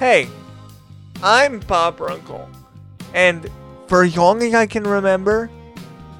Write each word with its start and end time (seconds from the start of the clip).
Hey, 0.00 0.30
I'm 1.22 1.60
Bob 1.60 2.00
Runkle, 2.00 2.48
and 3.12 3.50
for 3.86 4.02
as 4.02 4.16
long 4.16 4.42
as 4.42 4.54
I 4.54 4.64
can 4.64 4.84
remember, 4.84 5.50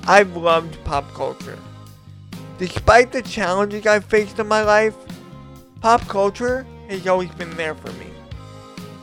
I've 0.07 0.37
loved 0.37 0.77
pop 0.85 1.11
culture. 1.15 1.59
Despite 2.59 3.11
the 3.11 3.23
challenges 3.23 3.87
I've 3.87 4.05
faced 4.05 4.39
in 4.39 4.47
my 4.49 4.63
life, 4.65 4.95
pop 5.81 6.03
culture 6.09 6.67
has 6.91 7.07
always 7.07 7.31
been 7.31 7.57
there 7.57 7.75
for 7.75 7.91
me. 7.93 8.09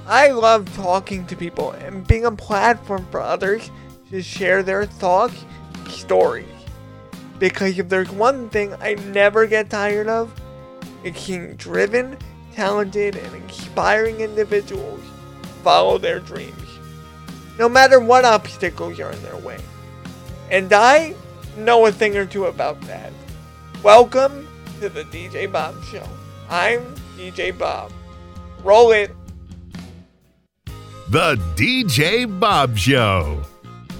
I 0.05 0.29
love 0.29 0.71
talking 0.75 1.25
to 1.25 1.35
people 1.35 1.71
and 1.71 2.05
being 2.05 2.25
a 2.25 2.31
platform 2.31 3.07
for 3.09 3.19
others 3.19 3.71
to 4.11 4.21
share 4.21 4.61
their 4.61 4.85
thoughts, 4.85 5.43
stories. 5.87 6.45
Because 7.39 7.79
if 7.79 7.89
there's 7.89 8.11
one 8.11 8.47
thing 8.51 8.75
I 8.79 8.93
never 8.93 9.47
get 9.47 9.71
tired 9.71 10.07
of, 10.07 10.39
it's 11.03 11.25
being 11.25 11.55
driven, 11.55 12.15
talented, 12.57 13.15
and 13.15 13.35
inspiring 13.35 14.19
individuals 14.19 14.99
follow 15.63 15.99
their 15.99 16.19
dreams, 16.19 16.79
no 17.59 17.69
matter 17.69 17.99
what 17.99 18.25
obstacles 18.25 18.99
are 18.99 19.11
in 19.11 19.21
their 19.21 19.37
way. 19.37 19.59
And 20.49 20.73
I 20.73 21.13
know 21.55 21.85
a 21.85 21.91
thing 21.91 22.17
or 22.17 22.25
two 22.25 22.45
about 22.45 22.81
that. 22.81 23.13
Welcome 23.83 24.47
to 24.79 24.89
the 24.89 25.03
DJ 25.03 25.51
Bob 25.51 25.75
Show. 25.83 26.03
I'm 26.49 26.95
DJ 27.15 27.55
Bob. 27.55 27.91
Roll 28.63 28.91
it. 28.91 29.11
The 31.09 31.35
DJ 31.55 32.39
Bob 32.39 32.75
Show. 32.75 33.39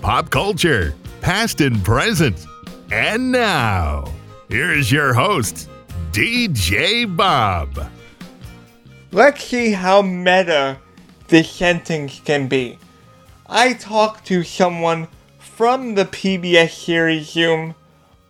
Pop 0.02 0.32
culture, 0.32 0.96
past 1.22 1.62
and 1.62 1.86
present. 1.86 2.48
And 2.90 3.32
now, 3.32 4.12
here 4.50 4.72
is 4.72 4.92
your 4.92 5.14
host, 5.14 5.70
DJ 6.12 7.06
Bob. 7.16 7.88
Let's 9.13 9.45
see 9.45 9.72
how 9.72 10.02
meta 10.02 10.80
this 11.30 11.50
sentence 11.50 12.19
can 12.25 12.50
be. 12.50 12.77
I 13.47 13.72
talked 13.72 14.27
to 14.27 14.44
someone 14.44 15.08
from 15.39 15.95
the 15.95 16.03
PBS 16.03 16.72
series 16.72 17.30
Zoom 17.30 17.75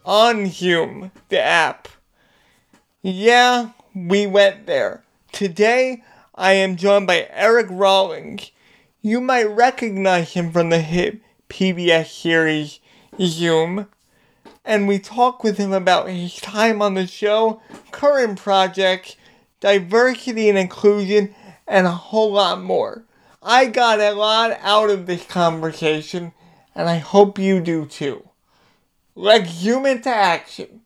on 0.05 0.45
Zoom, 0.51 1.11
the 1.29 1.41
app. 1.41 1.87
Yeah, 3.01 3.71
we 3.95 4.27
went 4.27 4.67
there. 4.67 5.03
Today, 5.31 6.03
I 6.35 6.53
am 6.53 6.75
joined 6.75 7.07
by 7.07 7.27
Eric 7.31 7.67
Rollins. 7.71 8.51
You 9.01 9.19
might 9.19 9.45
recognize 9.45 10.33
him 10.33 10.51
from 10.51 10.69
the 10.69 10.79
hit 10.79 11.19
PBS 11.49 12.05
series 12.05 12.79
Zoom. 13.19 13.87
And 14.63 14.87
we 14.87 14.99
talk 14.99 15.43
with 15.43 15.57
him 15.57 15.73
about 15.73 16.09
his 16.09 16.35
time 16.35 16.83
on 16.83 16.93
the 16.93 17.07
show, 17.07 17.61
current 17.89 18.37
projects, 18.37 19.15
diversity 19.59 20.49
and 20.49 20.57
inclusion, 20.57 21.33
and 21.67 21.87
a 21.87 21.91
whole 21.91 22.31
lot 22.33 22.61
more. 22.61 23.05
I 23.41 23.65
got 23.65 23.99
a 23.99 24.11
lot 24.11 24.57
out 24.61 24.89
of 24.89 25.05
this 25.05 25.25
conversation, 25.25 26.33
and 26.75 26.89
I 26.89 26.97
hope 26.97 27.39
you 27.39 27.59
do 27.61 27.85
too. 27.85 28.29
Let's 29.15 29.49
zoom 29.51 29.85
into 29.85 30.09
action. 30.09 30.81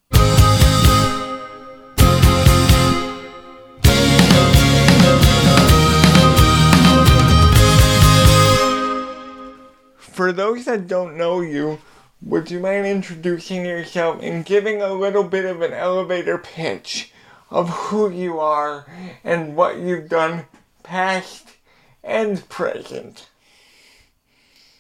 For 9.98 10.32
those 10.32 10.66
that 10.66 10.88
don't 10.88 11.18
know 11.18 11.42
you, 11.42 11.80
would 12.22 12.52
you 12.52 12.60
mind 12.60 12.86
introducing 12.86 13.66
yourself 13.66 14.22
and 14.22 14.46
giving 14.46 14.82
a 14.82 14.94
little 14.94 15.24
bit 15.24 15.46
of 15.46 15.62
an 15.62 15.74
elevator 15.74 16.38
pitch 16.38 17.12
of 17.52 17.70
who 17.70 18.10
you 18.10 18.40
are 18.40 18.86
and 19.24 19.56
what 19.56 19.78
you've 19.78 20.10
done 20.10 20.46
past 20.84 21.58
and 22.03 22.48
present? 22.50 23.30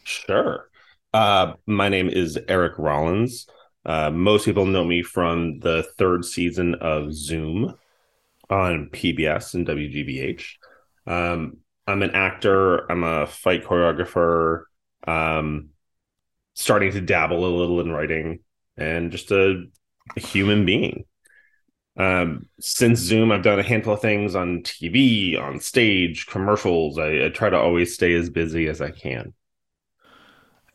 Sure. 0.03 0.69
Uh, 1.13 1.53
my 1.67 1.89
name 1.89 2.09
is 2.09 2.39
Eric 2.47 2.73
Rollins. 2.77 3.45
Uh, 3.85 4.09
most 4.09 4.45
people 4.45 4.65
know 4.65 4.85
me 4.85 5.03
from 5.03 5.59
the 5.59 5.83
third 5.97 6.23
season 6.23 6.75
of 6.75 7.13
Zoom 7.13 7.75
on 8.49 8.89
PBS 8.91 9.53
and 9.53 9.67
WGBH. 9.67 10.45
Um, 11.07 11.57
I'm 11.87 12.03
an 12.03 12.11
actor. 12.11 12.89
I'm 12.91 13.03
a 13.03 13.27
fight 13.27 13.65
choreographer. 13.65 14.63
Um, 15.07 15.69
starting 16.53 16.91
to 16.91 17.01
dabble 17.01 17.43
a 17.43 17.57
little 17.57 17.81
in 17.81 17.91
writing, 17.91 18.39
and 18.77 19.11
just 19.11 19.31
a, 19.31 19.63
a 20.15 20.19
human 20.19 20.65
being. 20.65 21.05
Um, 21.97 22.47
since 22.59 22.99
Zoom, 22.99 23.31
I've 23.31 23.43
done 23.43 23.59
a 23.59 23.63
handful 23.63 23.93
of 23.93 24.01
things 24.01 24.35
on 24.35 24.63
TV, 24.63 25.37
on 25.37 25.59
stage, 25.59 26.25
commercials. 26.25 26.97
I, 26.97 27.25
I 27.25 27.29
try 27.29 27.49
to 27.49 27.57
always 27.57 27.93
stay 27.93 28.13
as 28.13 28.29
busy 28.29 28.67
as 28.67 28.81
I 28.81 28.91
can 28.91 29.33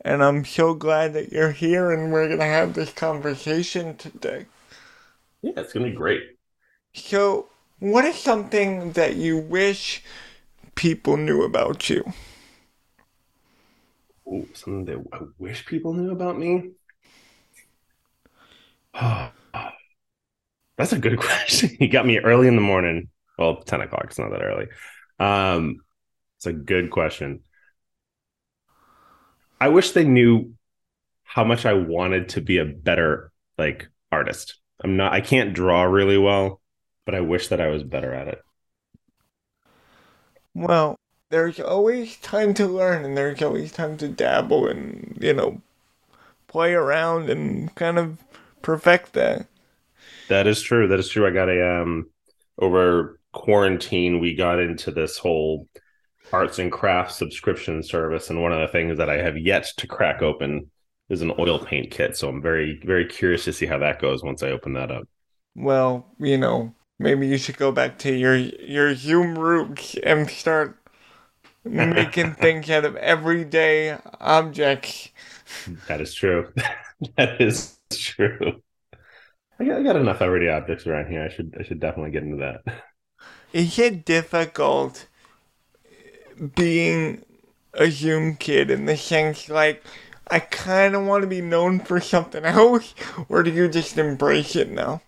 and 0.06 0.22
I'm 0.22 0.44
so 0.44 0.72
glad 0.72 1.14
that 1.14 1.32
you're 1.32 1.50
here 1.50 1.90
and 1.90 2.12
we're 2.12 2.28
going 2.28 2.38
to 2.38 2.44
have 2.44 2.74
this 2.74 2.92
conversation 2.92 3.96
today. 3.96 4.46
Yeah, 5.42 5.52
it's 5.56 5.72
going 5.72 5.84
to 5.84 5.90
be 5.90 5.96
great. 5.96 6.22
So, 6.94 7.48
what 7.78 8.04
is 8.04 8.16
something 8.16 8.92
that 8.92 9.16
you 9.16 9.38
wish 9.38 10.02
people 10.74 11.16
knew 11.16 11.42
about 11.42 11.90
you? 11.90 12.12
Ooh, 14.28 14.48
something 14.54 14.84
that 14.84 15.04
I 15.12 15.20
wish 15.38 15.66
people 15.66 15.92
knew 15.94 16.10
about 16.12 16.38
me? 16.38 16.72
That's 20.76 20.92
a 20.92 20.98
good 20.98 21.18
question. 21.20 21.70
you 21.80 21.88
got 21.88 22.06
me 22.06 22.18
early 22.18 22.48
in 22.48 22.56
the 22.56 22.62
morning. 22.62 23.08
Well, 23.38 23.62
10 23.62 23.80
o'clock. 23.80 24.04
It's 24.06 24.18
not 24.18 24.30
that 24.30 24.42
early. 24.42 24.66
Um, 25.18 25.80
it's 26.38 26.46
a 26.46 26.52
good 26.52 26.90
question. 26.90 27.42
I 29.60 29.68
wish 29.68 29.92
they 29.92 30.04
knew 30.04 30.54
how 31.24 31.44
much 31.44 31.66
I 31.66 31.74
wanted 31.74 32.30
to 32.30 32.40
be 32.40 32.58
a 32.58 32.64
better 32.66 33.32
like 33.58 33.88
artist. 34.12 34.58
I'm 34.82 34.96
not 34.96 35.12
I 35.12 35.20
can't 35.20 35.54
draw 35.54 35.84
really 35.84 36.18
well, 36.18 36.60
but 37.06 37.14
I 37.14 37.20
wish 37.20 37.48
that 37.48 37.60
I 37.60 37.68
was 37.68 37.82
better 37.82 38.14
at 38.14 38.28
it. 38.28 38.42
Well, 40.54 40.96
there's 41.30 41.60
always 41.60 42.16
time 42.16 42.52
to 42.54 42.66
learn 42.66 43.04
and 43.04 43.16
there's 43.16 43.42
always 43.42 43.70
time 43.72 43.96
to 43.98 44.08
dabble 44.08 44.66
and, 44.66 45.16
you 45.20 45.32
know, 45.32 45.60
play 46.48 46.74
around 46.74 47.30
and 47.30 47.74
kind 47.76 47.98
of 47.98 48.18
perfect 48.62 49.14
that. 49.14 49.46
That 50.28 50.46
is 50.46 50.62
true. 50.62 50.88
That 50.88 50.98
is 50.98 51.08
true. 51.08 51.26
I 51.26 51.30
got 51.30 51.48
a 51.48 51.80
um 51.80 52.10
over 52.58 53.20
quarantine 53.32 54.18
we 54.18 54.34
got 54.34 54.58
into 54.60 54.90
this 54.90 55.18
whole 55.18 55.68
arts 56.32 56.58
and 56.58 56.72
crafts 56.72 57.16
subscription 57.16 57.82
service, 57.82 58.30
and 58.30 58.42
one 58.42 58.52
of 58.52 58.60
the 58.60 58.68
things 58.68 58.98
that 58.98 59.10
I 59.10 59.18
have 59.18 59.36
yet 59.38 59.66
to 59.76 59.86
crack 59.86 60.22
open 60.22 60.70
is 61.08 61.22
an 61.22 61.32
oil 61.38 61.58
paint 61.58 61.90
kit. 61.90 62.16
So 62.16 62.28
I'm 62.28 62.42
very 62.42 62.80
very 62.84 63.06
curious 63.06 63.44
to 63.44 63.52
see 63.52 63.66
how 63.66 63.78
that 63.78 64.00
goes 64.00 64.22
once 64.22 64.42
I 64.42 64.50
open 64.50 64.74
that 64.74 64.90
up. 64.90 65.04
Well, 65.54 66.06
you 66.18 66.38
know, 66.38 66.74
maybe 66.98 67.26
you 67.26 67.38
should 67.38 67.56
go 67.56 67.72
back 67.72 67.98
to 67.98 68.12
your 68.12 68.36
your 68.36 68.94
Zoom 68.94 69.38
roots 69.38 69.96
and 70.02 70.30
start 70.30 70.78
making 71.64 72.34
things 72.40 72.70
out 72.70 72.84
of 72.84 72.96
everyday 72.96 73.98
objects. 74.20 75.10
That 75.88 76.00
is 76.00 76.14
true. 76.14 76.52
that 77.16 77.40
is 77.40 77.78
true. 77.90 78.62
I 79.58 79.64
got, 79.64 79.78
I 79.78 79.82
got 79.82 79.96
enough 79.96 80.22
everyday 80.22 80.48
objects 80.48 80.86
around 80.86 81.10
here. 81.10 81.22
I 81.22 81.28
should 81.28 81.56
I 81.58 81.62
should 81.62 81.80
definitely 81.80 82.10
get 82.12 82.22
into 82.22 82.36
that. 82.38 82.62
Is 83.52 83.76
it 83.80 84.04
difficult 84.04 85.06
being 86.54 87.24
a 87.74 87.90
Zoom 87.90 88.36
kid 88.36 88.70
in 88.70 88.86
the 88.86 88.96
sense 88.96 89.48
like 89.48 89.82
I 90.28 90.40
kind 90.40 90.94
of 90.94 91.04
want 91.06 91.22
to 91.22 91.28
be 91.28 91.40
known 91.40 91.78
for 91.80 92.00
something 92.00 92.44
else, 92.44 92.94
or 93.28 93.42
do 93.42 93.50
you 93.50 93.68
just 93.68 93.96
embrace 93.96 94.56
it 94.56 94.70
now? 94.70 95.02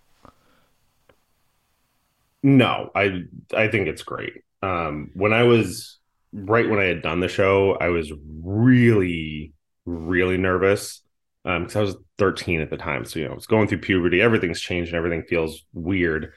No, 2.42 2.90
I 2.94 3.24
I 3.54 3.68
think 3.68 3.88
it's 3.88 4.02
great. 4.02 4.32
Um, 4.62 5.10
when 5.14 5.32
I 5.32 5.42
was 5.44 5.98
right 6.32 6.68
when 6.68 6.78
I 6.78 6.84
had 6.84 7.02
done 7.02 7.20
the 7.20 7.28
show, 7.28 7.74
I 7.74 7.88
was 7.88 8.12
really 8.42 9.52
really 9.86 10.36
nervous 10.36 11.02
because 11.48 11.76
um, 11.76 11.80
I 11.80 11.84
was 11.84 11.96
13 12.18 12.60
at 12.60 12.70
the 12.70 12.76
time. 12.76 13.04
So 13.04 13.18
you 13.18 13.24
know, 13.24 13.32
I 13.32 13.34
was 13.34 13.46
going 13.46 13.68
through 13.68 13.78
puberty. 13.78 14.20
Everything's 14.20 14.60
changed 14.60 14.90
and 14.90 14.98
everything 14.98 15.22
feels 15.22 15.64
weird. 15.72 16.32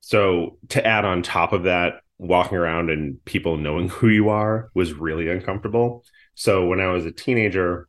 So 0.00 0.58
to 0.70 0.86
add 0.86 1.04
on 1.04 1.22
top 1.22 1.52
of 1.52 1.64
that, 1.64 1.94
walking 2.18 2.56
around 2.56 2.90
and 2.90 3.22
people 3.24 3.56
knowing 3.56 3.88
who 3.88 4.08
you 4.08 4.28
are 4.28 4.70
was 4.74 4.92
really 4.92 5.28
uncomfortable. 5.28 6.04
So 6.34 6.66
when 6.66 6.80
I 6.80 6.86
was 6.88 7.04
a 7.04 7.12
teenager, 7.12 7.88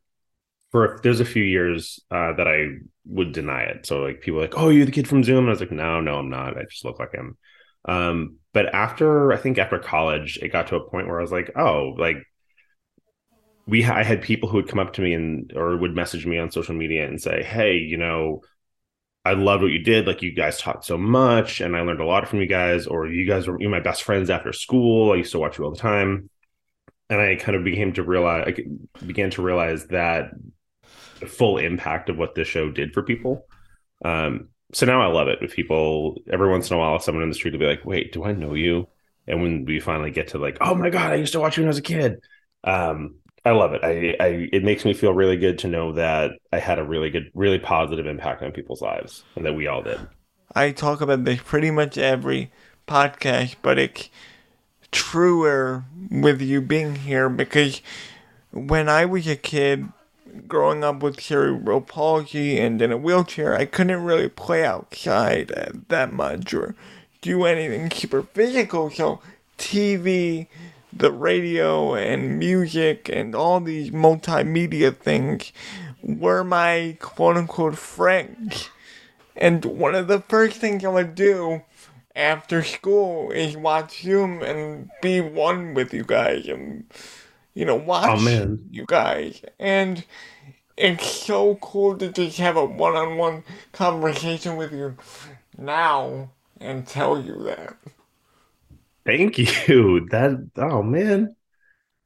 for 0.72 1.00
there's 1.02 1.20
a 1.20 1.24
few 1.24 1.44
years 1.44 2.00
uh, 2.10 2.32
that 2.34 2.48
I 2.48 2.66
would 3.06 3.32
deny 3.32 3.62
it. 3.62 3.86
So 3.86 4.02
like 4.02 4.20
people 4.20 4.40
like, 4.40 4.58
oh, 4.58 4.68
you're 4.68 4.84
the 4.84 4.92
kid 4.92 5.08
from 5.08 5.24
Zoom. 5.24 5.40
And 5.40 5.48
I 5.48 5.50
was 5.50 5.60
like, 5.60 5.72
no, 5.72 6.00
no, 6.00 6.18
I'm 6.18 6.28
not. 6.28 6.58
I 6.58 6.64
just 6.64 6.84
look 6.84 6.98
like 6.98 7.12
him. 7.12 7.38
Um, 7.84 8.36
but 8.52 8.74
after 8.74 9.32
I 9.32 9.36
think 9.36 9.58
after 9.58 9.78
college, 9.78 10.38
it 10.42 10.48
got 10.48 10.66
to 10.68 10.76
a 10.76 10.90
point 10.90 11.06
where 11.06 11.18
I 11.18 11.22
was 11.22 11.32
like, 11.32 11.52
oh, 11.56 11.94
like 11.96 12.16
we 13.66 13.84
I 13.84 14.04
had 14.04 14.22
people 14.22 14.48
who 14.48 14.56
would 14.56 14.68
come 14.68 14.78
up 14.78 14.92
to 14.94 15.02
me 15.02 15.12
and 15.12 15.52
or 15.54 15.76
would 15.76 15.94
message 15.94 16.26
me 16.26 16.38
on 16.38 16.50
social 16.50 16.74
media 16.74 17.06
and 17.06 17.20
say, 17.20 17.42
hey, 17.42 17.74
you 17.74 17.96
know, 17.96 18.42
I 19.24 19.32
loved 19.32 19.64
what 19.64 19.72
you 19.72 19.80
did. 19.80 20.06
Like 20.06 20.22
you 20.22 20.32
guys 20.32 20.58
taught 20.58 20.84
so 20.84 20.96
much, 20.96 21.60
and 21.60 21.76
I 21.76 21.80
learned 21.80 22.00
a 22.00 22.06
lot 22.06 22.28
from 22.28 22.40
you 22.40 22.46
guys. 22.46 22.86
Or 22.86 23.08
you 23.08 23.26
guys 23.26 23.48
were 23.48 23.60
you 23.60 23.68
my 23.68 23.80
best 23.80 24.04
friends 24.04 24.30
after 24.30 24.52
school. 24.52 25.12
I 25.12 25.16
used 25.16 25.32
to 25.32 25.40
watch 25.40 25.58
you 25.58 25.64
all 25.64 25.72
the 25.72 25.78
time, 25.78 26.30
and 27.10 27.20
I 27.20 27.34
kind 27.34 27.56
of 27.56 27.64
became 27.64 27.92
to 27.94 28.04
realize 28.04 28.54
I 28.94 29.04
began 29.04 29.30
to 29.30 29.42
realize 29.42 29.86
that 29.88 30.30
the 31.18 31.26
full 31.26 31.58
impact 31.58 32.08
of 32.08 32.18
what 32.18 32.36
this 32.36 32.46
show 32.46 32.70
did 32.70 32.92
for 32.92 33.02
people. 33.02 33.46
Um, 34.04 34.50
so 34.72 34.86
now 34.86 35.02
I 35.02 35.12
love 35.12 35.26
it. 35.26 35.40
If 35.42 35.56
people 35.56 36.18
every 36.30 36.48
once 36.48 36.70
in 36.70 36.76
a 36.76 36.78
while, 36.78 37.00
someone 37.00 37.24
in 37.24 37.30
the 37.30 37.34
street 37.34 37.52
will 37.52 37.60
be 37.60 37.66
like, 37.66 37.84
"Wait, 37.84 38.12
do 38.12 38.22
I 38.22 38.32
know 38.32 38.54
you?" 38.54 38.86
And 39.26 39.42
when 39.42 39.64
we 39.64 39.80
finally 39.80 40.12
get 40.12 40.28
to 40.28 40.38
like, 40.38 40.58
"Oh 40.60 40.76
my 40.76 40.90
god, 40.90 41.10
I 41.10 41.16
used 41.16 41.32
to 41.32 41.40
watch 41.40 41.56
you 41.56 41.64
when 41.64 41.68
I 41.68 41.70
was 41.70 41.78
a 41.78 41.82
kid," 41.82 42.20
um, 42.62 43.16
I 43.46 43.52
love 43.52 43.74
it. 43.74 43.84
I, 43.84 44.16
I 44.18 44.48
it 44.52 44.64
makes 44.64 44.84
me 44.84 44.92
feel 44.92 45.12
really 45.12 45.36
good 45.36 45.56
to 45.60 45.68
know 45.68 45.92
that 45.92 46.32
I 46.52 46.58
had 46.58 46.80
a 46.80 46.84
really 46.84 47.10
good, 47.10 47.30
really 47.32 47.60
positive 47.60 48.04
impact 48.04 48.42
on 48.42 48.50
people's 48.50 48.82
lives, 48.82 49.22
and 49.36 49.46
that 49.46 49.54
we 49.54 49.68
all 49.68 49.82
did. 49.82 50.00
I 50.56 50.72
talk 50.72 51.00
about 51.00 51.24
this 51.24 51.40
pretty 51.44 51.70
much 51.70 51.96
every 51.96 52.50
podcast, 52.88 53.54
but 53.62 53.78
it's 53.78 54.08
truer 54.90 55.84
with 56.10 56.42
you 56.42 56.60
being 56.60 56.96
here 56.96 57.28
because 57.28 57.82
when 58.50 58.88
I 58.88 59.04
was 59.04 59.28
a 59.28 59.36
kid, 59.36 59.92
growing 60.48 60.82
up 60.82 61.00
with 61.00 61.20
cerebral 61.20 61.82
palsy 61.82 62.58
and 62.58 62.82
in 62.82 62.90
a 62.90 62.96
wheelchair, 62.96 63.54
I 63.54 63.64
couldn't 63.64 64.02
really 64.02 64.28
play 64.28 64.64
outside 64.64 65.84
that 65.88 66.12
much 66.12 66.52
or 66.52 66.74
do 67.20 67.44
anything 67.44 67.92
super 67.92 68.22
physical. 68.22 68.90
So 68.90 69.20
TV, 69.56 70.48
the 70.92 71.12
radio, 71.12 71.94
and 71.94 72.38
music 72.38 73.08
and 73.12 73.34
all 73.34 73.60
these 73.60 73.90
multimedia 73.90 74.96
things 74.96 75.52
were 76.02 76.44
my 76.44 76.96
quote 77.00 77.36
unquote 77.36 77.78
friends. 77.78 78.70
And 79.36 79.64
one 79.64 79.94
of 79.94 80.08
the 80.08 80.20
first 80.20 80.56
things 80.56 80.84
I 80.84 80.88
would 80.88 81.14
do 81.14 81.62
after 82.14 82.62
school 82.62 83.30
is 83.30 83.56
watch 83.56 84.02
Zoom 84.02 84.42
and 84.42 84.88
be 85.02 85.20
one 85.20 85.74
with 85.74 85.92
you 85.92 86.02
guys 86.02 86.46
and 86.48 86.84
you 87.52 87.66
know 87.66 87.76
watch 87.76 88.08
Oh 88.08 88.58
you 88.70 88.86
guys. 88.86 89.42
And 89.58 90.04
it's 90.76 91.06
so 91.06 91.56
cool 91.56 91.96
to 91.98 92.10
just 92.10 92.38
have 92.38 92.56
a 92.56 92.64
one-on-one 92.64 93.44
conversation 93.72 94.56
with 94.56 94.72
you 94.72 94.96
now 95.56 96.30
and 96.60 96.86
tell 96.86 97.20
you 97.20 97.42
that 97.44 97.76
Thank 99.06 99.38
you. 99.68 100.08
That 100.10 100.50
oh 100.56 100.82
man, 100.82 101.36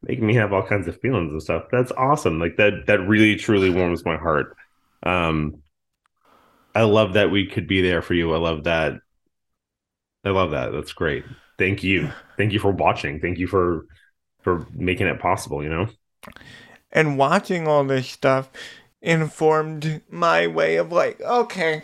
making 0.03 0.27
me 0.27 0.35
have 0.35 0.53
all 0.53 0.63
kinds 0.63 0.87
of 0.89 1.01
feelings 1.01 1.33
and 1.33 1.43
stuff. 1.43 1.65
That's 1.73 1.93
awesome. 1.93 2.39
Like 2.39 2.57
that. 2.57 2.87
That 2.87 3.01
really 3.01 3.37
truly 3.37 3.71
warms 3.71 4.05
my 4.05 4.17
heart. 4.17 4.57
Um, 5.03 5.63
I 6.75 6.83
love 6.83 7.15
that 7.15 7.31
we 7.31 7.47
could 7.47 7.67
be 7.67 7.83
there 7.83 8.03
for 8.03 8.15
you. 8.15 8.33
I 8.35 8.39
love 8.39 8.65
that. 8.65 8.95
I 10.25 10.31
love 10.31 10.53
that. 10.53 10.73
That's 10.73 10.93
great. 10.93 11.25
Thank 11.59 11.83
you. 11.83 12.11
Thank 12.37 12.53
you 12.53 12.61
for 12.61 12.71
watching. 12.71 13.21
Thank 13.21 13.39
you 13.39 13.47
for 13.47 13.87
for 14.43 14.67
making 14.73 15.07
it 15.09 15.21
possible. 15.21 15.63
You 15.63 15.71
know. 15.71 15.89
and 16.93 17.19
watching 17.19 17.67
all 17.69 17.85
this 17.85 18.09
stuff 18.09 18.51
informed 19.03 20.03
my 20.11 20.47
way 20.47 20.77
of 20.77 20.93
like 20.93 21.21
okay 21.23 21.83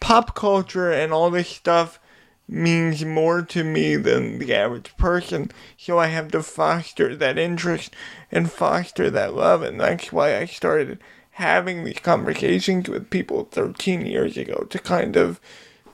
pop 0.00 0.34
culture 0.34 0.92
and 0.92 1.12
all 1.12 1.30
this 1.30 1.48
stuff 1.48 1.98
means 2.48 3.04
more 3.04 3.42
to 3.42 3.64
me 3.64 3.96
than 3.96 4.38
the 4.38 4.54
average 4.54 4.96
person 4.96 5.50
so 5.76 5.98
i 5.98 6.06
have 6.06 6.30
to 6.30 6.42
foster 6.42 7.16
that 7.16 7.38
interest 7.38 7.92
and 8.30 8.52
foster 8.52 9.10
that 9.10 9.34
love 9.34 9.62
and 9.62 9.80
that's 9.80 10.12
why 10.12 10.36
i 10.36 10.44
started 10.44 10.98
having 11.32 11.84
these 11.84 11.98
conversations 11.98 12.88
with 12.88 13.10
people 13.10 13.44
13 13.50 14.06
years 14.06 14.38
ago 14.38 14.66
to 14.70 14.78
kind 14.78 15.16
of 15.16 15.38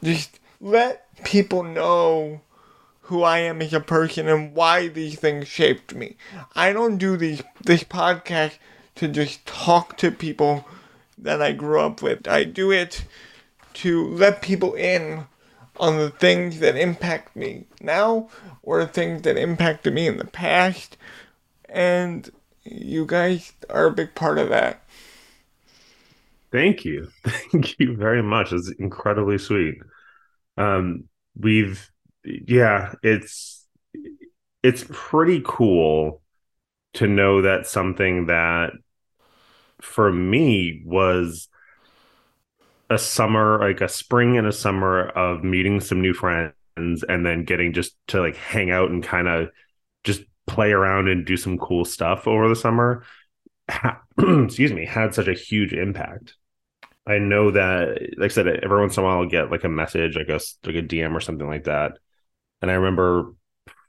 just 0.03 0.39
let 0.61 1.07
people 1.25 1.65
know 1.65 2.41
who 3.03 3.23
I 3.23 3.39
am 3.39 3.61
as 3.61 3.75
a 3.75 3.81
person 3.81 4.29
and 4.29 4.55
why 4.55 4.89
these 4.89 5.19
things 5.19 5.49
shaped 5.49 5.95
me. 5.95 6.17
I 6.55 6.73
don't 6.73 6.97
do 6.97 7.17
these 7.17 7.43
this 7.65 7.83
podcast 7.83 8.59
to 8.95 9.09
just 9.09 9.45
talk 9.45 9.97
to 9.99 10.11
people 10.11 10.67
that 11.19 11.43
I 11.43 11.53
grew 11.53 11.81
up 11.81 12.03
with. 12.03 12.29
I 12.29 12.45
do 12.45 12.71
it 12.71 13.05
to 13.75 14.07
let 14.09 14.43
people 14.43 14.75
in 14.75 15.27
on 15.83 15.99
the 15.99 16.11
things 16.11 16.61
that 16.61 16.77
impact 16.77 17.35
me 17.35 17.65
now 17.81 18.29
or 18.63 18.87
things 18.87 19.23
that 19.23 19.37
impacted 19.37 19.93
me 19.93 20.07
in 20.07 20.17
the 20.17 20.25
past. 20.25 20.97
And 21.69 22.31
you 22.63 23.05
guys 23.05 23.53
are 23.69 23.87
a 23.87 23.93
big 23.93 24.15
part 24.15 24.39
of 24.39 24.49
that. 24.51 24.81
Thank 26.53 26.85
you. 26.85 27.09
Thank 27.25 27.81
you 27.81 27.97
very 27.97 28.23
much. 28.23 28.53
It's 28.53 28.71
incredibly 28.79 29.39
sweet. 29.39 29.75
Um, 30.57 31.09
we've, 31.37 31.91
yeah, 32.25 32.95
it's, 33.03 33.67
it's 34.63 34.85
pretty 34.89 35.43
cool 35.45 36.23
to 36.95 37.09
know 37.09 37.43
that 37.43 37.67
something 37.67 38.27
that 38.27 38.71
for 39.81 40.13
me 40.13 40.81
was 40.85 41.49
a 42.93 42.99
summer, 42.99 43.59
like 43.59 43.81
a 43.81 43.89
spring 43.89 44.37
and 44.37 44.47
a 44.47 44.53
summer 44.53 45.09
of 45.09 45.43
meeting 45.43 45.81
some 45.81 46.01
new 46.01 46.15
friends 46.15 46.55
and 46.77 47.27
then 47.27 47.45
getting 47.45 47.73
just 47.73 47.95
to 48.09 48.21
like 48.21 48.37
hang 48.37 48.71
out 48.71 48.91
and 48.91 49.03
kind 49.03 49.29
of 49.29 49.51
just 50.05 50.23
play 50.47 50.73
around 50.73 51.09
and 51.09 51.27
do 51.27 51.37
some 51.37 51.59
cool 51.59 51.85
stuff 51.85 52.27
over 52.27 52.49
the 52.49 52.57
summer. 52.57 53.05
Excuse 54.19 54.73
me, 54.73 54.87
had 54.87 55.15
such 55.15 55.29
a 55.29 55.35
huge 55.35 55.73
impact. 55.73 56.35
I 57.07 57.19
know 57.19 57.51
that, 57.51 57.99
like 58.17 58.31
I 58.31 58.35
said, 58.35 58.47
every 58.47 58.81
once 58.81 58.97
in 58.97 59.03
a 59.03 59.07
while 59.07 59.19
I'll 59.19 59.29
get 59.29 59.51
like 59.51 59.65
a 59.65 59.69
message, 59.69 60.17
I 60.17 60.23
guess 60.23 60.57
like 60.65 60.77
a 60.77 60.83
DM 60.83 61.15
or 61.15 61.21
something 61.21 61.47
like 61.47 61.65
that. 61.65 61.99
And 62.61 62.71
I 62.71 62.75
remember 62.75 63.35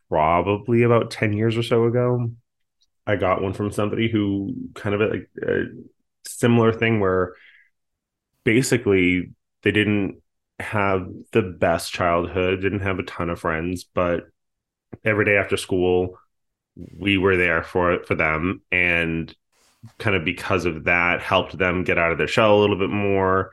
probably 0.10 0.84
about 0.84 1.12
10 1.12 1.34
years 1.34 1.58
or 1.58 1.64
so 1.64 1.86
ago, 1.86 2.32
I 3.06 3.16
got 3.16 3.42
one 3.42 3.54
from 3.54 3.72
somebody 3.72 4.10
who 4.10 4.56
kind 4.74 4.96
of 4.96 5.12
like 5.12 5.30
a 5.44 5.66
similar 6.26 6.74
thing 6.74 7.00
where 7.00 7.34
basically 8.44 9.32
they 9.64 9.72
didn't 9.72 10.22
have 10.60 11.08
the 11.32 11.42
best 11.42 11.92
childhood, 11.92 12.62
didn't 12.62 12.82
have 12.82 13.00
a 13.00 13.04
ton 13.04 13.30
of 13.30 13.40
friends, 13.40 13.84
but 13.84 14.28
every 15.04 15.26
day 15.26 15.38
after 15.38 15.58
school, 15.58 16.18
we 16.98 17.18
were 17.18 17.38
there 17.38 17.64
for 17.64 18.04
for 18.04 18.16
them. 18.16 18.62
And 18.72 19.34
kind 19.98 20.16
of 20.16 20.24
because 20.24 20.66
of 20.66 20.86
that 20.86 21.22
helped 21.22 21.58
them 21.58 21.84
get 21.84 21.98
out 21.98 22.12
of 22.12 22.18
their 22.18 22.28
shell 22.28 22.58
a 22.58 22.62
little 22.62 22.78
bit 22.78 22.90
more 22.90 23.52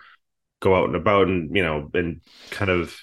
go 0.60 0.76
out 0.76 0.87
and 0.87 0.94
about 0.94 1.26
and 1.26 1.56
you 1.56 1.62
know 1.62 1.90
and 1.94 2.20
kind 2.50 2.70
of 2.70 2.94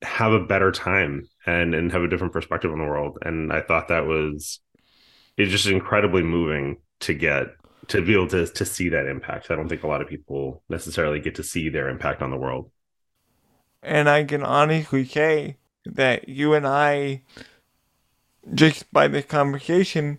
have 0.00 0.32
a 0.32 0.44
better 0.44 0.72
time 0.72 1.28
and 1.46 1.74
and 1.74 1.92
have 1.92 2.02
a 2.02 2.08
different 2.08 2.32
perspective 2.32 2.72
on 2.72 2.78
the 2.78 2.84
world. 2.84 3.18
And 3.22 3.52
i 3.52 3.60
thought 3.60 3.88
that 3.88 4.06
was 4.06 4.60
it's 5.36 5.52
just 5.52 5.66
incredibly 5.66 6.22
moving 6.22 6.78
to 7.00 7.14
get 7.14 7.48
to 7.88 8.02
be 8.02 8.14
able 8.14 8.28
to 8.28 8.46
to 8.46 8.64
see 8.64 8.88
that 8.88 9.06
impact 9.06 9.50
i 9.50 9.56
don't 9.56 9.68
think 9.68 9.82
a 9.82 9.86
lot 9.88 10.00
of 10.02 10.08
people 10.08 10.62
necessarily 10.68 11.20
get 11.20 11.34
to 11.34 11.42
see 11.42 11.68
their 11.68 11.88
impact 11.88 12.22
on 12.22 12.30
the 12.30 12.36
world 12.36 12.70
And 13.82 14.08
I 14.08 14.24
can 14.24 14.42
honestly 14.42 15.04
say 15.04 15.56
that 15.84 16.28
you 16.28 16.54
and 16.54 16.66
I, 16.66 17.22
just 18.54 18.90
by 18.92 19.08
this 19.08 19.24
conversation, 19.26 20.18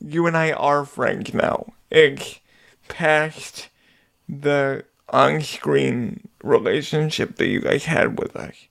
you 0.00 0.26
and 0.26 0.36
I 0.36 0.52
are 0.52 0.84
friends 0.86 1.34
now. 1.34 1.72
It's 1.90 2.40
past 2.88 3.68
the 4.28 4.84
on 5.10 5.42
screen 5.42 6.28
relationship 6.44 7.36
that 7.36 7.48
you 7.48 7.60
guys 7.62 7.86
had 7.86 8.18
with 8.18 8.36
us. 8.36 8.68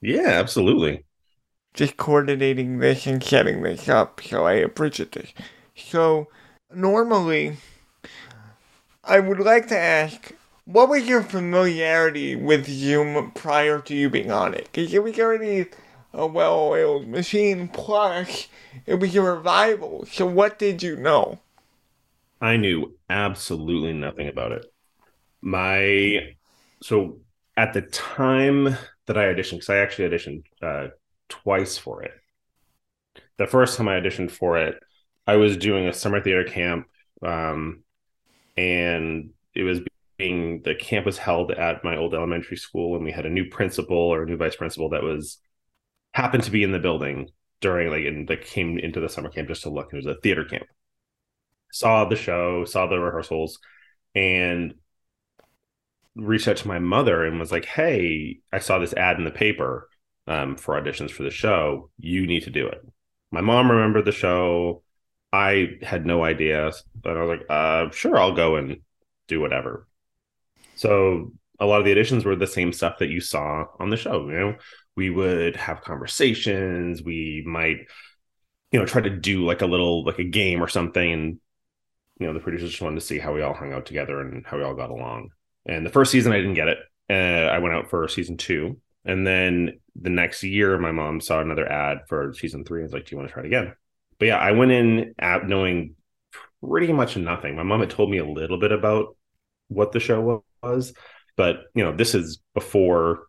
yeah 0.00 0.38
absolutely 0.40 1.04
Just 1.72 1.96
coordinating 1.96 2.78
this 2.78 3.06
and 3.06 3.22
setting 3.22 3.62
this 3.62 3.88
up, 3.88 4.20
so 4.24 4.44
I 4.46 4.54
appreciate 4.54 5.12
this. 5.12 5.32
So, 5.76 6.28
normally, 6.76 7.56
I 9.02 9.20
would 9.20 9.38
like 9.40 9.68
to 9.68 9.78
ask 9.78 10.32
what 10.64 10.88
was 10.88 11.06
your 11.06 11.22
familiarity 11.22 12.34
with 12.36 12.66
Zoom 12.66 13.30
prior 13.32 13.80
to 13.80 13.94
you 13.94 14.08
being 14.08 14.30
on 14.30 14.54
it? 14.54 14.68
Because 14.72 14.94
it 14.94 15.02
was 15.02 15.18
already 15.18 15.66
a 16.12 16.26
well 16.26 16.58
oiled 16.58 17.08
machine, 17.08 17.68
plus, 17.68 18.48
it 18.86 18.94
was 18.94 19.14
a 19.14 19.22
revival. 19.22 20.06
So, 20.10 20.26
what 20.26 20.58
did 20.58 20.82
you 20.82 20.96
know? 20.96 21.40
I 22.40 22.56
knew 22.56 22.94
absolutely 23.08 23.92
nothing 23.92 24.28
about 24.28 24.52
it. 24.52 24.66
My 25.42 26.34
so 26.82 27.18
at 27.56 27.72
the 27.72 27.82
time 27.82 28.76
that 29.06 29.18
I 29.18 29.24
auditioned, 29.24 29.52
because 29.52 29.70
I 29.70 29.78
actually 29.78 30.08
auditioned 30.08 30.44
uh, 30.62 30.88
twice 31.28 31.78
for 31.78 32.02
it. 32.02 32.12
The 33.36 33.46
first 33.46 33.76
time 33.76 33.88
I 33.88 34.00
auditioned 34.00 34.30
for 34.30 34.58
it, 34.58 34.76
I 35.26 35.36
was 35.36 35.56
doing 35.56 35.86
a 35.86 35.92
summer 35.92 36.20
theater 36.20 36.44
camp, 36.44 36.86
um, 37.22 37.82
and 38.56 39.30
it 39.54 39.62
was 39.62 39.80
being 40.18 40.62
the 40.62 40.74
camp 40.74 41.06
was 41.06 41.18
held 41.18 41.50
at 41.52 41.84
my 41.84 41.96
old 41.96 42.14
elementary 42.14 42.56
school, 42.56 42.96
and 42.96 43.04
we 43.04 43.12
had 43.12 43.26
a 43.26 43.30
new 43.30 43.48
principal 43.50 43.96
or 43.96 44.22
a 44.22 44.26
new 44.26 44.36
vice 44.36 44.56
principal 44.56 44.90
that 44.90 45.02
was 45.02 45.38
happened 46.12 46.44
to 46.44 46.50
be 46.50 46.62
in 46.62 46.72
the 46.72 46.78
building 46.78 47.30
during 47.60 47.90
like 47.90 48.04
and 48.04 48.28
that 48.28 48.44
came 48.44 48.78
into 48.78 49.00
the 49.00 49.08
summer 49.08 49.30
camp 49.30 49.48
just 49.48 49.62
to 49.62 49.70
look. 49.70 49.92
It 49.92 49.96
was 49.96 50.06
a 50.06 50.14
theater 50.16 50.44
camp 50.44 50.66
saw 51.74 52.04
the 52.04 52.16
show, 52.16 52.64
saw 52.64 52.86
the 52.86 52.98
rehearsals, 52.98 53.58
and 54.14 54.74
reached 56.14 56.46
out 56.46 56.56
to 56.58 56.68
my 56.68 56.78
mother 56.78 57.24
and 57.24 57.40
was 57.40 57.50
like, 57.50 57.64
"Hey, 57.64 58.38
I 58.52 58.60
saw 58.60 58.78
this 58.78 58.94
ad 58.94 59.18
in 59.18 59.24
the 59.24 59.30
paper 59.32 59.88
um, 60.28 60.56
for 60.56 60.80
auditions 60.80 61.10
for 61.10 61.24
the 61.24 61.30
show. 61.30 61.90
You 61.98 62.26
need 62.26 62.44
to 62.44 62.50
do 62.50 62.68
it." 62.68 62.80
My 63.32 63.40
mom 63.40 63.70
remembered 63.70 64.04
the 64.04 64.12
show. 64.12 64.83
I 65.34 65.78
had 65.82 66.06
no 66.06 66.24
idea, 66.24 66.70
but 67.00 67.16
I 67.16 67.22
was 67.22 67.38
like, 67.38 67.46
uh, 67.50 67.90
"Sure, 67.90 68.16
I'll 68.18 68.34
go 68.34 68.56
and 68.56 68.80
do 69.28 69.40
whatever." 69.40 69.88
So 70.76 71.32
a 71.60 71.66
lot 71.66 71.80
of 71.80 71.84
the 71.86 71.94
auditions 71.94 72.24
were 72.24 72.36
the 72.36 72.46
same 72.46 72.72
stuff 72.72 72.98
that 72.98 73.08
you 73.10 73.20
saw 73.20 73.66
on 73.80 73.90
the 73.90 73.96
show. 73.96 74.28
You 74.28 74.34
know, 74.38 74.56
we 74.96 75.10
would 75.10 75.56
have 75.56 75.82
conversations. 75.82 77.02
We 77.02 77.42
might, 77.46 77.78
you 78.72 78.78
know, 78.78 78.86
try 78.86 79.00
to 79.02 79.10
do 79.10 79.44
like 79.44 79.62
a 79.62 79.66
little 79.66 80.04
like 80.04 80.18
a 80.18 80.24
game 80.24 80.62
or 80.62 80.68
something, 80.68 81.12
and 81.12 81.40
you 82.20 82.26
know, 82.26 82.32
the 82.34 82.40
producers 82.40 82.70
just 82.70 82.82
wanted 82.82 83.00
to 83.00 83.06
see 83.06 83.18
how 83.18 83.34
we 83.34 83.42
all 83.42 83.54
hung 83.54 83.72
out 83.72 83.86
together 83.86 84.20
and 84.20 84.46
how 84.46 84.56
we 84.56 84.62
all 84.64 84.74
got 84.74 84.90
along. 84.90 85.30
And 85.66 85.84
the 85.86 85.90
first 85.90 86.12
season, 86.12 86.32
I 86.32 86.38
didn't 86.38 86.54
get 86.54 86.68
it. 86.68 86.78
Uh, 87.10 87.48
I 87.50 87.58
went 87.58 87.74
out 87.74 87.90
for 87.90 88.08
season 88.08 88.36
two, 88.36 88.78
and 89.04 89.26
then 89.26 89.80
the 90.00 90.10
next 90.10 90.42
year, 90.42 90.78
my 90.78 90.92
mom 90.92 91.20
saw 91.20 91.40
another 91.40 91.70
ad 91.70 92.02
for 92.08 92.34
season 92.34 92.64
three. 92.64 92.80
and 92.80 92.86
was 92.86 92.92
like, 92.94 93.06
"Do 93.06 93.14
you 93.14 93.18
want 93.18 93.28
to 93.28 93.34
try 93.34 93.42
it 93.42 93.46
again?" 93.46 93.74
But 94.18 94.26
yeah, 94.26 94.38
I 94.38 94.52
went 94.52 94.72
in 94.72 95.14
at 95.18 95.46
knowing 95.46 95.94
pretty 96.62 96.92
much 96.92 97.16
nothing. 97.16 97.56
My 97.56 97.62
mom 97.62 97.80
had 97.80 97.90
told 97.90 98.10
me 98.10 98.18
a 98.18 98.24
little 98.24 98.58
bit 98.58 98.72
about 98.72 99.16
what 99.68 99.92
the 99.92 100.00
show 100.00 100.44
was, 100.62 100.92
but 101.36 101.64
you 101.74 101.84
know, 101.84 101.94
this 101.94 102.14
is 102.14 102.40
before 102.54 103.26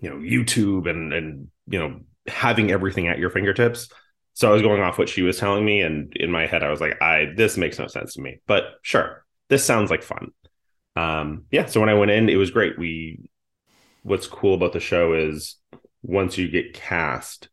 you 0.00 0.10
know 0.10 0.16
YouTube 0.16 0.88
and 0.88 1.12
and 1.12 1.48
you 1.66 1.78
know 1.78 2.00
having 2.26 2.70
everything 2.70 3.08
at 3.08 3.18
your 3.18 3.30
fingertips. 3.30 3.88
So 4.34 4.48
I 4.48 4.52
was 4.52 4.62
going 4.62 4.82
off 4.82 4.98
what 4.98 5.08
she 5.08 5.22
was 5.22 5.38
telling 5.38 5.64
me, 5.64 5.80
and 5.80 6.12
in 6.16 6.30
my 6.30 6.46
head, 6.46 6.62
I 6.62 6.70
was 6.70 6.80
like, 6.80 7.00
"I 7.02 7.32
this 7.36 7.56
makes 7.56 7.78
no 7.78 7.86
sense 7.86 8.14
to 8.14 8.22
me." 8.22 8.38
But 8.46 8.64
sure, 8.82 9.24
this 9.48 9.64
sounds 9.64 9.90
like 9.90 10.02
fun. 10.02 10.32
Um, 10.96 11.44
yeah. 11.50 11.66
So 11.66 11.80
when 11.80 11.88
I 11.88 11.94
went 11.94 12.10
in, 12.10 12.28
it 12.28 12.36
was 12.36 12.50
great. 12.50 12.78
We 12.78 13.30
what's 14.02 14.26
cool 14.26 14.54
about 14.54 14.72
the 14.72 14.80
show 14.80 15.14
is 15.14 15.56
once 16.02 16.38
you 16.38 16.48
get 16.48 16.72
cast 16.74 17.48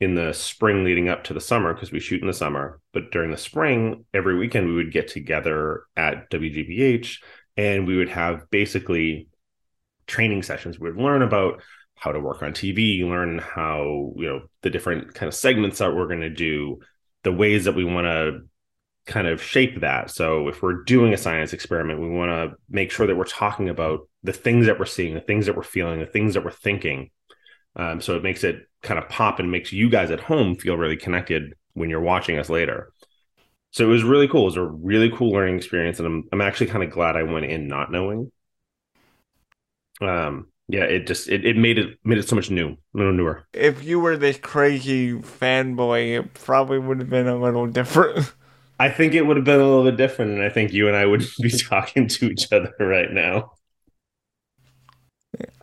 in 0.00 0.14
the 0.14 0.32
spring 0.32 0.82
leading 0.82 1.08
up 1.08 1.24
to 1.24 1.34
the 1.34 1.40
summer 1.40 1.74
because 1.74 1.92
we 1.92 2.00
shoot 2.00 2.22
in 2.22 2.26
the 2.26 2.32
summer. 2.32 2.80
But 2.92 3.12
during 3.12 3.30
the 3.30 3.36
spring 3.36 4.06
every 4.14 4.36
weekend 4.36 4.66
we 4.66 4.74
would 4.74 4.92
get 4.92 5.08
together 5.08 5.84
at 5.96 6.30
wgbh 6.30 7.18
and 7.56 7.86
we 7.86 7.96
would 7.96 8.08
have 8.08 8.50
basically 8.50 9.28
training 10.06 10.42
sessions. 10.42 10.80
We 10.80 10.90
would 10.90 11.00
learn 11.00 11.22
about 11.22 11.62
how 11.94 12.12
to 12.12 12.20
work 12.20 12.42
on 12.42 12.52
tv 12.52 13.06
learn 13.06 13.38
how 13.38 14.14
you 14.16 14.26
know 14.26 14.40
the 14.62 14.70
different 14.70 15.14
kind 15.14 15.28
of 15.28 15.34
segments 15.34 15.78
that 15.78 15.94
we're 15.94 16.08
going 16.08 16.22
to 16.22 16.30
do 16.30 16.78
the 17.24 17.32
ways 17.32 17.66
that 17.66 17.74
we 17.74 17.84
want 17.84 18.06
to 18.06 18.40
kind 19.06 19.26
of 19.26 19.42
shape 19.42 19.80
that. 19.80 20.10
So 20.10 20.48
if 20.48 20.62
we're 20.62 20.84
doing 20.84 21.12
a 21.12 21.18
science 21.18 21.52
experiment 21.52 22.00
we 22.00 22.08
want 22.08 22.30
to 22.30 22.56
make 22.70 22.90
sure 22.90 23.06
that 23.06 23.16
we're 23.16 23.24
talking 23.24 23.68
about 23.68 24.08
the 24.22 24.32
things 24.32 24.64
that 24.64 24.78
we're 24.78 24.86
seeing 24.86 25.14
the 25.14 25.20
things 25.20 25.44
that 25.44 25.56
we're 25.56 25.62
feeling 25.62 26.00
the 26.00 26.06
things 26.06 26.34
that 26.34 26.44
we're 26.44 26.50
thinking. 26.50 27.10
Um, 27.76 28.00
so 28.00 28.16
it 28.16 28.22
makes 28.22 28.44
it 28.44 28.66
kind 28.82 28.98
of 28.98 29.08
pop 29.08 29.38
and 29.38 29.50
makes 29.50 29.72
you 29.72 29.88
guys 29.90 30.10
at 30.10 30.20
home 30.20 30.56
feel 30.56 30.76
really 30.76 30.96
connected 30.96 31.54
when 31.74 31.90
you're 31.90 32.00
watching 32.00 32.38
us 32.38 32.48
later 32.48 32.92
so 33.72 33.84
it 33.84 33.88
was 33.88 34.02
really 34.02 34.26
cool. 34.26 34.42
It 34.42 34.46
was 34.46 34.56
a 34.56 34.64
really 34.64 35.10
cool 35.10 35.30
learning 35.30 35.56
experience, 35.56 35.98
and 35.98 36.06
I'm 36.06 36.28
I'm 36.32 36.40
actually 36.40 36.66
kind 36.66 36.82
of 36.82 36.90
glad 36.90 37.16
I 37.16 37.22
went 37.22 37.46
in 37.46 37.68
not 37.68 37.92
knowing. 37.92 38.32
Um, 40.00 40.48
yeah, 40.68 40.84
it 40.84 41.06
just 41.06 41.28
it, 41.28 41.44
it 41.44 41.56
made 41.56 41.78
it 41.78 41.98
made 42.04 42.18
it 42.18 42.28
so 42.28 42.34
much 42.34 42.50
new, 42.50 42.70
a 42.70 42.76
little 42.94 43.12
newer. 43.12 43.44
If 43.52 43.84
you 43.84 44.00
were 44.00 44.16
this 44.16 44.38
crazy 44.38 45.12
fanboy, 45.12 46.18
it 46.18 46.34
probably 46.34 46.78
would 46.78 46.98
have 46.98 47.10
been 47.10 47.28
a 47.28 47.36
little 47.36 47.66
different. 47.66 48.32
I 48.80 48.88
think 48.88 49.14
it 49.14 49.22
would 49.22 49.36
have 49.36 49.44
been 49.44 49.60
a 49.60 49.64
little 49.64 49.84
bit 49.84 49.96
different, 49.96 50.32
and 50.32 50.42
I 50.42 50.48
think 50.48 50.72
you 50.72 50.88
and 50.88 50.96
I 50.96 51.06
would 51.06 51.24
be 51.40 51.50
talking 51.50 52.08
to 52.08 52.30
each 52.30 52.52
other 52.52 52.72
right 52.80 53.10
now. 53.12 53.52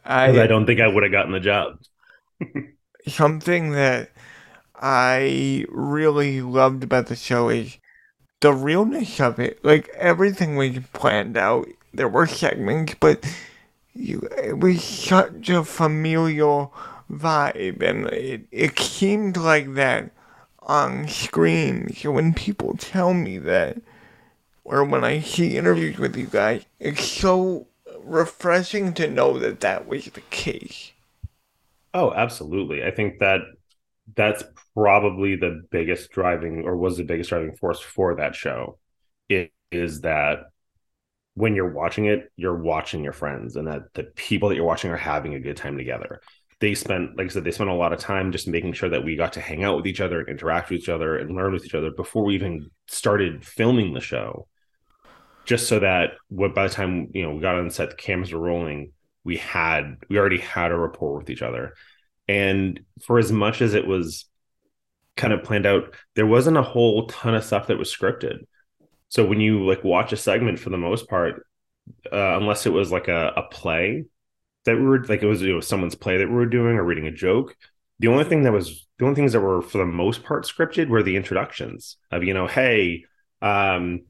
I 0.06 0.28
I 0.30 0.48
don't 0.48 0.66
think 0.66 0.80
I 0.80 0.88
would 0.88 1.04
have 1.04 1.12
gotten 1.12 1.34
the 1.34 1.40
job. 1.42 1.80
something 3.08 3.72
that 3.72 4.12
I 4.76 5.66
really 5.70 6.42
loved 6.42 6.84
about 6.84 7.08
the 7.08 7.16
show 7.16 7.50
is 7.50 7.78
the 8.42 8.54
realness 8.54 9.20
of 9.20 9.40
it. 9.40 9.64
Like 9.64 9.90
everything 9.96 10.56
was 10.56 10.80
planned 10.94 11.38
out. 11.38 11.68
There 11.94 12.08
were 12.08 12.28
segments, 12.28 12.96
but 13.00 13.26
you, 13.94 14.28
it 14.38 14.60
was 14.60 14.84
such 14.84 15.50
a 15.50 15.64
familial 15.64 16.74
vibe, 17.12 17.82
and 17.82 18.06
it, 18.08 18.48
it 18.52 18.80
seemed 18.80 19.38
like 19.38 19.74
that 19.74 20.12
on 20.62 21.08
screen. 21.08 21.94
So 21.96 22.12
when 22.12 22.34
people 22.34 22.76
tell 22.78 23.14
me 23.14 23.38
that, 23.40 23.78
or 24.64 24.84
when 24.84 25.04
I 25.04 25.22
see 25.22 25.58
interviews 25.58 25.98
with 25.98 26.16
you 26.16 26.28
guys, 26.28 26.66
it's 26.80 27.06
so 27.06 27.68
refreshing 28.04 28.94
to 28.94 29.10
know 29.10 29.40
that 29.40 29.62
that 29.62 29.88
was 29.88 30.06
the 30.06 30.22
case. 30.30 30.92
Oh, 31.98 32.14
absolutely. 32.14 32.84
I 32.84 32.92
think 32.92 33.20
that 33.22 33.42
that's 34.16 34.44
probably 34.76 35.36
the 35.36 35.64
biggest 35.72 36.12
driving 36.12 36.64
or 36.66 36.78
was 36.78 36.98
the 36.98 37.04
biggest 37.04 37.30
driving 37.30 37.56
force 37.56 37.80
for 37.80 38.16
that 38.16 38.36
show 38.36 38.78
it 39.30 39.52
is 39.72 40.02
that 40.02 40.42
when 41.36 41.56
you're 41.56 41.74
watching 41.74 42.06
it 42.06 42.32
you're 42.38 42.58
watching 42.58 43.04
your 43.04 43.14
friends 43.14 43.56
and 43.56 43.68
that 43.68 43.94
the 43.96 44.04
people 44.04 44.50
that 44.50 44.56
you're 44.56 44.66
watching 44.66 44.92
are 44.92 44.98
having 44.98 45.36
a 45.36 45.40
good 45.40 45.58
time 45.58 45.78
together 45.78 46.22
they 46.60 46.76
spent 46.76 47.18
like 47.18 47.26
i 47.26 47.30
said 47.30 47.44
they 47.44 47.52
spent 47.52 47.70
a 47.70 47.74
lot 47.74 47.94
of 47.94 48.00
time 48.00 48.32
just 48.32 48.48
making 48.48 48.74
sure 48.74 48.90
that 48.90 49.04
we 49.04 49.16
got 49.16 49.34
to 49.34 49.42
hang 49.42 49.64
out 49.64 49.78
with 49.78 49.88
each 49.88 50.02
other 50.02 50.20
and 50.22 50.30
interact 50.30 50.70
with 50.70 50.80
each 50.80 50.90
other 50.90 51.18
and 51.18 51.36
learn 51.36 51.54
with 51.54 51.66
each 51.66 51.76
other 51.76 51.92
before 51.92 52.26
we 52.26 52.36
even 52.36 52.70
started 52.88 53.46
filming 53.46 53.94
the 53.94 54.02
show 54.02 54.48
just 55.46 55.68
so 55.68 55.80
that 55.80 56.12
what 56.30 56.54
by 56.56 56.68
the 56.68 56.74
time 56.74 57.10
you 57.14 57.24
know 57.24 57.32
we 57.36 57.42
got 57.42 57.56
on 57.56 57.70
set 57.70 57.90
the 57.90 57.96
cameras 57.96 58.34
were 58.34 58.40
rolling 58.40 58.92
we 59.28 59.38
had 59.38 59.98
we 60.10 60.18
already 60.18 60.40
had 60.40 60.72
a 60.72 60.76
rapport 60.76 61.18
with 61.18 61.30
each 61.30 61.44
other 61.44 61.76
and 62.28 62.80
for 63.02 63.20
as 63.20 63.32
much 63.32 63.62
as 63.62 63.74
it 63.74 63.88
was 63.88 64.26
kind 65.16 65.34
of 65.34 65.44
planned 65.44 65.66
out, 65.66 65.94
there 66.16 66.26
wasn't 66.26 66.58
a 66.58 66.62
whole 66.62 67.08
ton 67.08 67.36
of 67.36 67.44
stuff 67.44 67.68
that 67.68 67.78
was 67.78 67.94
scripted. 67.94 68.46
So 69.10 69.26
when 69.26 69.40
you 69.40 69.66
like 69.66 69.84
watch 69.84 70.12
a 70.14 70.18
segment 70.18 70.60
for 70.60 70.70
the 70.70 70.78
most 70.78 71.08
part, 71.08 71.46
uh, 72.12 72.38
unless 72.38 72.66
it 72.66 72.74
was 72.74 72.92
like 72.92 73.08
a, 73.08 73.34
a 73.36 73.44
play 73.44 74.06
that 74.66 74.76
we 74.76 74.82
were 74.82 75.04
like 75.06 75.24
it 75.24 75.28
was, 75.28 75.42
it 75.42 75.54
was 75.54 75.68
someone's 75.68 75.96
play 75.96 76.18
that 76.18 76.28
we 76.28 76.36
were 76.36 76.46
doing 76.46 76.76
or 76.76 76.84
reading 76.84 77.08
a 77.08 77.12
joke, 77.12 77.56
the 78.00 78.10
only 78.10 78.26
thing 78.26 78.44
that 78.44 78.52
was 78.52 78.86
the 79.00 79.06
only 79.06 79.16
things 79.16 79.34
that 79.34 79.40
were 79.40 79.62
for 79.62 79.78
the 79.78 79.86
most 79.86 80.24
part 80.24 80.46
scripted 80.46 80.90
were 80.90 81.04
the 81.04 81.16
introductions 81.16 81.98
of 82.12 82.24
you 82.24 82.34
know, 82.34 82.48
hey, 82.48 83.06
um, 83.42 84.02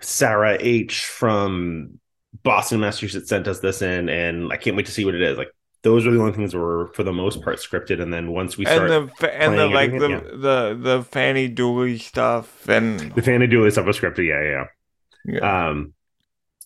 Sarah 0.00 0.56
H 0.58 1.04
from 1.04 2.00
Boston, 2.42 2.80
Massachusetts 2.80 3.28
sent 3.28 3.48
us 3.48 3.60
this 3.60 3.82
in, 3.82 4.08
and 4.08 4.52
I 4.52 4.56
can't 4.56 4.76
wait 4.76 4.86
to 4.86 4.92
see 4.92 5.04
what 5.04 5.14
it 5.14 5.22
is. 5.22 5.36
Like 5.36 5.52
those 5.82 6.06
are 6.06 6.10
the 6.10 6.20
only 6.20 6.32
things 6.32 6.52
that 6.52 6.58
were 6.58 6.88
for 6.94 7.02
the 7.02 7.12
most 7.12 7.42
part 7.42 7.58
scripted 7.58 8.02
and 8.02 8.12
then 8.12 8.32
once 8.32 8.58
we 8.58 8.64
start 8.64 8.90
and 8.90 9.10
the 9.18 9.42
and 9.42 9.58
the 9.58 9.66
like 9.66 9.90
the, 9.92 10.08
yeah. 10.08 10.20
the 10.20 10.78
the 10.78 11.06
Fannee 11.10 11.52
Doolee 11.52 12.00
stuff 12.00 12.68
and 12.68 13.00
the 13.14 13.22
Fannee 13.22 13.46
Doolee 13.46 13.72
stuff 13.72 13.86
was 13.86 13.98
scripted 13.98 14.26
yeah 14.26 14.42
yeah 14.42 15.40
yeah. 15.40 15.68
Um 15.68 15.94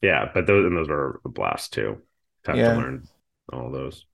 yeah 0.02 0.30
but 0.34 0.46
those 0.46 0.66
and 0.66 0.76
those 0.76 0.88
were 0.88 1.20
a 1.24 1.28
blast 1.28 1.72
too. 1.72 1.98
Have 2.46 2.56
yeah. 2.56 2.72
to 2.72 2.78
learn 2.78 3.08
all 3.52 3.70
those. 3.70 4.04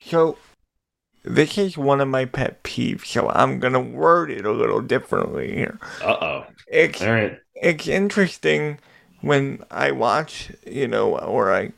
So 0.00 0.36
this 1.22 1.56
is 1.56 1.76
one 1.76 2.00
of 2.00 2.08
my 2.08 2.24
pet 2.24 2.62
peeves 2.64 3.04
so 3.04 3.28
i'm 3.28 3.58
gonna 3.60 3.78
word 3.78 4.30
it 4.30 4.46
a 4.46 4.52
little 4.52 4.80
differently 4.80 5.54
here. 5.54 5.78
Uh-oh. 6.02 6.46
It's 6.66 7.02
all 7.02 7.12
right. 7.12 7.38
it's 7.54 7.86
interesting 7.86 8.78
when 9.20 9.62
i 9.70 9.90
watch 9.90 10.50
you 10.66 10.88
know 10.88 11.18
or 11.18 11.52
i 11.52 11.72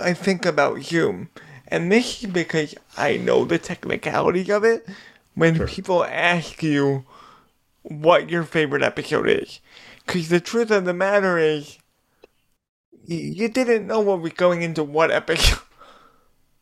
I 0.00 0.14
think 0.14 0.46
about 0.46 0.78
Hume. 0.78 1.28
And 1.68 1.92
this 1.92 2.22
is 2.22 2.30
because 2.30 2.74
I 2.96 3.16
know 3.16 3.44
the 3.44 3.58
technicality 3.58 4.50
of 4.50 4.64
it. 4.64 4.86
When 5.34 5.56
sure. 5.56 5.68
people 5.68 6.04
ask 6.04 6.62
you 6.62 7.04
what 7.82 8.28
your 8.28 8.44
favorite 8.44 8.82
episode 8.82 9.28
is. 9.28 9.60
Because 10.04 10.28
the 10.28 10.40
truth 10.40 10.70
of 10.70 10.84
the 10.84 10.94
matter 10.94 11.38
is, 11.38 11.78
you 13.04 13.48
didn't 13.48 13.86
know 13.86 14.00
what 14.00 14.20
was 14.20 14.32
going 14.32 14.62
into 14.62 14.84
what 14.84 15.10
episode. 15.10 15.60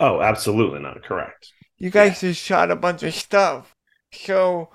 Oh, 0.00 0.23
absolutely 0.23 0.78
not. 0.78 1.02
Correct. 1.02 1.52
You 1.76 1.90
guys 1.90 2.23
yeah. 2.23 2.28
just 2.28 2.40
shot 2.40 2.70
a 2.70 2.76
bunch 2.76 3.02
of 3.02 3.12
stuff. 3.12 3.75
So, 4.12 4.68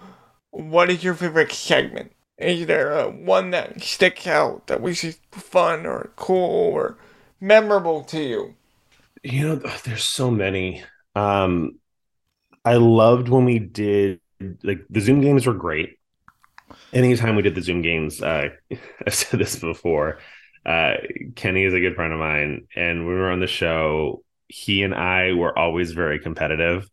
what 0.51 0.89
is 0.89 1.01
your 1.01 1.13
favorite 1.13 1.53
segment? 1.53 2.12
Is 2.38 2.66
there 2.66 2.92
a 2.92 3.10
one 3.10 3.52
that 3.52 3.82
sticks 3.82 4.25
out 4.28 4.68
that 4.68 4.82
was 4.82 5.02
just 5.02 5.20
fun 5.32 5.86
or 5.86 6.12
cool 6.16 6.74
or 6.74 6.98
memorable 7.40 8.04
to 8.06 8.22
you? 8.22 8.56
You 9.24 9.48
know, 9.48 9.56
there's 9.84 10.04
so 10.04 10.32
many. 10.32 10.84
Um, 11.16 11.80
I 12.66 12.75
loved 12.75 13.30
when 13.30 13.46
we 13.46 13.60
did 13.60 14.20
like 14.63 14.86
the 14.90 15.00
Zoom 15.00 15.22
games 15.22 15.46
were 15.46 15.54
great. 15.54 15.98
Anytime 16.92 17.36
we 17.36 17.42
did 17.42 17.56
the 17.56 17.62
Zoom 17.62 17.82
games, 17.82 18.22
uh, 18.22 18.50
I've 19.06 19.13
said 19.13 19.40
this 19.40 19.58
before. 19.58 20.20
Uh, 20.66 20.94
Kenny 21.36 21.63
is 21.63 21.74
a 21.74 21.80
good 21.80 21.96
friend 21.96 22.13
of 22.13 22.20
mine, 22.20 22.68
and 22.75 23.06
we 23.06 23.13
were 23.13 23.32
on 23.32 23.42
the 23.42 23.48
show, 23.48 24.24
he 24.48 24.84
and 24.84 24.96
I 24.96 25.34
were 25.34 25.58
always 25.58 25.92
very 25.92 26.20
competitive. 26.20 26.90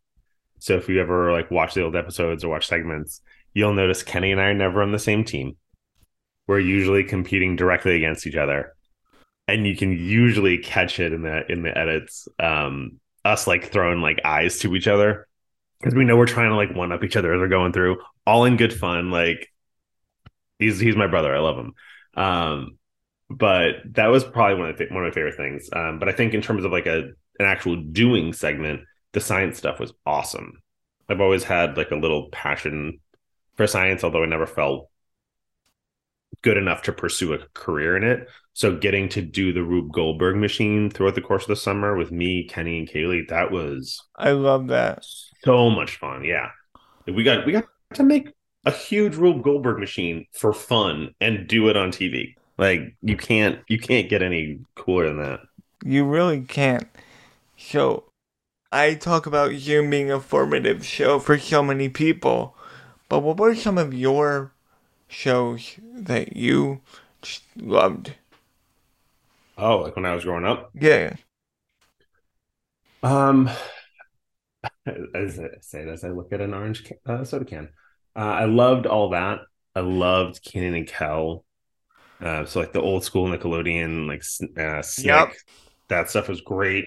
So 0.59 0.77
if 0.77 0.89
you 0.89 1.01
ever 1.01 1.33
like 1.33 1.51
watch 1.51 1.75
the 1.75 1.83
old 1.83 1.97
episodes 1.97 2.45
or 2.45 2.51
watch 2.51 2.67
segments, 2.67 3.23
you'll 3.55 3.75
notice 3.75 4.03
Kenny 4.03 4.33
and 4.33 4.41
I 4.41 4.45
are 4.45 4.55
never 4.55 4.83
on 4.83 4.93
the 4.93 4.99
same 4.99 5.25
team. 5.25 5.57
We're 6.47 6.61
usually 6.61 7.05
competing 7.05 7.57
directly 7.57 7.97
against 7.97 8.27
each 8.27 8.37
other 8.37 8.75
and 9.51 9.67
you 9.67 9.77
can 9.77 9.93
usually 9.93 10.59
catch 10.59 11.01
it 11.01 11.13
in 11.13 11.23
the 11.23 11.51
in 11.51 11.63
the 11.63 11.77
edits. 11.77 12.29
Um, 12.39 13.01
us 13.25 13.47
like 13.47 13.71
throwing 13.71 14.01
like 14.01 14.21
eyes 14.25 14.59
to 14.61 14.75
each 14.75 14.89
other 14.89 15.27
because 15.79 15.95
we 15.95 16.05
know 16.05 16.17
we're 16.17 16.27
trying 16.27 16.51
to 16.51 16.57
like 16.57 16.75
one 16.75 16.93
up 16.93 17.05
each 17.05 17.17
other 17.17 17.35
as 17.35 17.41
we're 17.41 17.49
going 17.49 17.73
through, 17.73 17.99
all 18.27 18.45
in 18.45 18.57
good 18.57 18.73
fun. 18.73 19.11
Like 19.11 19.49
he's 20.59 20.79
he's 20.79 20.97
my 20.97 21.07
brother. 21.07 21.35
I 21.35 21.41
love 21.41 21.57
him. 21.59 21.75
Um, 22.15 22.79
but 23.29 23.77
that 23.93 24.07
was 24.07 24.25
probably 24.25 24.59
one 24.59 24.71
of 24.71 24.79
the, 24.79 24.87
one 24.87 25.05
of 25.05 25.11
my 25.11 25.15
favorite 25.15 25.37
things. 25.37 25.69
Um, 25.73 25.99
but 25.99 26.09
I 26.09 26.13
think 26.13 26.35
in 26.35 26.43
terms 26.43 26.65
of 26.65 26.73
like 26.73 26.87
a 26.87 27.11
an 27.39 27.47
actual 27.47 27.77
doing 27.77 28.33
segment, 28.33 28.83
the 29.13 29.21
science 29.21 29.59
stuff 29.59 29.81
was 29.81 29.93
awesome. 30.07 30.63
I've 31.09 31.21
always 31.21 31.43
had 31.43 31.77
like 31.77 31.91
a 31.91 31.97
little 31.97 32.29
passion 32.31 33.01
for 33.61 33.67
science, 33.67 34.03
although 34.03 34.23
I 34.23 34.27
never 34.27 34.47
felt 34.47 34.89
good 36.41 36.57
enough 36.57 36.81
to 36.85 36.95
pursue 36.95 37.35
a 37.35 37.39
career 37.53 37.95
in 37.95 38.05
it. 38.05 38.27
So 38.55 38.75
getting 38.75 39.07
to 39.11 39.21
do 39.21 39.53
the 39.53 39.63
Rube 39.63 39.93
Goldberg 39.93 40.37
machine 40.37 40.89
throughout 40.89 41.15
the 41.15 41.21
course 41.21 41.43
of 41.43 41.49
the 41.49 41.57
summer 41.57 41.95
with 41.95 42.11
me, 42.11 42.49
Kenny, 42.49 42.79
and 42.79 42.89
Kaylee, 42.89 43.29
that 43.29 43.51
was 43.51 44.03
I 44.17 44.31
love 44.31 44.69
that. 44.69 45.05
so 45.45 45.69
much 45.69 45.99
fun. 45.99 46.25
Yeah. 46.25 46.49
We 47.07 47.23
got 47.23 47.45
we 47.45 47.53
got 47.53 47.67
to 47.95 48.03
make 48.03 48.33
a 48.65 48.71
huge 48.71 49.17
Rube 49.17 49.43
Goldberg 49.43 49.79
machine 49.79 50.25
for 50.33 50.55
fun 50.55 51.15
and 51.21 51.47
do 51.47 51.69
it 51.69 51.77
on 51.77 51.91
TV. 51.91 52.37
Like 52.57 52.97
you 53.03 53.19
can't 53.19 53.59
you 53.69 53.79
can't 53.79 54.09
get 54.09 54.23
any 54.23 54.61
cooler 54.75 55.09
than 55.09 55.19
that. 55.19 55.41
You 55.85 56.07
really 56.07 56.41
can't. 56.41 56.89
So, 57.59 58.05
I 58.73 58.95
talk 58.95 59.27
about 59.27 59.55
you 59.55 59.87
being 59.87 60.11
a 60.11 60.19
formative 60.19 60.87
show 60.87 61.19
for 61.19 61.39
so 61.39 61.63
many 61.63 61.91
people, 61.91 62.57
but 63.11 63.21
what 63.21 63.39
were 63.39 63.55
some 63.55 63.77
of 63.79 63.93
your 63.95 64.55
shows 65.09 65.77
that 65.95 66.37
you 66.37 66.83
just 67.23 67.43
loved? 67.57 68.15
Oh, 69.57 69.79
like 69.79 69.95
when 69.95 70.07
I 70.07 70.15
was 70.15 70.25
growing 70.25 70.45
up. 70.45 70.75
Yeah. 70.75 71.17
Um, 73.03 73.49
as 75.15 75.39
I 75.39 75.49
say 75.61 75.89
as 75.89 76.05
I 76.05 76.09
look 76.09 76.33
at 76.33 76.41
an 76.41 76.55
orange 76.55 76.85
can, 76.85 76.97
uh, 77.07 77.25
soda 77.25 77.45
can. 77.45 77.69
Uh, 78.17 78.21
I 78.21 78.45
loved 78.47 78.87
all 78.87 79.11
that. 79.11 79.41
I 79.75 79.81
loved 79.81 80.43
Kenan 80.43 80.75
and 80.75 80.87
Kel. 80.87 81.45
Uh, 82.21 82.45
so 82.47 82.61
like 82.61 82.73
the 82.73 82.83
old 82.83 83.05
school 83.05 83.29
Nickelodeon, 83.29 84.09
like 84.09 84.23
uh, 84.59 84.83
Snick, 84.83 85.29
Yep. 85.29 85.37
that 85.89 86.11
stuff 86.11 86.29
was 86.29 86.43
great. 86.43 86.87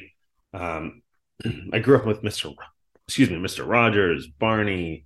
Um, 0.53 1.03
I 1.73 1.79
grew 1.79 1.97
up 1.97 2.05
with 2.05 2.23
Mister, 2.23 2.49
excuse 3.07 3.29
me, 3.29 3.39
Mister 3.39 3.63
Rogers, 3.65 4.27
Barney. 4.27 5.05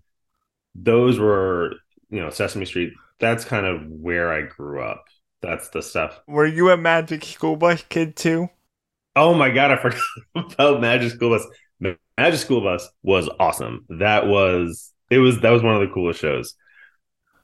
Those 0.77 1.19
were, 1.19 1.73
you 2.09 2.19
know, 2.21 2.29
Sesame 2.29 2.65
Street. 2.65 2.93
That's 3.19 3.45
kind 3.45 3.65
of 3.65 3.81
where 3.87 4.31
I 4.31 4.43
grew 4.43 4.81
up. 4.83 5.05
That's 5.41 5.69
the 5.69 5.81
stuff. 5.81 6.21
Were 6.27 6.45
you 6.45 6.69
a 6.69 6.77
Magic 6.77 7.25
School 7.25 7.55
Bus 7.55 7.83
kid 7.89 8.15
too? 8.15 8.49
Oh 9.15 9.33
my 9.33 9.49
god, 9.49 9.71
I 9.71 9.77
forgot 9.81 10.01
about 10.35 10.81
Magic 10.81 11.11
School 11.13 11.29
Bus. 11.37 11.95
Magic 12.17 12.39
School 12.39 12.61
Bus 12.61 12.87
was 13.03 13.29
awesome. 13.39 13.85
That 13.89 14.27
was 14.27 14.93
it 15.09 15.19
was 15.19 15.39
that 15.41 15.49
was 15.51 15.63
one 15.63 15.75
of 15.75 15.81
the 15.81 15.93
coolest 15.93 16.19
shows. 16.19 16.55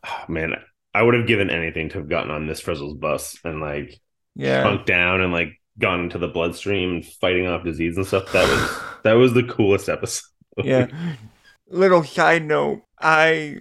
Oh, 0.05 0.25
man, 0.27 0.53
I 0.93 1.01
would 1.01 1.13
have 1.13 1.27
given 1.27 1.49
anything 1.49 1.89
to 1.89 1.99
have 1.99 2.09
gotten 2.09 2.31
on 2.31 2.45
Miss 2.47 2.59
Frizzle's 2.59 2.95
bus 2.97 3.37
and 3.43 3.61
like 3.61 3.99
Yeah. 4.35 4.61
shrunk 4.63 4.85
down 4.85 5.21
and 5.21 5.31
like 5.31 5.59
gone 5.79 6.01
into 6.01 6.17
the 6.17 6.27
bloodstream 6.27 6.91
and 6.95 7.05
fighting 7.05 7.47
off 7.47 7.63
disease 7.63 7.97
and 7.97 8.05
stuff. 8.05 8.31
That 8.33 8.47
was 8.49 8.81
that 9.03 9.13
was 9.13 9.33
the 9.33 9.43
coolest 9.43 9.89
episode. 9.89 10.27
Yeah. 10.63 10.87
Little 11.67 12.03
side 12.03 12.45
note, 12.45 12.83
I 13.03 13.59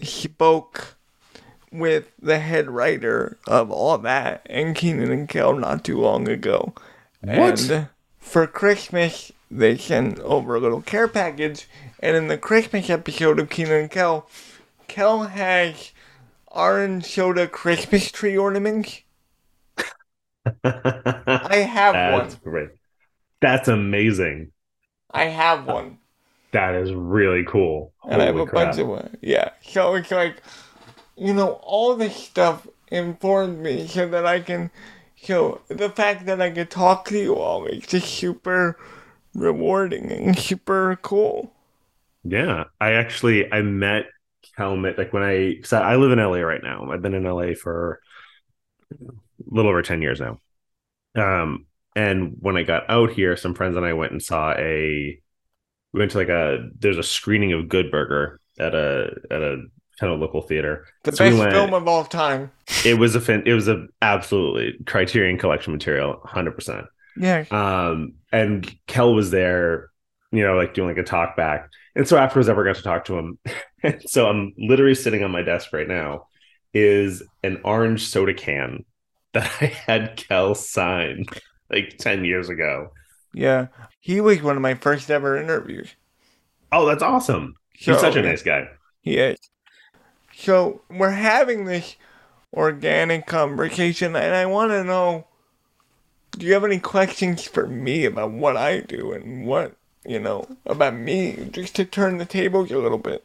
spoke 0.00 0.96
with 1.70 2.12
the 2.20 2.38
head 2.38 2.70
writer 2.70 3.38
of 3.46 3.70
all 3.70 3.96
that 3.98 4.42
and 4.46 4.74
Kenan 4.74 5.10
and 5.10 5.28
Kel 5.28 5.54
not 5.56 5.84
too 5.84 5.98
long 5.98 6.28
ago. 6.28 6.74
What? 7.20 7.70
And 7.70 7.88
for 8.18 8.46
Christmas, 8.46 9.32
they 9.50 9.76
sent 9.76 10.18
over 10.20 10.54
a 10.54 10.60
little 10.60 10.82
care 10.82 11.08
package, 11.08 11.68
and 12.00 12.16
in 12.16 12.28
the 12.28 12.38
Christmas 12.38 12.90
episode 12.90 13.38
of 13.38 13.50
Kenan 13.50 13.72
and 13.82 13.90
Kel, 13.90 14.28
Kel 14.88 15.24
has 15.24 15.92
orange 16.48 17.06
soda 17.06 17.46
Christmas 17.46 18.10
tree 18.10 18.36
ornaments. 18.36 19.02
I 20.64 21.56
have 21.56 21.94
That's 21.94 22.34
one. 22.34 22.40
great. 22.42 22.70
That's 23.40 23.68
amazing. 23.68 24.52
I 25.10 25.24
have 25.24 25.66
one. 25.66 25.98
That 26.52 26.74
is 26.74 26.92
really 26.92 27.44
cool. 27.44 27.94
and 28.08 28.22
I 28.22 28.26
have 28.26 28.36
Holy 28.36 28.46
a 28.46 28.46
bunch 28.46 28.78
of 28.78 28.88
one. 28.88 29.16
Yeah. 29.20 29.50
So 29.62 29.94
it's 29.94 30.10
like, 30.10 30.42
you 31.16 31.32
know, 31.34 31.52
all 31.62 31.96
this 31.96 32.16
stuff 32.16 32.66
informed 32.88 33.58
me 33.60 33.86
so 33.86 34.06
that 34.08 34.26
I 34.26 34.40
can, 34.40 34.70
so 35.22 35.62
the 35.68 35.88
fact 35.90 36.26
that 36.26 36.40
I 36.40 36.50
could 36.50 36.70
talk 36.70 37.06
to 37.06 37.18
you 37.18 37.36
all 37.36 37.66
is 37.66 37.86
just 37.86 38.08
super 38.08 38.78
rewarding 39.34 40.10
and 40.12 40.38
super 40.38 40.98
cool. 41.02 41.52
Yeah, 42.24 42.64
I 42.80 42.92
actually 42.92 43.52
I 43.52 43.62
met 43.62 44.06
Helmet 44.56 44.98
like 44.98 45.12
when 45.12 45.22
I 45.22 45.56
cause 45.60 45.72
I 45.72 45.92
I 45.92 45.96
live 45.96 46.12
in 46.12 46.18
LA 46.18 46.38
right 46.40 46.62
now. 46.62 46.90
I've 46.92 47.02
been 47.02 47.14
in 47.14 47.24
LA 47.24 47.54
for 47.54 48.00
a 48.92 48.96
little 49.46 49.70
over 49.70 49.82
10 49.82 50.02
years 50.02 50.20
now. 50.20 50.40
Um 51.16 51.66
and 51.94 52.36
when 52.40 52.56
I 52.56 52.62
got 52.62 52.88
out 52.88 53.12
here, 53.12 53.36
some 53.36 53.54
friends 53.54 53.76
and 53.76 53.84
I 53.84 53.92
went 53.92 54.12
and 54.12 54.22
saw 54.22 54.52
a 54.52 55.20
we 55.92 55.98
went 56.00 56.10
to 56.12 56.18
like 56.18 56.28
a 56.28 56.68
there's 56.78 56.98
a 56.98 57.02
screening 57.02 57.52
of 57.52 57.68
Good 57.68 57.90
Burger 57.90 58.40
at 58.58 58.74
a 58.74 59.10
at 59.30 59.42
a 59.42 59.64
kind 60.00 60.12
of 60.12 60.20
local 60.20 60.40
theater. 60.42 60.86
The 61.04 61.12
So 61.12 61.24
we 61.24 61.30
best 61.30 61.40
went- 61.40 61.52
film 61.52 61.74
of 61.74 61.86
all 61.88 62.04
time. 62.04 62.50
It 62.84 62.98
was 62.98 63.14
a 63.14 63.20
fin- 63.20 63.44
it 63.46 63.52
was 63.52 63.68
a 63.68 63.86
absolutely 64.00 64.82
Criterion 64.86 65.38
collection 65.38 65.72
material, 65.72 66.20
100%. 66.24 66.86
Yeah. 67.16 67.44
Um, 67.50 68.14
and 68.32 68.74
Kel 68.86 69.14
was 69.14 69.30
there, 69.30 69.90
you 70.30 70.42
know, 70.42 70.54
like 70.56 70.72
doing 70.74 70.88
like 70.88 70.96
a 70.96 71.02
talk 71.02 71.36
back. 71.36 71.68
And 71.94 72.08
so 72.08 72.16
afterwards, 72.16 72.48
I 72.48 72.52
ever 72.52 72.64
got 72.64 72.76
to 72.76 72.82
talk 72.82 73.04
to 73.06 73.18
him. 73.18 73.38
So 74.06 74.28
I'm 74.28 74.54
literally 74.56 74.94
sitting 74.94 75.24
on 75.24 75.32
my 75.32 75.42
desk 75.42 75.72
right 75.72 75.88
now 75.88 76.28
is 76.72 77.20
an 77.42 77.60
orange 77.64 78.06
soda 78.06 78.32
can 78.32 78.84
that 79.32 79.50
I 79.60 79.66
had 79.66 80.16
Kel 80.16 80.54
sign 80.54 81.24
like 81.68 81.96
10 81.98 82.24
years 82.24 82.48
ago. 82.48 82.92
Yeah. 83.32 83.68
He 84.00 84.20
was 84.20 84.42
one 84.42 84.56
of 84.56 84.62
my 84.62 84.74
first 84.74 85.10
ever 85.10 85.36
interviews. 85.36 85.94
Oh, 86.70 86.86
that's 86.86 87.02
awesome. 87.02 87.56
He's 87.72 87.86
So- 87.86 87.98
such 87.98 88.16
a 88.16 88.22
nice 88.22 88.42
guy. 88.42 88.68
He 89.00 89.18
is. 89.18 89.38
So 90.34 90.82
we're 90.90 91.10
having 91.10 91.64
this 91.64 91.96
organic 92.54 93.26
conversation, 93.26 94.14
and 94.16 94.34
I 94.34 94.46
want 94.46 94.70
to 94.70 94.84
know: 94.84 95.26
Do 96.32 96.46
you 96.46 96.54
have 96.54 96.64
any 96.64 96.78
questions 96.78 97.44
for 97.44 97.66
me 97.66 98.04
about 98.04 98.30
what 98.32 98.56
I 98.56 98.80
do 98.80 99.12
and 99.12 99.46
what 99.46 99.76
you 100.06 100.18
know 100.18 100.46
about 100.66 100.94
me, 100.94 101.48
just 101.50 101.74
to 101.76 101.84
turn 101.84 102.16
the 102.18 102.24
tables 102.24 102.70
a 102.70 102.78
little 102.78 102.98
bit? 102.98 103.24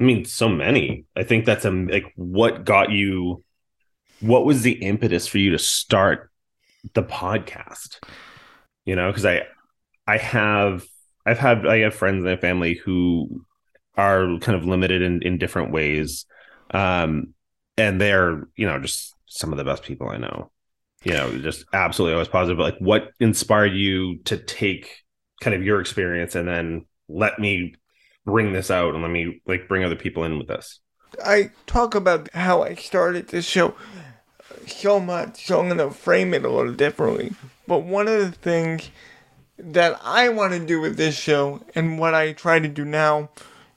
I 0.00 0.04
mean, 0.04 0.24
so 0.24 0.48
many. 0.48 1.04
I 1.16 1.24
think 1.24 1.44
that's 1.44 1.64
a 1.64 1.70
like 1.70 2.12
what 2.16 2.64
got 2.64 2.90
you 2.90 3.42
what 4.20 4.44
was 4.44 4.62
the 4.62 4.72
impetus 4.72 5.26
for 5.26 5.38
you 5.38 5.50
to 5.52 5.58
start 5.58 6.30
the 6.94 7.02
podcast? 7.02 7.98
You 8.84 8.96
know, 8.96 9.10
because 9.10 9.26
I 9.26 9.42
I 10.06 10.18
have 10.18 10.84
I've 11.26 11.38
had 11.38 11.66
I 11.66 11.78
have 11.78 11.94
friends 11.94 12.24
my 12.24 12.36
family 12.36 12.74
who 12.74 13.44
are 13.96 14.38
kind 14.40 14.56
of 14.56 14.64
limited 14.64 15.02
in, 15.02 15.22
in 15.22 15.38
different 15.38 15.72
ways. 15.72 16.24
Um 16.70 17.34
and 17.76 18.00
they're, 18.00 18.48
you 18.56 18.66
know, 18.66 18.80
just 18.80 19.14
some 19.26 19.52
of 19.52 19.58
the 19.58 19.64
best 19.64 19.82
people 19.82 20.08
I 20.08 20.16
know. 20.16 20.50
You 21.04 21.12
know, 21.12 21.38
just 21.38 21.64
absolutely 21.72 22.14
always 22.14 22.28
positive. 22.28 22.58
But 22.58 22.74
like 22.74 22.78
what 22.80 23.10
inspired 23.20 23.72
you 23.72 24.18
to 24.24 24.36
take 24.36 25.02
kind 25.40 25.54
of 25.54 25.62
your 25.62 25.80
experience 25.80 26.34
and 26.34 26.48
then 26.48 26.86
let 27.08 27.38
me 27.38 27.74
bring 28.26 28.52
this 28.52 28.70
out 28.70 28.94
and 28.94 29.02
let 29.02 29.10
me 29.10 29.40
like 29.46 29.68
bring 29.68 29.84
other 29.84 29.96
people 29.96 30.24
in 30.24 30.38
with 30.38 30.48
this. 30.48 30.80
I 31.24 31.50
talk 31.66 31.94
about 31.94 32.32
how 32.34 32.62
I 32.62 32.74
started 32.74 33.28
this 33.28 33.44
show 33.46 33.74
so 34.68 35.00
much, 35.00 35.46
so 35.46 35.60
I'm 35.60 35.68
gonna 35.68 35.90
frame 35.90 36.34
it 36.34 36.44
a 36.44 36.50
little 36.50 36.72
differently. 36.72 37.32
But 37.66 37.80
one 37.80 38.08
of 38.08 38.18
the 38.20 38.32
things 38.32 38.90
that 39.58 39.98
I 40.02 40.28
want 40.28 40.52
to 40.52 40.64
do 40.64 40.80
with 40.80 40.96
this 40.96 41.16
show 41.16 41.60
and 41.74 41.98
what 41.98 42.14
I 42.14 42.32
try 42.32 42.58
to 42.58 42.68
do 42.68 42.84
now 42.84 43.30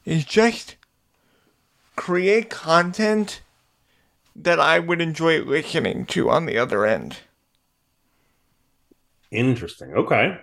is 0.05 0.25
just 0.25 0.75
create 1.95 2.49
content 2.49 3.41
that 4.35 4.59
I 4.59 4.79
would 4.79 5.01
enjoy 5.01 5.41
listening 5.41 6.05
to 6.07 6.29
on 6.29 6.45
the 6.45 6.57
other 6.57 6.85
end. 6.85 7.17
Interesting. 9.31 9.93
Okay. 9.93 10.37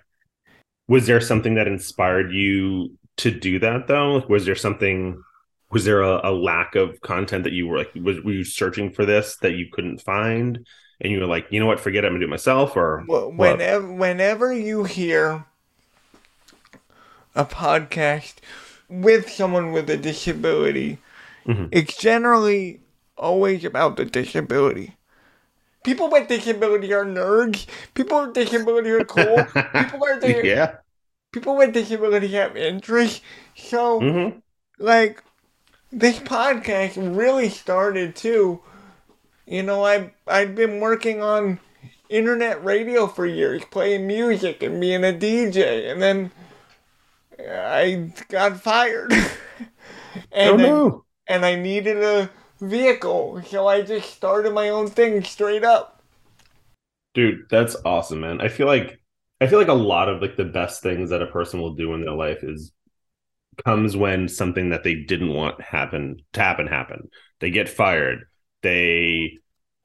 Was 0.89 1.07
there 1.07 1.21
something 1.21 1.55
that 1.55 1.69
inspired 1.69 2.33
you 2.33 2.97
to 3.19 3.31
do 3.31 3.59
that 3.59 3.87
though? 3.87 4.25
Was 4.29 4.47
there 4.47 4.55
something 4.55 5.23
was 5.71 5.85
there 5.85 6.03
a, 6.03 6.31
a 6.31 6.33
lack 6.33 6.75
of 6.75 7.01
content 7.01 7.45
that 7.45 7.53
you 7.53 7.67
were 7.67 7.79
like 7.79 7.91
was 7.95 8.21
were 8.23 8.33
you 8.33 8.45
searching 8.45 8.91
for 8.93 9.05
this 9.07 9.37
that 9.39 9.53
you 9.55 9.67
couldn't 9.73 10.01
find 10.03 10.67
and 11.01 11.13
you 11.13 11.21
were 11.21 11.27
like, 11.27 11.47
you 11.51 11.61
know 11.61 11.67
what, 11.67 11.81
forget 11.81 12.05
it, 12.05 12.09
I'm 12.09 12.15
gonna 12.15 12.21
do 12.21 12.27
it 12.27 12.31
myself 12.31 12.77
or 12.77 13.09
Well, 13.09 13.33
what? 13.37 13.61
whenever 13.61 13.93
whenever 13.93 14.53
you 14.53 14.85
hear 14.85 15.47
a 17.35 17.45
podcast 17.45 18.35
with 18.89 19.31
someone 19.31 19.73
with 19.73 19.89
a 19.91 19.97
disability, 19.97 20.99
Mhm. 21.47 21.73
it's 21.73 21.97
generally 21.97 22.81
always 23.17 23.65
about 23.65 23.97
the 23.97 24.05
disability. 24.05 24.97
People 25.85 26.11
with 26.11 26.29
disability 26.29 26.93
are 26.95 27.05
nerds. 27.05 27.67
People 27.95 28.23
with 28.27 28.35
disability 28.35 28.91
are 28.91 29.05
cool. 29.05 29.51
people 29.77 30.05
are 30.05 30.21
dis- 30.21 30.49
yeah. 30.49 30.79
people 31.33 31.57
with 31.57 31.73
disability 31.75 32.29
have 32.29 32.57
interests. 32.57 33.23
So 33.57 34.11
hmm 34.11 34.41
like 34.79 35.23
this 35.93 36.19
podcast 36.19 36.97
really 37.17 37.49
started 37.49 38.17
too. 38.17 38.61
You 39.47 39.63
know, 39.63 39.85
I 39.85 40.13
I've 40.27 40.55
been 40.55 40.81
working 40.81 41.23
on 41.23 41.61
internet 42.09 42.65
radio 42.65 43.07
for 43.07 43.27
years, 43.27 43.65
playing 43.71 44.07
music 44.07 44.63
and 44.63 44.81
being 44.81 45.05
a 45.05 45.13
DJ, 45.13 45.91
and 45.91 46.03
then 46.03 46.31
uh, 47.39 47.53
I 47.53 48.13
got 48.29 48.61
fired. 48.61 49.13
Oh 50.45 50.57
and 50.57 50.61
I, 50.63 50.81
no. 50.81 51.05
and 51.29 51.45
I 51.45 51.55
needed 51.57 52.03
a 52.03 52.31
vehicle, 52.61 53.43
so 53.47 53.67
I 53.67 53.83
just 53.83 54.11
started 54.15 54.53
my 54.53 54.69
own 54.71 54.89
thing 54.89 55.23
straight 55.25 55.65
up. 55.65 56.03
Dude, 57.15 57.49
that's 57.51 57.77
awesome, 57.85 58.21
man. 58.21 58.41
I 58.41 58.49
feel 58.49 58.67
like 58.67 59.01
I 59.41 59.47
feel 59.47 59.59
like 59.59 59.69
a 59.69 59.73
lot 59.75 60.09
of 60.09 60.21
like 60.23 60.37
the 60.37 60.45
best 60.45 60.83
things 60.83 61.11
that 61.11 61.23
a 61.23 61.27
person 61.27 61.61
will 61.61 61.75
do 61.75 61.95
in 61.95 62.01
their 62.03 62.15
life 62.15 62.43
is 62.43 62.73
comes 63.65 63.97
when 63.97 64.29
something 64.29 64.71
that 64.71 64.85
they 64.85 64.95
didn't 64.95 65.33
want 65.33 65.61
happen 65.61 66.19
to 66.33 66.41
happen 66.41 66.67
happen. 66.67 67.09
They 67.41 67.51
get 67.51 67.69
fired. 67.69 68.25
They 68.63 69.39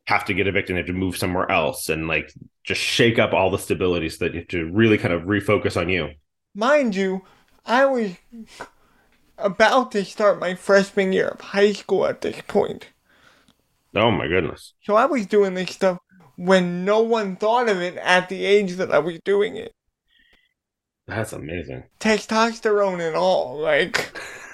have 0.07 0.25
to 0.25 0.33
get 0.33 0.47
evicted 0.47 0.75
They 0.75 0.79
have 0.79 0.87
to 0.87 0.93
move 0.93 1.17
somewhere 1.17 1.49
else 1.49 1.89
and 1.89 2.07
like 2.07 2.31
just 2.63 2.81
shake 2.81 3.19
up 3.19 3.33
all 3.33 3.49
the 3.49 3.57
stability 3.57 4.09
so 4.09 4.25
that 4.25 4.33
you 4.33 4.39
have 4.39 4.49
to 4.49 4.71
really 4.71 4.97
kind 4.97 5.13
of 5.13 5.23
refocus 5.23 5.79
on 5.79 5.89
you. 5.89 6.11
Mind 6.55 6.95
you, 6.95 7.23
I 7.65 7.85
was 7.85 8.11
about 9.37 9.91
to 9.91 10.03
start 10.03 10.39
my 10.39 10.55
freshman 10.55 11.13
year 11.13 11.27
of 11.27 11.41
high 11.41 11.71
school 11.73 12.05
at 12.07 12.21
this 12.21 12.41
point. 12.47 12.87
Oh 13.95 14.11
my 14.11 14.27
goodness. 14.27 14.73
So 14.83 14.95
I 14.95 15.05
was 15.05 15.25
doing 15.25 15.53
this 15.53 15.71
stuff 15.71 15.97
when 16.35 16.85
no 16.85 17.01
one 17.01 17.35
thought 17.35 17.69
of 17.69 17.81
it 17.81 17.97
at 17.97 18.29
the 18.29 18.45
age 18.45 18.73
that 18.75 18.91
I 18.91 18.99
was 18.99 19.19
doing 19.23 19.55
it. 19.55 19.73
That's 21.07 21.33
amazing. 21.33 21.83
Testosterone 21.99 23.05
and 23.05 23.15
all. 23.15 23.57
Like, 23.57 24.11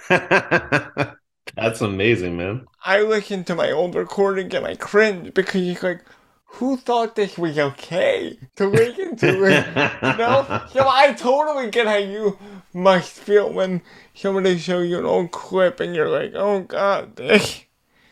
That's 1.55 1.81
amazing, 1.81 2.37
man. 2.37 2.65
I 2.83 3.01
listened 3.01 3.47
to 3.47 3.55
my 3.55 3.71
old 3.71 3.95
recording 3.95 4.53
and 4.55 4.65
I 4.65 4.75
cringe 4.75 5.33
because 5.33 5.61
it's 5.67 5.83
like, 5.83 6.03
who 6.45 6.77
thought 6.77 7.15
this 7.15 7.37
was 7.37 7.59
okay 7.59 8.39
to 8.55 8.67
listen 8.67 9.15
to 9.17 9.43
it? 9.45 9.65
You 10.01 10.13
know? 10.17 10.47
So 10.71 10.87
I 10.87 11.13
totally 11.13 11.69
get 11.69 11.87
how 11.87 11.97
you 11.97 12.37
must 12.73 13.11
feel 13.11 13.51
when 13.51 13.81
somebody 14.13 14.57
shows 14.57 14.89
you 14.89 14.99
an 14.99 15.05
old 15.05 15.31
clip 15.31 15.79
and 15.79 15.95
you're 15.95 16.09
like, 16.09 16.33
oh 16.35 16.61
god, 16.61 17.15
this. 17.15 17.65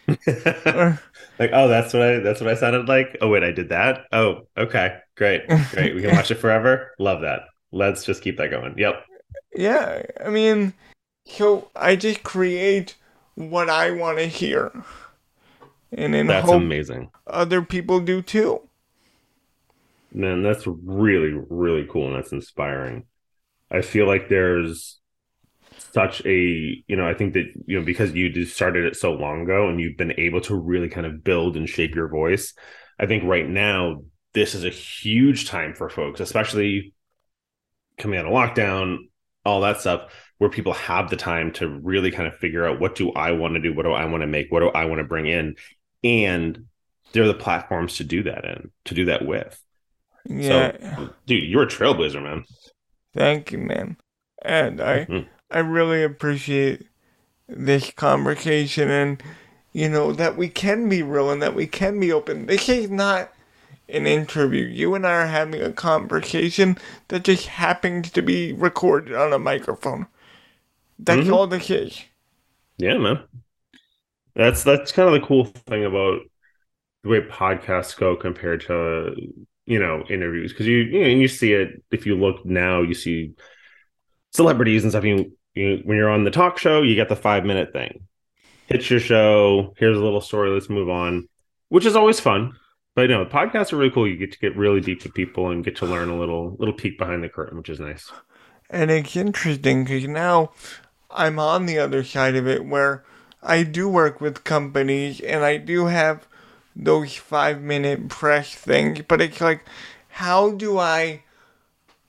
Like, 1.39 1.51
oh, 1.53 1.67
that's 1.67 1.93
what 1.93 2.01
I 2.01 2.19
that's 2.19 2.41
what 2.41 2.49
I 2.49 2.55
sounded 2.55 2.87
like. 2.87 3.17
Oh 3.21 3.29
wait, 3.29 3.43
I 3.43 3.51
did 3.51 3.69
that. 3.69 4.07
Oh, 4.11 4.47
okay, 4.57 4.97
great, 5.15 5.43
great. 5.69 5.93
We 5.93 6.01
can 6.01 6.11
watch 6.11 6.31
it 6.31 6.35
forever. 6.39 6.93
Love 6.97 7.21
that. 7.21 7.41
Let's 7.71 8.05
just 8.05 8.21
keep 8.21 8.37
that 8.37 8.49
going. 8.51 8.77
Yep. 8.77 9.05
Yeah, 9.55 10.03
I 10.23 10.29
mean, 10.29 10.73
so 11.25 11.69
I 11.75 11.95
just 11.95 12.23
create 12.23 12.95
what 13.35 13.69
I 13.69 13.91
want 13.91 14.17
to 14.19 14.27
hear. 14.27 14.71
And 15.91 16.13
then 16.13 16.27
That's 16.27 16.45
hope 16.45 16.61
amazing. 16.61 17.11
other 17.25 17.61
people 17.61 17.99
do 17.99 18.21
too. 18.21 18.61
Man, 20.11 20.41
that's 20.41 20.65
really, 20.67 21.33
really 21.49 21.85
cool 21.89 22.07
and 22.07 22.15
that's 22.15 22.31
inspiring. 22.31 23.05
I 23.69 23.81
feel 23.81 24.07
like 24.07 24.29
there's 24.29 24.99
such 25.93 26.25
a, 26.25 26.83
you 26.87 26.95
know, 26.95 27.07
I 27.07 27.13
think 27.13 27.33
that, 27.33 27.45
you 27.65 27.79
know, 27.79 27.85
because 27.85 28.13
you 28.13 28.29
just 28.29 28.55
started 28.55 28.85
it 28.85 28.95
so 28.95 29.13
long 29.13 29.41
ago 29.41 29.67
and 29.69 29.79
you've 29.79 29.97
been 29.97 30.13
able 30.19 30.41
to 30.41 30.55
really 30.55 30.89
kind 30.89 31.05
of 31.05 31.23
build 31.23 31.57
and 31.57 31.67
shape 31.67 31.95
your 31.95 32.07
voice. 32.07 32.53
I 32.99 33.05
think 33.05 33.23
right 33.25 33.47
now, 33.47 34.03
this 34.33 34.55
is 34.55 34.63
a 34.63 34.69
huge 34.69 35.47
time 35.47 35.73
for 35.73 35.89
folks, 35.89 36.19
especially 36.19 36.93
coming 37.97 38.19
out 38.19 38.25
of 38.25 38.31
lockdown, 38.31 38.97
all 39.45 39.61
that 39.61 39.79
stuff, 39.81 40.11
where 40.37 40.49
people 40.49 40.73
have 40.73 41.09
the 41.09 41.15
time 41.15 41.51
to 41.53 41.67
really 41.67 42.11
kind 42.11 42.27
of 42.27 42.35
figure 42.37 42.65
out 42.67 42.79
what 42.79 42.95
do 42.95 43.11
I 43.13 43.31
want 43.31 43.55
to 43.55 43.61
do? 43.61 43.73
What 43.73 43.83
do 43.83 43.91
I 43.91 44.05
want 44.05 44.21
to 44.21 44.27
make? 44.27 44.51
What 44.51 44.59
do 44.61 44.69
I 44.69 44.85
want 44.85 44.99
to 44.99 45.05
bring 45.07 45.25
in? 45.27 45.55
And 46.03 46.65
they're 47.13 47.27
the 47.27 47.33
platforms 47.33 47.97
to 47.97 48.03
do 48.03 48.23
that 48.23 48.45
in, 48.45 48.71
to 48.85 48.93
do 48.93 49.05
that 49.05 49.25
with. 49.25 49.59
Yeah, 50.29 50.73
So, 50.97 51.09
dude, 51.25 51.49
you're 51.49 51.63
a 51.63 51.67
trailblazer, 51.67 52.21
man. 52.21 52.43
thank 53.13 53.51
you, 53.51 53.57
man. 53.57 53.97
And 54.41 54.81
I, 54.81 55.09
Mhm. 55.09 55.27
I 55.49 55.59
really 55.59 56.03
appreciate 56.03 56.83
this 57.47 57.91
conversation 57.91 58.89
and, 58.91 59.23
you 59.73 59.89
know, 59.89 60.13
that 60.13 60.37
we 60.37 60.49
can 60.49 60.89
be 60.89 61.03
real 61.03 61.31
and 61.31 61.41
that 61.41 61.55
we 61.55 61.67
can 61.67 61.99
be 61.99 62.11
open. 62.11 62.47
This 62.47 62.69
is 62.69 62.89
not 62.89 63.31
an 63.89 64.07
interview. 64.07 64.65
You 64.65 64.95
and 64.95 65.05
I 65.05 65.11
are 65.11 65.27
having 65.27 65.61
a 65.61 65.71
conversation 65.73 66.77
that 67.09 67.23
just 67.23 67.47
happens 67.47 68.11
to 68.11 68.21
be 68.21 68.53
recorded 68.53 69.15
on 69.15 69.33
a 69.33 69.39
microphone. 69.39 70.07
That's 70.99 71.27
Mhm. 71.27 71.33
all 71.33 71.47
this 71.47 71.69
is. 71.71 72.03
Yeah, 72.77 72.97
man. 72.97 73.27
That's 74.35 74.63
that's 74.63 74.91
kind 74.91 75.13
of 75.13 75.19
the 75.19 75.25
cool 75.27 75.45
thing 75.45 75.83
about 75.85 76.19
the 77.03 77.09
way 77.09 77.21
podcasts 77.21 77.97
go 77.97 78.15
compared 78.15 78.61
to 78.67 79.15
you 79.65 79.79
know 79.79 80.03
interviews 80.09 80.53
because 80.53 80.67
you 80.67 80.79
you 80.79 81.01
know 81.01 81.07
you 81.07 81.27
see 81.27 81.53
it 81.53 81.83
if 81.91 82.05
you 82.05 82.15
look 82.17 82.45
now 82.45 82.81
you 82.81 82.93
see 82.93 83.33
celebrities 84.33 84.83
and 84.83 84.91
stuff 84.91 85.03
you, 85.03 85.31
you 85.55 85.81
when 85.85 85.97
you're 85.97 86.09
on 86.09 86.23
the 86.23 86.31
talk 86.31 86.57
show 86.57 86.81
you 86.81 86.95
get 86.95 87.09
the 87.09 87.15
five 87.15 87.45
minute 87.45 87.73
thing 87.73 88.01
hits 88.67 88.89
your 88.89 88.99
show 88.99 89.73
here's 89.77 89.97
a 89.97 90.01
little 90.03 90.21
story 90.21 90.49
let's 90.51 90.69
move 90.69 90.89
on 90.89 91.27
which 91.69 91.85
is 91.85 91.95
always 91.95 92.19
fun 92.19 92.53
but 92.97 93.11
know 93.11 93.23
podcasts 93.25 93.71
are 93.71 93.77
really 93.77 93.91
cool. 93.91 94.07
You 94.07 94.17
get 94.17 94.31
to 94.31 94.39
get 94.39 94.57
really 94.57 94.81
deep 94.81 95.03
with 95.03 95.13
people 95.13 95.51
and 95.51 95.63
get 95.63 95.75
to 95.77 95.85
learn 95.85 96.09
a 96.09 96.17
little 96.17 96.55
little 96.57 96.73
peek 96.73 96.97
behind 96.97 97.23
the 97.23 97.29
curtain 97.29 97.59
which 97.59 97.69
is 97.69 97.79
nice. 97.79 98.11
And 98.71 98.89
it's 98.89 99.15
interesting 99.15 99.83
because 99.83 100.07
now 100.07 100.51
I'm 101.11 101.37
on 101.37 101.67
the 101.67 101.77
other 101.77 102.03
side 102.03 102.35
of 102.35 102.47
it 102.47 102.65
where 102.65 103.03
I 103.43 103.61
do 103.61 103.87
work 103.87 104.19
with 104.19 104.43
companies 104.43 105.21
and 105.21 105.45
I 105.45 105.57
do 105.57 105.85
have 105.85 106.27
those 106.75 107.15
five 107.15 107.61
minute 107.61 108.09
press 108.09 108.55
things, 108.55 109.01
but 109.07 109.21
it's 109.21 109.41
like, 109.41 109.63
how 110.09 110.51
do 110.51 110.79
I 110.79 111.23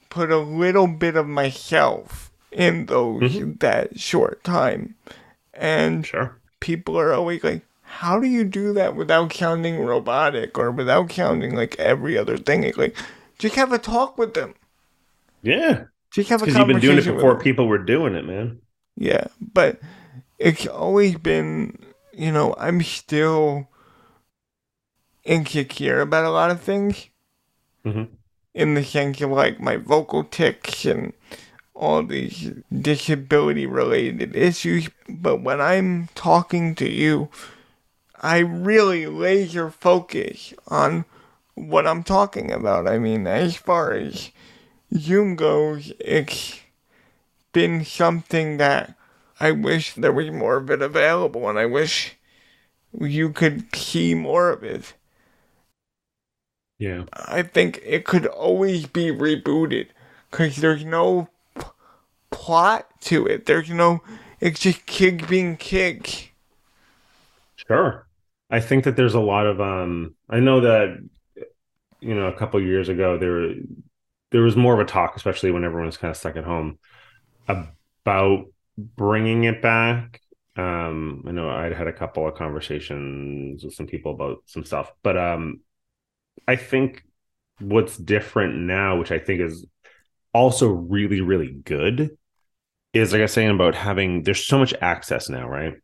put 0.08 0.30
a 0.30 0.38
little 0.38 0.86
bit 0.86 1.16
of 1.16 1.26
myself 1.26 2.32
in 2.50 2.86
those 2.86 3.34
mm-hmm. 3.34 3.52
that 3.58 4.00
short 4.00 4.42
time? 4.42 4.94
And 5.52 6.06
sure. 6.06 6.38
people 6.60 6.98
are 6.98 7.12
always 7.12 7.44
like, 7.44 7.67
how 7.98 8.20
do 8.20 8.28
you 8.28 8.44
do 8.44 8.72
that 8.74 8.94
without 8.94 9.32
sounding 9.32 9.80
robotic 9.80 10.56
or 10.56 10.70
without 10.70 11.10
sounding 11.10 11.56
like 11.56 11.76
every 11.80 12.16
other 12.16 12.36
thing? 12.38 12.72
Like, 12.76 12.96
just 13.38 13.56
have 13.56 13.72
a 13.72 13.78
talk 13.78 14.16
with 14.16 14.34
them. 14.34 14.54
yeah 15.42 15.84
Just 16.12 16.30
have 16.30 16.42
a 16.42 16.46
because 16.46 16.58
you've 16.58 16.68
been 16.68 16.80
doing 16.80 16.98
it 16.98 17.04
before 17.04 17.38
people 17.40 17.66
were 17.66 17.78
doing 17.78 18.14
it 18.14 18.24
man 18.24 18.60
Yeah, 18.96 19.26
but 19.40 19.80
it's 20.38 20.66
always 20.66 21.16
been, 21.16 21.76
you 22.12 22.30
know, 22.30 22.54
I'm 22.58 22.82
still 22.82 23.68
insecure 25.24 26.00
about 26.00 26.24
a 26.24 26.30
lot 26.30 26.50
of 26.50 26.60
things. 26.60 27.08
Mhm. 27.84 28.08
In 28.54 28.74
the 28.74 28.84
sense 28.84 29.20
of 29.20 29.30
like 29.30 29.60
my 29.60 29.76
vocal 29.76 30.24
tics 30.24 30.84
and 30.84 31.12
all 31.74 32.02
these 32.02 32.52
disability 32.72 33.66
related 33.66 34.34
issues. 34.36 34.88
But 35.08 35.42
when 35.42 35.60
I'm 35.60 36.08
talking 36.14 36.74
to 36.76 36.88
you, 36.90 37.28
I 38.20 38.38
really 38.38 39.06
laser 39.06 39.70
focus 39.70 40.54
on 40.68 41.04
what 41.54 41.86
I'm 41.86 42.02
talking 42.02 42.50
about. 42.52 42.86
I 42.88 42.98
mean, 42.98 43.26
as 43.26 43.56
far 43.56 43.92
as 43.92 44.30
Zoom 44.96 45.36
goes, 45.36 45.92
it's 46.00 46.60
been 47.52 47.84
something 47.84 48.56
that 48.58 48.96
I 49.40 49.52
wish 49.52 49.94
there 49.94 50.12
was 50.12 50.30
more 50.30 50.56
of 50.56 50.70
it 50.70 50.82
available, 50.82 51.48
and 51.48 51.58
I 51.58 51.66
wish 51.66 52.16
you 52.98 53.30
could 53.30 53.74
see 53.74 54.14
more 54.14 54.50
of 54.50 54.62
it. 54.64 54.94
yeah 56.78 57.04
I 57.12 57.42
think 57.42 57.80
it 57.84 58.04
could 58.04 58.26
always 58.26 58.86
be 58.86 59.10
rebooted 59.10 59.88
because 60.30 60.56
there's 60.56 60.84
no 60.84 61.28
p- 61.56 61.62
plot 62.30 62.88
to 63.02 63.26
it. 63.26 63.46
There's 63.46 63.70
no, 63.70 64.02
it's 64.40 64.60
just 64.60 64.86
kids 64.86 65.26
being 65.26 65.56
kids. 65.56 66.28
Sure. 67.56 68.07
I 68.50 68.60
think 68.60 68.84
that 68.84 68.96
there's 68.96 69.14
a 69.14 69.20
lot 69.20 69.46
of 69.46 69.60
um 69.60 70.14
I 70.28 70.40
know 70.40 70.60
that 70.62 70.98
you 72.00 72.14
know 72.14 72.26
a 72.26 72.36
couple 72.36 72.60
years 72.62 72.88
ago 72.88 73.18
there 73.18 73.54
there 74.30 74.42
was 74.42 74.56
more 74.56 74.74
of 74.74 74.80
a 74.80 74.84
talk 74.84 75.16
especially 75.16 75.50
when 75.50 75.64
everyone 75.64 75.86
was 75.86 75.96
kind 75.96 76.10
of 76.10 76.16
stuck 76.16 76.36
at 76.36 76.44
home 76.44 76.78
about 77.48 78.46
bringing 78.78 79.44
it 79.44 79.62
back. 79.62 80.20
Um 80.56 81.24
I 81.26 81.32
know 81.32 81.50
I'd 81.50 81.72
had 81.74 81.88
a 81.88 81.92
couple 81.92 82.26
of 82.26 82.34
conversations 82.34 83.64
with 83.64 83.74
some 83.74 83.86
people 83.86 84.12
about 84.12 84.38
some 84.46 84.64
stuff, 84.64 84.92
but 85.02 85.16
um 85.16 85.60
I 86.46 86.56
think 86.56 87.04
what's 87.60 87.96
different 87.96 88.56
now 88.56 88.98
which 88.98 89.12
I 89.12 89.18
think 89.18 89.40
is 89.40 89.66
also 90.34 90.68
really 90.68 91.20
really 91.20 91.52
good 91.52 92.16
is 92.94 93.12
like 93.12 93.20
I 93.20 93.24
was 93.24 93.32
saying 93.32 93.50
about 93.50 93.74
having 93.74 94.22
there's 94.24 94.46
so 94.46 94.58
much 94.58 94.74
access 94.80 95.28
now, 95.28 95.48
right? 95.48 95.74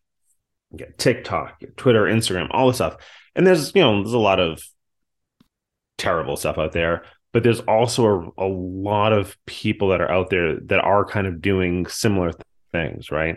You 0.74 0.86
get 0.86 0.98
TikTok, 0.98 1.62
Twitter, 1.76 2.04
Instagram, 2.04 2.48
all 2.50 2.68
this 2.68 2.76
stuff. 2.76 2.96
And 3.34 3.46
there's, 3.46 3.74
you 3.74 3.82
know, 3.82 4.02
there's 4.02 4.12
a 4.12 4.18
lot 4.18 4.40
of 4.40 4.62
terrible 5.96 6.36
stuff 6.36 6.58
out 6.58 6.72
there 6.72 7.04
but 7.34 7.42
there's 7.42 7.60
also 7.60 8.32
a, 8.38 8.44
a 8.44 8.48
lot 8.48 9.12
of 9.12 9.36
people 9.44 9.88
that 9.88 10.00
are 10.00 10.10
out 10.10 10.30
there 10.30 10.58
that 10.60 10.78
are 10.78 11.04
kind 11.04 11.26
of 11.26 11.42
doing 11.42 11.84
similar 11.86 12.30
th- 12.30 12.42
things 12.72 13.10
right? 13.10 13.36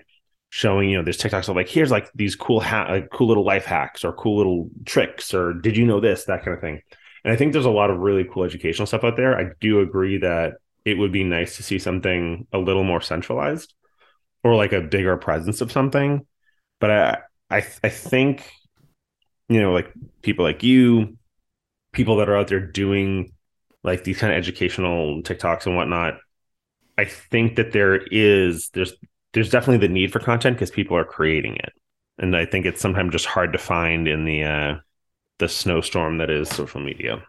Showing 0.50 0.89
you 0.89 0.97
know 0.97 1.04
there's 1.04 1.17
tiktoks 1.17 1.50
of 1.50 1.58
like 1.58 1.67
here's 1.67 1.91
like 1.91 2.10
these 2.15 2.36
cool 2.36 2.62
ha- 2.62 2.88
like 2.89 3.10
cool 3.12 3.28
little 3.28 3.43
life 3.43 3.65
hacks 3.65 4.06
or 4.06 4.13
cool 4.13 4.38
little 4.38 4.69
tricks 4.86 5.34
or 5.34 5.52
did 5.54 5.76
you 5.76 5.86
know 5.86 6.00
this 6.00 6.23
that 6.26 6.45
kind 6.45 6.56
of 6.56 6.62
thing. 6.62 6.82
And 7.26 7.34
i 7.34 7.36
think 7.36 7.52
there's 7.52 7.65
a 7.65 7.69
lot 7.69 7.89
of 7.89 7.97
really 7.97 8.23
cool 8.23 8.45
educational 8.45 8.86
stuff 8.86 9.04
out 9.04 9.17
there. 9.17 9.38
I 9.38 9.52
do 9.60 9.82
agree 9.82 10.19
that 10.19 10.54
it 10.86 10.97
would 10.97 11.12
be 11.12 11.26
nice 11.26 11.58
to 11.58 11.63
see 11.63 11.80
something 11.80 12.47
a 12.54 12.60
little 12.60 12.86
more 12.86 13.02
centralized 13.02 13.73
or 14.43 14.56
like 14.56 14.71
a 14.71 14.80
bigger 14.80 15.17
presence 15.17 15.60
of 15.60 15.71
something 15.71 16.26
but 16.80 16.91
i 16.91 17.17
i, 17.49 17.57
I 17.83 17.89
think 17.89 18.51
you 19.49 19.62
know 19.62 19.71
like 19.73 19.91
people 20.21 20.45
like 20.45 20.63
you 20.63 21.17
people 21.93 22.17
that 22.17 22.29
are 22.29 22.38
out 22.38 22.47
there 22.47 22.60
doing 22.65 23.33
like 23.83 24.05
these 24.05 24.19
kind 24.19 24.33
of 24.33 24.38
educational 24.38 25.21
tiktoks 25.23 25.65
and 25.67 25.75
whatnot 25.75 26.15
i 26.97 27.05
think 27.05 27.55
that 27.57 27.73
there 27.73 27.97
is 28.12 28.69
there's 28.73 28.93
there's 29.33 29.51
definitely 29.51 29.86
the 29.88 29.93
need 29.93 30.12
for 30.13 30.19
content 30.19 30.57
because 30.57 30.71
people 30.71 30.97
are 30.97 31.05
creating 31.05 31.55
it 31.57 31.73
and 32.19 32.36
i 32.38 32.45
think 32.45 32.65
it's 32.65 32.81
sometimes 32.81 33.12
just 33.12 33.27
hard 33.27 33.53
to 33.53 33.60
find 33.60 34.07
in 34.07 34.25
the 34.25 34.43
uh 34.43 34.75
the 35.39 35.49
snowstorm 35.49 36.19
that 36.19 36.29
is 36.31 36.49
social 36.49 36.81
media 36.81 37.23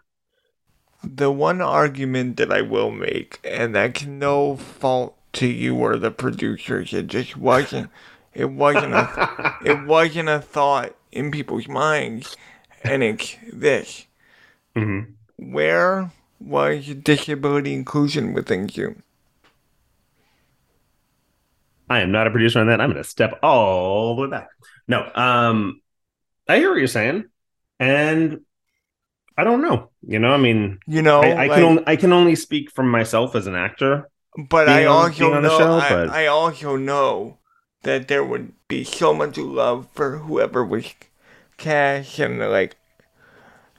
The 1.03 1.31
one 1.33 1.61
argument 1.61 2.37
that 2.37 2.53
I 2.53 2.63
will 2.63 2.91
make, 2.93 3.41
and 3.45 3.75
that's 3.75 4.05
no 4.05 4.57
fault 4.57 5.17
to 5.35 5.47
you 5.49 5.75
or 5.77 5.97
the 5.97 6.11
producers, 6.13 6.93
it 6.93 7.09
just 7.09 7.37
wasn't. 7.37 7.91
It 8.39 8.51
wasn't 8.51 8.95
a. 8.95 9.57
it 9.65 9.85
wasn't 9.85 10.29
a 10.29 10.39
thought 10.41 10.95
in 11.11 11.31
people's 11.33 11.67
minds, 11.69 12.37
and 12.85 13.03
it's 13.03 13.35
this: 13.53 14.07
Mhm. 14.77 15.13
where 15.37 16.11
was 16.41 16.87
disability 17.03 17.75
inclusion 17.75 18.33
within 18.33 18.71
you? 18.73 19.03
i 21.91 22.01
am 22.01 22.13
not 22.13 22.27
a 22.27 22.31
producer 22.31 22.61
on 22.61 22.67
that 22.67 22.81
i'm 22.83 22.91
going 22.91 23.03
to 23.03 23.09
step 23.09 23.39
all 23.43 24.15
the 24.15 24.23
way 24.23 24.29
back 24.29 24.49
no 24.87 25.11
um 25.15 25.81
i 26.47 26.59
hear 26.59 26.69
what 26.71 26.79
you're 26.79 26.87
saying 26.87 27.25
and 27.81 28.41
i 29.39 29.43
don't 29.43 29.63
know 29.63 29.89
you 30.07 30.19
know 30.19 30.33
i 30.33 30.37
mean 30.37 30.79
You 30.87 31.01
know, 31.03 31.21
I, 31.23 31.29
I 31.31 31.47
like- 31.47 31.51
can 31.57 31.65
only 31.65 31.83
I 31.87 31.97
can 31.97 32.13
only 32.13 32.35
speak 32.37 32.71
from 32.71 32.91
myself 32.91 33.35
as 33.35 33.47
an 33.47 33.55
actor. 33.55 34.09
But 34.37 34.69
I 34.69 34.85
also 34.85 35.33
on 35.33 35.43
know, 35.43 35.59
show, 35.59 35.73
I, 35.79 35.89
but- 35.89 36.11
I 36.11 36.27
also 36.27 36.77
know 36.77 37.39
that 37.83 38.09
there 38.09 38.25
would 38.25 38.53
be 38.69 38.85
so 38.85 39.15
much 39.15 39.37
love 39.39 39.89
for 39.95 40.19
whoever 40.19 40.65
was 40.65 40.87
cast, 41.57 42.19
and 42.19 42.39
like 42.39 42.77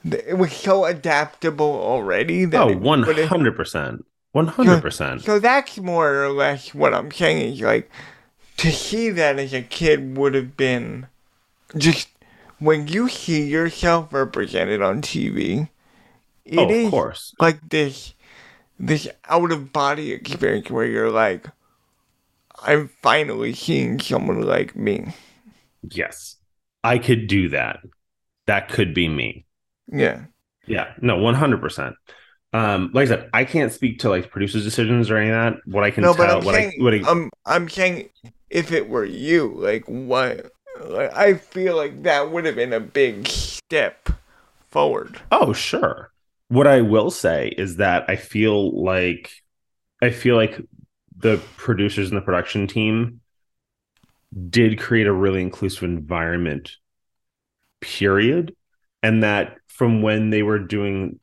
it 0.04 0.38
was 0.38 0.52
so 0.52 0.84
adaptable 0.84 1.72
already. 1.72 2.44
That 2.44 2.62
Oh, 2.62 2.76
one 2.76 3.02
hundred 3.02 3.56
percent, 3.56 4.04
one 4.32 4.46
hundred 4.48 4.80
percent. 4.82 5.22
So 5.22 5.38
that's 5.38 5.78
more 5.78 6.22
or 6.24 6.30
less 6.30 6.74
what 6.74 6.94
I'm 6.94 7.10
saying. 7.10 7.54
Is 7.54 7.60
like 7.60 7.90
to 8.58 8.72
see 8.72 9.10
that 9.10 9.38
as 9.38 9.52
a 9.54 9.62
kid 9.62 10.16
would 10.16 10.34
have 10.34 10.56
been 10.56 11.06
just 11.76 12.08
when 12.58 12.88
you 12.88 13.08
see 13.08 13.44
yourself 13.48 14.12
represented 14.12 14.82
on 14.82 15.02
TV. 15.02 15.68
It 16.44 16.58
Oh, 16.58 16.70
is 16.70 16.86
of 16.86 16.90
course. 16.92 17.34
like 17.40 17.68
this 17.70 18.14
this 18.78 19.08
out 19.28 19.52
of 19.52 19.72
body 19.72 20.12
experience 20.12 20.70
where 20.70 20.86
you're 20.86 21.10
like 21.10 21.46
I'm 22.62 22.88
finally 23.02 23.54
seeing 23.54 24.00
someone 24.00 24.42
like 24.42 24.76
me. 24.76 25.14
Yes, 25.82 26.36
I 26.84 26.98
could 26.98 27.26
do 27.26 27.48
that. 27.50 27.80
That 28.46 28.68
could 28.68 28.94
be 28.94 29.08
me. 29.08 29.46
Yeah. 29.90 30.24
Yeah, 30.66 30.92
no, 31.00 31.18
one 31.18 31.34
hundred 31.34 31.60
percent. 31.60 31.96
Um, 32.52 32.90
like 32.92 33.04
I 33.06 33.08
said, 33.08 33.30
I 33.32 33.44
can't 33.44 33.72
speak 33.72 34.00
to 34.00 34.10
like 34.10 34.30
producers' 34.30 34.64
decisions 34.64 35.10
or 35.10 35.16
any 35.16 35.30
of 35.30 35.54
that. 35.54 35.60
What 35.66 35.84
I 35.84 35.90
can 35.90 36.02
No, 36.02 36.12
tell, 36.12 36.26
but 36.26 36.30
I'm 36.30 36.44
what 36.44 36.54
saying 36.54 36.72
I, 36.78 36.82
what 36.82 36.94
I, 36.94 37.02
I'm 37.06 37.30
I'm 37.46 37.68
saying 37.68 38.10
if 38.50 38.72
it 38.72 38.88
were 38.88 39.04
you, 39.04 39.54
like 39.56 39.84
what 39.86 40.50
like, 40.84 41.14
I 41.16 41.34
feel 41.34 41.76
like 41.76 42.02
that 42.02 42.30
would 42.30 42.44
have 42.46 42.56
been 42.56 42.72
a 42.72 42.80
big 42.80 43.26
step 43.28 44.08
forward. 44.70 45.20
Oh, 45.30 45.52
sure. 45.52 46.10
What 46.48 46.66
I 46.66 46.80
will 46.80 47.10
say 47.10 47.54
is 47.56 47.76
that 47.76 48.04
I 48.08 48.16
feel 48.16 48.82
like 48.84 49.30
I 50.02 50.10
feel 50.10 50.36
like 50.36 50.60
the 51.20 51.40
producers 51.56 52.08
and 52.08 52.16
the 52.16 52.24
production 52.24 52.66
team 52.66 53.20
did 54.48 54.78
create 54.78 55.06
a 55.06 55.12
really 55.12 55.42
inclusive 55.42 55.82
environment 55.82 56.76
period. 57.80 58.54
And 59.02 59.22
that 59.22 59.56
from 59.68 60.02
when 60.02 60.30
they 60.30 60.42
were 60.42 60.58
doing 60.58 61.18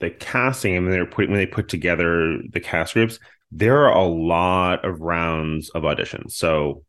the 0.00 0.10
casting 0.10 0.76
and 0.76 0.92
they 0.92 0.98
were 0.98 1.06
putting 1.06 1.30
when 1.30 1.38
they 1.38 1.46
put 1.46 1.68
together 1.68 2.38
the 2.50 2.60
cast 2.60 2.94
groups 2.94 3.18
there 3.52 3.78
are 3.78 3.96
a 3.96 4.06
lot 4.06 4.84
of 4.84 5.00
rounds 5.00 5.70
of 5.70 5.82
auditions. 5.82 6.32
So 6.32 6.84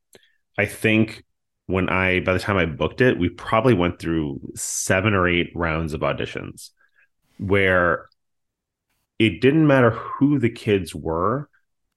i 0.58 0.65
think 0.65 1.24
when 1.67 1.89
i 1.89 2.19
by 2.19 2.34
the 2.34 2.39
time 2.39 2.58
i 2.58 2.65
booked 2.65 3.02
it 3.02 3.17
we 3.17 3.30
probably 3.30 3.74
went 3.74 4.00
through 4.00 4.39
seven 4.56 5.13
or 5.13 5.28
eight 5.28 5.50
rounds 5.56 5.93
of 5.93 6.02
auditions 6.02 6.71
where 7.38 8.10
it 9.17 9.39
didn't 9.39 9.65
matter 9.65 9.91
who 9.91 10.39
the 10.39 10.50
kids 10.50 10.93
were 10.93 11.50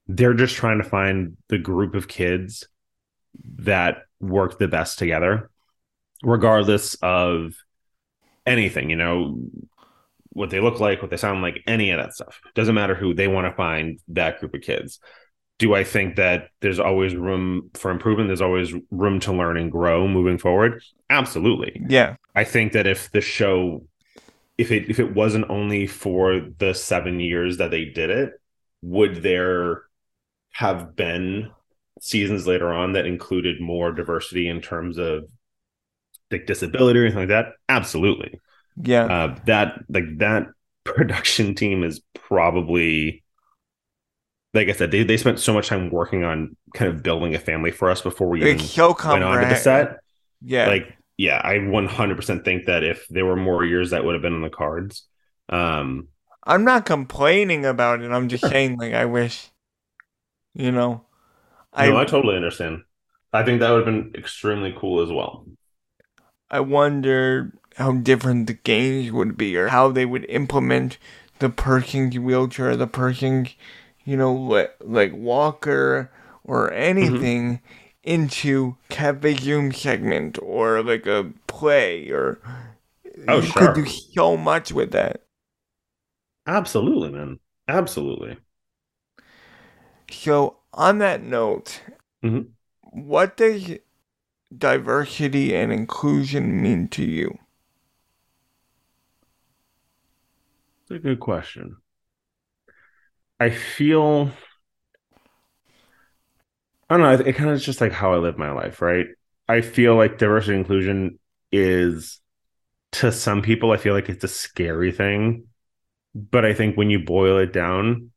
they're 0.07 0.33
just 0.33 0.55
trying 0.55 0.77
to 0.77 0.87
find 0.87 1.37
the 1.49 1.57
group 1.57 1.95
of 1.95 2.07
kids 2.07 2.67
that 3.57 4.03
work 4.19 4.59
the 4.59 4.67
best 4.67 4.97
together 4.99 5.49
regardless 6.23 6.95
of 7.01 7.53
anything 8.45 8.89
you 8.89 8.95
know 8.95 9.37
what 10.35 10.49
they 10.49 10.59
look 10.59 10.81
like 10.81 11.01
what 11.01 11.09
they 11.09 11.17
sound 11.17 11.41
like 11.41 11.63
any 11.65 11.91
of 11.91 11.97
that 11.97 12.13
stuff. 12.13 12.41
Doesn't 12.53 12.75
matter 12.75 12.93
who 12.93 13.13
they 13.13 13.27
want 13.27 13.47
to 13.47 13.55
find 13.55 13.99
that 14.09 14.39
group 14.39 14.53
of 14.53 14.61
kids. 14.61 14.99
Do 15.57 15.73
i 15.73 15.85
think 15.85 16.17
that 16.17 16.49
there's 16.59 16.79
always 16.79 17.15
room 17.15 17.71
for 17.73 17.89
improvement? 17.89 18.27
There's 18.27 18.41
always 18.41 18.73
room 18.91 19.21
to 19.21 19.31
learn 19.31 19.57
and 19.57 19.71
grow 19.71 20.07
moving 20.07 20.37
forward? 20.37 20.83
Absolutely. 21.09 21.81
Yeah. 21.87 22.17
I 22.35 22.43
think 22.43 22.73
that 22.73 22.85
if 22.85 23.09
the 23.11 23.21
show, 23.21 23.87
if 24.57 24.71
it 24.71 24.89
if 24.89 24.99
it 24.99 25.15
wasn't 25.15 25.49
only 25.49 25.87
for 25.87 26.41
the 26.57 26.73
seven 26.73 27.21
years 27.21 27.55
that 27.57 27.71
they 27.71 27.85
did 27.85 28.09
it, 28.09 28.33
would 28.81 29.23
there 29.23 29.83
have 30.55 30.95
been 30.95 31.51
seasons 31.99 32.47
later 32.47 32.71
on 32.71 32.93
that 32.93 33.05
included 33.05 33.59
more 33.61 33.91
diversity 33.91 34.47
in 34.47 34.61
terms 34.61 34.97
of 34.97 35.25
like 36.31 36.45
disability 36.45 36.99
or 36.99 37.03
anything 37.03 37.19
like 37.19 37.29
that? 37.29 37.47
Absolutely. 37.69 38.39
Yeah. 38.81 39.05
Uh, 39.05 39.39
that 39.45 39.79
like 39.89 40.17
that 40.19 40.47
production 40.83 41.55
team 41.55 41.83
is 41.83 42.01
probably 42.13 43.23
like 44.53 44.69
I 44.69 44.71
said, 44.71 44.91
they, 44.91 45.03
they 45.03 45.17
spent 45.17 45.39
so 45.39 45.53
much 45.53 45.67
time 45.67 45.89
working 45.89 46.23
on 46.23 46.55
kind 46.73 46.89
of 46.89 47.03
building 47.03 47.35
a 47.35 47.39
family 47.39 47.71
for 47.71 47.89
us 47.89 48.01
before 48.01 48.29
we 48.29 48.41
even 48.41 48.57
went 49.09 49.23
on 49.23 49.41
to 49.41 49.45
the 49.47 49.55
set 49.55 49.97
Yeah. 50.41 50.67
like 50.67 50.97
yeah 51.17 51.41
i 51.43 51.55
100% 51.55 52.43
think 52.45 52.65
that 52.65 52.83
if 52.83 53.07
there 53.09 53.25
were 53.25 53.35
more 53.37 53.63
years 53.65 53.91
that 53.91 54.03
would 54.03 54.13
have 54.15 54.21
been 54.21 54.33
on 54.33 54.41
the 54.41 54.49
cards 54.49 55.07
um 55.49 56.07
I'm 56.47 56.63
not 56.63 56.85
complaining 56.85 57.65
about 57.65 58.01
it. 58.01 58.11
I'm 58.11 58.29
just 58.29 58.45
saying, 58.45 58.77
like, 58.77 58.93
I 58.93 59.05
wish, 59.05 59.49
you 60.55 60.71
know, 60.71 61.05
I 61.73 61.85
no 61.85 61.97
i 61.97 62.05
totally 62.05 62.35
understand. 62.35 62.83
I 63.33 63.43
think 63.43 63.59
that 63.59 63.69
would 63.71 63.85
have 63.85 63.93
been 63.93 64.13
extremely 64.15 64.73
cool 64.77 65.01
as 65.01 65.11
well. 65.11 65.47
I 66.49 66.59
wonder 66.59 67.53
how 67.77 67.93
different 67.93 68.47
the 68.47 68.53
games 68.53 69.11
would 69.11 69.37
be, 69.37 69.55
or 69.57 69.67
how 69.69 69.91
they 69.91 70.05
would 70.05 70.25
implement 70.25 70.97
the 71.39 71.49
person's 71.49 72.17
wheelchair, 72.17 72.75
the 72.75 72.87
person's, 72.87 73.49
you 74.05 74.17
know, 74.17 74.33
li- 74.33 74.67
like 74.81 75.13
walker 75.13 76.11
or 76.43 76.71
anything 76.73 77.61
mm-hmm. 77.61 77.65
into 78.03 78.77
cafe 78.89 79.35
zoom 79.35 79.71
segment 79.71 80.37
or 80.41 80.81
like 80.83 81.05
a 81.05 81.31
play, 81.47 82.09
or 82.09 82.39
Oh, 83.27 83.41
you 83.41 83.53
sure. 83.53 83.53
could 83.53 83.73
do 83.73 83.85
so 83.87 84.37
much 84.37 84.71
with 84.73 84.91
that. 84.91 85.21
absolutely 86.47 87.09
man. 87.11 87.39
Absolutely 87.67 88.37
So, 90.11 90.57
on 90.73 90.97
that 90.99 91.21
note, 91.21 91.81
Mhm. 92.23 92.53
what 92.81 93.37
does 93.37 93.77
diversity 94.57 95.55
and 95.55 95.71
inclusion 95.73 96.61
mean 96.61 96.89
to 96.89 97.03
you? 97.03 97.39
It's 100.81 100.91
a 100.91 100.99
good 100.99 101.19
question 101.19 101.77
i 103.39 103.49
feel 103.49 104.31
i 106.89 106.97
don't 106.97 107.01
know 107.01 107.25
it 107.25 107.33
kind 107.35 107.49
of 107.49 107.55
is 107.55 107.65
just 107.65 107.81
like 107.81 107.91
how 107.91 108.13
i 108.13 108.17
live 108.17 108.37
my 108.37 108.51
life 108.51 108.81
right 108.81 109.07
i 109.47 109.61
feel 109.61 109.95
like 109.95 110.17
diversity 110.17 110.53
and 110.53 110.61
inclusion 110.61 111.19
is 111.51 112.19
to 112.93 113.11
some 113.11 113.41
people 113.41 113.71
i 113.71 113.77
feel 113.77 113.93
like 113.93 114.09
it's 114.09 114.23
a 114.23 114.29
scary 114.29 114.91
thing 114.91 115.45
but 116.15 116.45
i 116.45 116.53
think 116.53 116.77
when 116.77 116.91
you 116.91 116.99
boil 116.99 117.39
it 117.39 117.53
down 117.53 118.11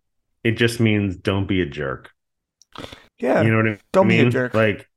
it 0.48 0.56
just 0.56 0.80
means 0.80 1.16
don't 1.16 1.46
be 1.46 1.60
a 1.60 1.66
jerk 1.66 2.10
Yeah. 3.18 3.42
you 3.42 3.50
know 3.50 3.56
what 3.58 3.66
I 3.66 3.70
mean? 3.70 3.80
don't 3.92 4.08
be 4.08 4.20
a 4.20 4.30
jerk. 4.30 4.54
Like 4.54 4.88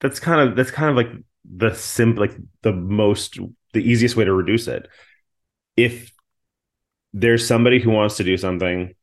that's 0.00 0.20
kind 0.20 0.40
of 0.48 0.56
that's 0.56 0.70
kind 0.70 0.90
of 0.90 0.96
like 0.96 1.10
the 1.44 1.74
sim 1.74 2.14
like 2.16 2.34
the 2.62 2.72
most 2.72 3.38
the 3.72 3.80
easiest 3.90 4.16
way 4.16 4.24
to 4.24 4.32
reduce 4.32 4.66
it. 4.68 4.88
If 5.76 6.12
there's 7.12 7.46
somebody 7.46 7.78
who 7.80 7.90
wants 7.90 8.16
to 8.16 8.24
do 8.24 8.36
something 8.36 8.94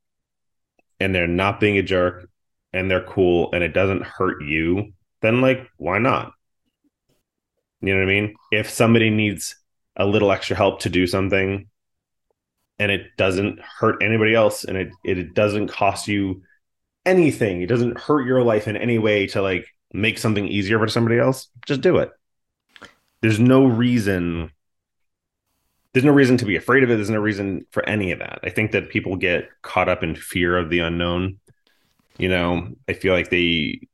and 1.00 1.14
they're 1.16 1.28
not 1.28 1.60
being 1.60 1.78
a 1.78 1.84
jerk 1.84 2.30
and 2.74 2.90
they're 2.90 3.04
cool 3.06 3.50
and 3.54 3.64
it 3.64 3.74
doesn't 3.74 4.04
hurt 4.04 4.44
you, 4.44 4.94
then 5.22 5.42
like 5.42 5.68
why 5.78 5.98
not? 6.00 6.34
You 7.82 7.94
know 7.94 8.00
what 8.04 8.10
I 8.12 8.14
mean? 8.22 8.36
If 8.52 8.70
somebody 8.70 9.10
needs 9.10 9.56
a 9.96 10.06
little 10.06 10.32
extra 10.32 10.56
help 10.56 10.82
to 10.82 10.90
do 10.90 11.08
something 11.08 11.68
and 12.80 12.92
it 12.92 13.16
doesn't 13.18 13.60
hurt 13.60 14.02
anybody 14.02 14.34
else 14.34 14.64
and 14.64 14.78
it 14.78 14.90
it 15.04 15.34
doesn't 15.34 15.68
cost 15.68 16.08
you 16.08 16.42
anything, 17.06 17.62
it 17.62 17.68
doesn't 17.68 18.00
hurt 18.00 18.26
your 18.26 18.42
life 18.42 18.68
in 18.68 18.78
any 18.78 18.98
way 18.98 19.28
to 19.28 19.42
like 19.42 19.68
make 19.94 20.18
something 20.18 20.48
easier 20.48 20.80
for 20.80 20.88
somebody 20.88 21.20
else, 21.20 21.48
just 21.66 21.82
do 21.82 21.98
it. 21.98 22.12
There's 23.22 23.40
no 23.40 23.66
reason 23.66 24.52
there's 25.94 26.06
no 26.06 26.12
reason 26.12 26.38
to 26.38 26.46
be 26.46 26.56
afraid 26.56 26.84
of 26.84 26.92
it. 26.92 26.96
There's 26.96 27.10
no 27.10 27.20
reason 27.20 27.66
for 27.72 27.88
any 27.88 28.12
of 28.12 28.20
that. 28.20 28.40
I 28.44 28.50
think 28.50 28.72
that 28.72 28.90
people 28.90 29.16
get 29.16 29.50
caught 29.64 29.90
up 29.90 30.04
in 30.04 30.16
fear 30.16 30.56
of 30.58 30.70
the 30.70 30.80
unknown. 30.80 31.40
You 32.18 32.30
know, 32.30 32.70
I 32.88 32.94
feel 32.94 33.14
like 33.14 33.30
they 33.30 33.88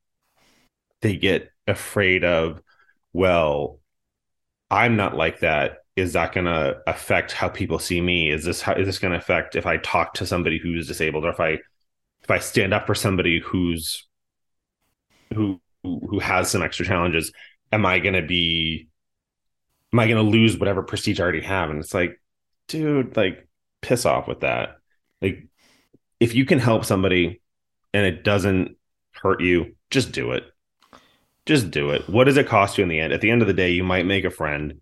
they 1.01 1.15
get 1.15 1.51
afraid 1.67 2.23
of, 2.23 2.61
well, 3.13 3.79
I'm 4.69 4.97
not 4.97 5.15
like 5.15 5.39
that. 5.39 5.84
Is 5.95 6.13
that 6.13 6.33
going 6.33 6.45
to 6.45 6.77
affect 6.87 7.31
how 7.31 7.47
people 7.47 7.79
see 7.79 8.01
me? 8.01 8.29
Is 8.29 8.43
this 8.43 8.61
how 8.61 8.73
is 8.73 8.85
this 8.85 8.99
going 8.99 9.13
to 9.13 9.17
affect 9.17 9.55
if 9.55 9.65
I 9.65 9.77
talk 9.77 10.13
to 10.15 10.25
somebody 10.25 10.59
who's 10.59 10.87
disabled 10.87 11.25
or 11.25 11.29
if 11.29 11.39
I 11.39 11.59
if 12.23 12.29
I 12.29 12.39
stand 12.39 12.73
up 12.73 12.85
for 12.85 12.95
somebody 12.95 13.39
who's 13.39 14.05
who 15.33 15.61
who 15.83 16.19
has 16.19 16.49
some 16.49 16.61
extra 16.61 16.85
challenges? 16.85 17.31
Am 17.71 17.85
I 17.85 17.99
going 17.99 18.15
to 18.15 18.21
be 18.21 18.89
am 19.93 19.99
I 19.99 20.07
going 20.07 20.23
to 20.23 20.29
lose 20.29 20.57
whatever 20.57 20.83
prestige 20.83 21.19
I 21.19 21.23
already 21.23 21.41
have? 21.41 21.69
And 21.69 21.79
it's 21.79 21.93
like, 21.93 22.19
dude, 22.67 23.15
like 23.15 23.47
piss 23.81 24.05
off 24.05 24.27
with 24.27 24.41
that. 24.41 24.77
Like 25.21 25.47
if 26.19 26.35
you 26.35 26.45
can 26.45 26.59
help 26.59 26.83
somebody 26.83 27.41
and 27.93 28.05
it 28.05 28.23
doesn't 28.23 28.75
hurt 29.13 29.41
you, 29.41 29.75
just 29.89 30.11
do 30.11 30.31
it. 30.31 30.43
Just 31.45 31.71
do 31.71 31.91
it. 31.91 32.09
What 32.09 32.25
does 32.25 32.37
it 32.37 32.47
cost 32.47 32.77
you 32.77 32.83
in 32.83 32.89
the 32.89 32.99
end? 32.99 33.13
At 33.13 33.21
the 33.21 33.29
end 33.29 33.41
of 33.41 33.47
the 33.47 33.53
day, 33.53 33.71
you 33.71 33.83
might 33.83 34.05
make 34.05 34.25
a 34.25 34.31
friend. 34.31 34.81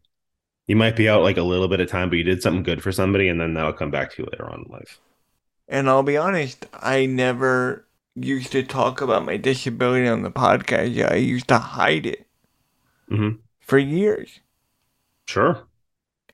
You 0.67 0.75
might 0.75 0.95
be 0.95 1.09
out 1.09 1.23
like 1.23 1.37
a 1.37 1.43
little 1.43 1.67
bit 1.67 1.81
of 1.81 1.89
time, 1.89 2.09
but 2.09 2.17
you 2.17 2.23
did 2.23 2.41
something 2.41 2.63
good 2.63 2.81
for 2.81 2.91
somebody, 2.91 3.27
and 3.27 3.39
then 3.39 3.53
that'll 3.53 3.73
come 3.73 3.91
back 3.91 4.11
to 4.13 4.21
you 4.23 4.29
later 4.31 4.49
on 4.49 4.65
in 4.65 4.71
life. 4.71 4.99
And 5.67 5.89
I'll 5.89 6.03
be 6.03 6.17
honest, 6.17 6.65
I 6.73 7.05
never 7.05 7.85
used 8.15 8.51
to 8.51 8.63
talk 8.63 9.01
about 9.01 9.25
my 9.25 9.37
disability 9.37 10.07
on 10.07 10.21
the 10.21 10.31
podcast. 10.31 11.11
I 11.11 11.15
used 11.15 11.47
to 11.49 11.57
hide 11.57 12.05
it 12.05 12.27
Mhm. 13.09 13.39
for 13.59 13.77
years. 13.77 14.39
Sure. 15.27 15.63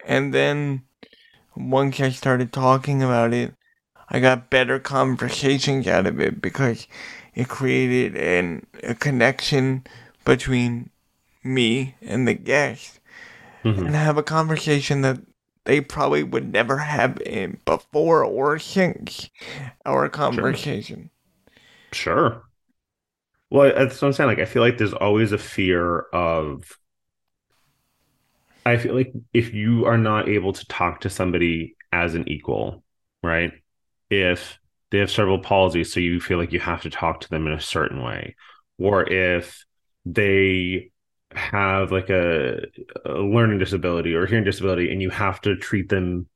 And 0.05 0.33
then 0.33 0.83
once 1.55 1.99
I 1.99 2.09
started 2.09 2.51
talking 2.53 3.01
about 3.01 3.33
it, 3.33 3.53
I 4.09 4.19
got 4.19 4.49
better 4.49 4.79
conversations 4.79 5.87
out 5.87 6.07
of 6.07 6.19
it 6.19 6.41
because 6.41 6.87
it 7.35 7.47
created 7.47 8.15
an, 8.17 8.65
a 8.83 8.95
connection 8.95 9.85
between 10.25 10.89
me 11.43 11.95
and 12.01 12.27
the 12.27 12.33
guest 12.33 12.98
Mhm. 13.63 13.85
and 13.87 13.95
have 13.95 14.17
a 14.17 14.23
conversation 14.23 15.01
that 15.01 15.19
they 15.65 15.81
probably 15.81 16.23
would 16.23 16.51
never 16.51 16.77
have 16.77 17.21
in 17.21 17.59
before 17.65 18.23
or 18.23 18.59
since 18.59 19.29
our 19.85 20.09
conversation. 20.09 21.09
Sure. 21.91 22.43
Well, 23.49 23.73
that's 23.75 24.01
what 24.01 24.07
I'm 24.07 24.13
saying. 24.13 24.29
Like, 24.29 24.39
I 24.39 24.45
feel 24.45 24.61
like 24.61 24.77
there's 24.77 24.93
always 24.93 25.31
a 25.31 25.37
fear 25.37 26.01
of. 26.13 26.63
I 28.65 28.77
feel 28.77 28.93
like 28.93 29.11
if 29.33 29.53
you 29.53 29.85
are 29.85 29.97
not 29.97 30.29
able 30.29 30.53
to 30.53 30.67
talk 30.67 31.01
to 31.01 31.09
somebody 31.09 31.75
as 31.91 32.13
an 32.15 32.27
equal, 32.27 32.83
right? 33.23 33.51
If 34.09 34.59
they 34.91 34.99
have 34.99 35.11
cerebral 35.11 35.39
palsy, 35.39 35.83
so 35.83 35.99
you 35.99 36.19
feel 36.19 36.37
like 36.37 36.51
you 36.51 36.59
have 36.59 36.81
to 36.83 36.89
talk 36.89 37.21
to 37.21 37.29
them 37.29 37.47
in 37.47 37.53
a 37.53 37.61
certain 37.61 38.03
way, 38.03 38.35
or 38.77 39.09
if 39.09 39.65
they 40.05 40.91
have 41.33 41.91
like 41.91 42.09
a, 42.09 42.61
a 43.05 43.11
learning 43.11 43.59
disability 43.59 44.13
or 44.13 44.25
hearing 44.25 44.43
disability, 44.43 44.91
and 44.91 45.01
you 45.01 45.09
have 45.09 45.41
to 45.41 45.55
treat 45.55 45.89
them 45.89 46.27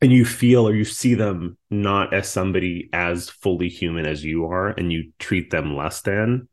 and 0.00 0.10
you 0.10 0.24
feel 0.24 0.68
or 0.68 0.74
you 0.74 0.84
see 0.84 1.14
them 1.14 1.56
not 1.70 2.12
as 2.12 2.28
somebody 2.28 2.88
as 2.92 3.30
fully 3.30 3.68
human 3.68 4.04
as 4.04 4.24
you 4.24 4.46
are 4.46 4.68
and 4.68 4.92
you 4.92 5.12
treat 5.20 5.50
them 5.50 5.76
less 5.76 6.02
than 6.02 6.48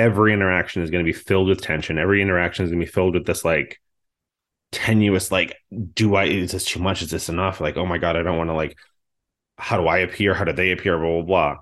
every 0.00 0.32
interaction 0.32 0.82
is 0.82 0.90
going 0.90 1.04
to 1.04 1.12
be 1.12 1.16
filled 1.16 1.46
with 1.46 1.60
tension. 1.60 1.98
Every 1.98 2.22
interaction 2.22 2.64
is 2.64 2.70
going 2.70 2.80
to 2.80 2.86
be 2.86 2.90
filled 2.90 3.14
with 3.14 3.26
this 3.26 3.44
like 3.44 3.80
tenuous 4.72 5.32
like 5.32 5.56
do 5.94 6.14
i 6.14 6.24
is 6.24 6.52
this 6.52 6.64
too 6.64 6.80
much? 6.80 7.02
Is 7.02 7.10
this 7.10 7.28
enough? 7.28 7.60
Like 7.60 7.76
oh 7.76 7.86
my 7.86 7.98
god 7.98 8.16
i 8.16 8.22
don't 8.22 8.38
want 8.38 8.48
to 8.50 8.54
like 8.54 8.76
how 9.58 9.76
do 9.76 9.86
i 9.86 9.98
appear? 9.98 10.32
How 10.32 10.44
do 10.44 10.52
they 10.52 10.72
appear? 10.72 10.98
Blah 10.98 11.08
blah 11.08 11.22
blah. 11.22 11.56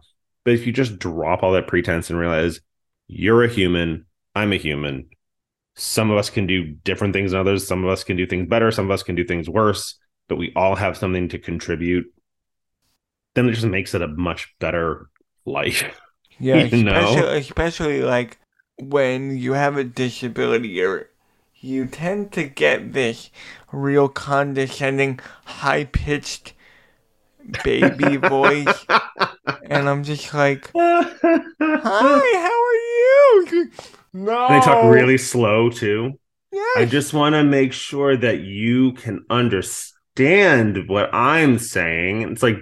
But 0.45 0.55
if 0.55 0.67
you 0.67 0.73
just 0.73 0.99
drop 0.99 1.43
all 1.43 1.53
that 1.53 1.67
pretense 1.67 2.11
and 2.11 2.19
realize 2.19 2.61
you're 3.09 3.43
a 3.43 3.49
human. 3.49 4.07
I'm 4.35 4.53
a 4.53 4.57
human 4.57 5.09
some 5.81 6.11
of 6.11 6.19
us 6.19 6.29
can 6.29 6.47
do 6.47 6.65
different 6.85 7.15
things 7.15 7.31
than 7.31 7.41
others 7.41 7.67
some 7.67 7.85
of 7.85 7.91
us 7.91 8.05
can 8.05 8.17
do 8.17 8.27
things 8.27 8.49
better 8.49 8.71
some 8.71 8.85
of 8.85 8.91
us 8.91 9.03
can 9.03 9.15
do 9.15 9.25
things 9.25 9.49
worse 9.49 9.95
but 10.29 10.37
we 10.37 10.53
all 10.55 10.77
have 10.77 10.97
something 10.97 11.29
to 11.31 11.39
contribute, 11.39 12.07
then 13.35 13.49
it 13.49 13.53
just 13.53 13.67
makes 13.67 13.95
it 13.95 14.03
a 14.03 14.09
much 14.09 14.55
better 14.61 15.09
life. 15.45 15.85
Yeah, 16.41 16.67
You 16.67 16.85
know? 16.85 16.93
especially, 16.93 17.39
especially 17.39 18.03
like 18.03 18.39
when 18.79 19.37
you 19.37 19.55
have 19.55 19.77
a 19.77 19.83
disability 19.83 20.81
or 20.81 21.11
you 21.57 21.87
tend 21.87 22.31
to 22.35 22.45
get 22.45 22.93
this 22.93 23.31
real 23.73 24.09
condescending, 24.09 25.19
high 25.47 25.83
pitched 25.87 26.53
baby 27.65 28.17
voice. 28.29 28.87
And 29.65 29.89
I'm 29.89 30.05
just 30.05 30.33
like, 30.33 30.71
Hi, 30.77 31.03
how 31.61 32.65
are 32.69 33.55
you? 33.57 33.71
No. 34.13 34.49
They 34.49 34.61
talk 34.61 34.85
really 34.91 35.19
slow 35.19 35.71
too. 35.71 36.19
Yes. 36.53 36.77
I 36.77 36.85
just 36.87 37.13
want 37.13 37.35
to 37.35 37.45
make 37.45 37.73
sure 37.73 38.17
that 38.17 38.41
you 38.41 38.93
can 38.93 39.25
understand 39.31 40.89
what 40.89 41.13
I'm 41.15 41.59
saying. 41.59 42.23
It's 42.23 42.43
like, 42.43 42.57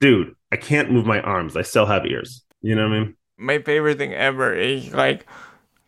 dude, 0.00 0.34
I 0.52 0.56
can't 0.56 0.90
move 0.90 1.06
my 1.06 1.20
arms. 1.20 1.56
I 1.56 1.62
still 1.62 1.86
have 1.86 2.06
ears. 2.06 2.44
You 2.62 2.74
know 2.74 2.88
what 2.88 2.96
I 2.96 3.00
mean? 3.00 3.16
my 3.38 3.58
favorite 3.60 3.98
thing 3.98 4.14
ever 4.14 4.54
is 4.54 4.92
like 4.94 5.26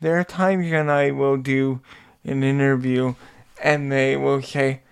there 0.01 0.19
are 0.19 0.25
times 0.25 0.71
when 0.71 0.91
I 0.91 1.11
will 1.11 1.37
do 1.37 1.81
an 2.25 2.43
interview 2.43 3.15
and 3.63 3.91
they 3.91 4.17
will 4.17 4.43
say, 4.43 4.83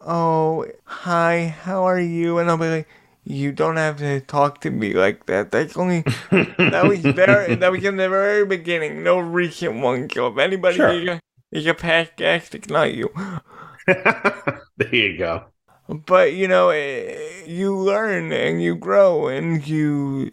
Oh, 0.00 0.66
hi, 0.84 1.54
how 1.62 1.84
are 1.84 2.00
you? 2.00 2.38
And 2.38 2.50
I'll 2.50 2.56
be 2.56 2.68
like, 2.68 2.88
You 3.24 3.52
don't 3.52 3.76
have 3.76 3.98
to 3.98 4.20
talk 4.20 4.60
to 4.62 4.70
me 4.70 4.94
like 4.94 5.26
that. 5.26 5.52
That's 5.52 5.76
only 5.76 6.02
that 6.30 6.84
was 6.86 7.00
very 7.00 7.54
that 7.54 7.70
was 7.70 7.84
in 7.84 7.96
the 7.96 8.08
very 8.08 8.44
beginning, 8.44 9.02
no 9.04 9.18
recent 9.18 9.76
one. 9.80 10.10
So 10.10 10.26
if 10.28 10.38
anybody 10.38 10.76
Sure. 10.76 10.90
is, 10.90 11.08
a, 11.08 11.20
is 11.52 11.66
a 11.66 11.74
past 11.74 12.16
guest, 12.16 12.54
it's 12.54 12.68
not 12.68 12.92
you. 12.94 13.10
there 13.86 14.94
you 14.94 15.16
go. 15.18 15.44
But 15.88 16.32
you 16.34 16.48
know, 16.48 16.70
eh, 16.70 17.44
you 17.46 17.76
learn 17.76 18.32
and 18.32 18.62
you 18.62 18.74
grow 18.74 19.28
and 19.28 19.66
you 19.66 20.32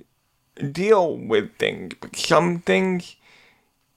deal 0.72 1.16
with 1.18 1.56
things. 1.58 1.94
But 2.02 2.16
some 2.16 2.60
things 2.60 3.16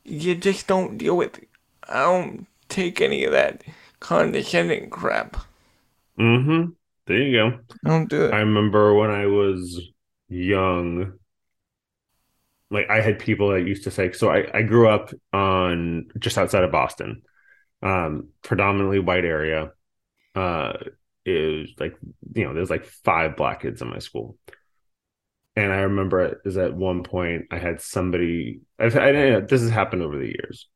you 0.05 0.35
just 0.35 0.67
don't 0.67 0.99
deal 0.99 1.17
with. 1.17 1.41
I 1.89 2.01
don't 2.03 2.47
take 2.69 3.01
any 3.01 3.25
of 3.25 3.33
that 3.33 3.63
condescending 4.01 4.91
crap. 4.91 5.37
Mm-hmm. 6.19 6.73
There 7.07 7.19
you 7.19 7.33
go. 7.33 7.59
I 7.85 7.89
don't 7.89 8.09
do 8.09 8.27
it. 8.27 8.33
I 8.33 8.39
remember 8.39 8.95
when 8.95 9.11
I 9.11 9.27
was 9.27 9.81
young, 10.29 11.15
like 12.71 12.89
I 12.89 13.01
had 13.01 13.19
people 13.19 13.51
that 13.51 13.67
used 13.67 13.85
to 13.85 13.91
say, 13.91 14.13
so 14.13 14.31
I, 14.31 14.47
I 14.55 14.63
grew 14.63 14.89
up 14.89 15.13
on 15.33 16.09
just 16.19 16.39
outside 16.39 16.65
of 16.65 16.73
Boston, 16.73 17.23
um, 17.83 18.29
predominantly 18.43 18.99
white 18.99 19.25
area. 19.25 19.73
Uh, 20.35 20.73
is 21.25 21.71
like, 21.79 21.95
you 22.35 22.45
know, 22.45 22.55
there's 22.55 22.71
like 22.71 22.85
five 22.85 23.37
black 23.37 23.63
kids 23.63 23.83
in 23.83 23.89
my 23.89 23.99
school. 23.99 24.37
And 25.55 25.71
I 25.73 25.81
remember 25.81 26.21
it 26.21 26.39
is 26.45 26.57
at 26.57 26.75
one 26.75 27.03
point 27.03 27.47
I 27.51 27.59
had 27.59 27.81
somebody, 27.81 28.61
I've, 28.79 28.97
I, 28.97 29.37
I, 29.37 29.41
this 29.41 29.61
has 29.61 29.71
happened 29.71 30.03
over 30.03 30.19
the 30.19 30.27
years, 30.27 30.69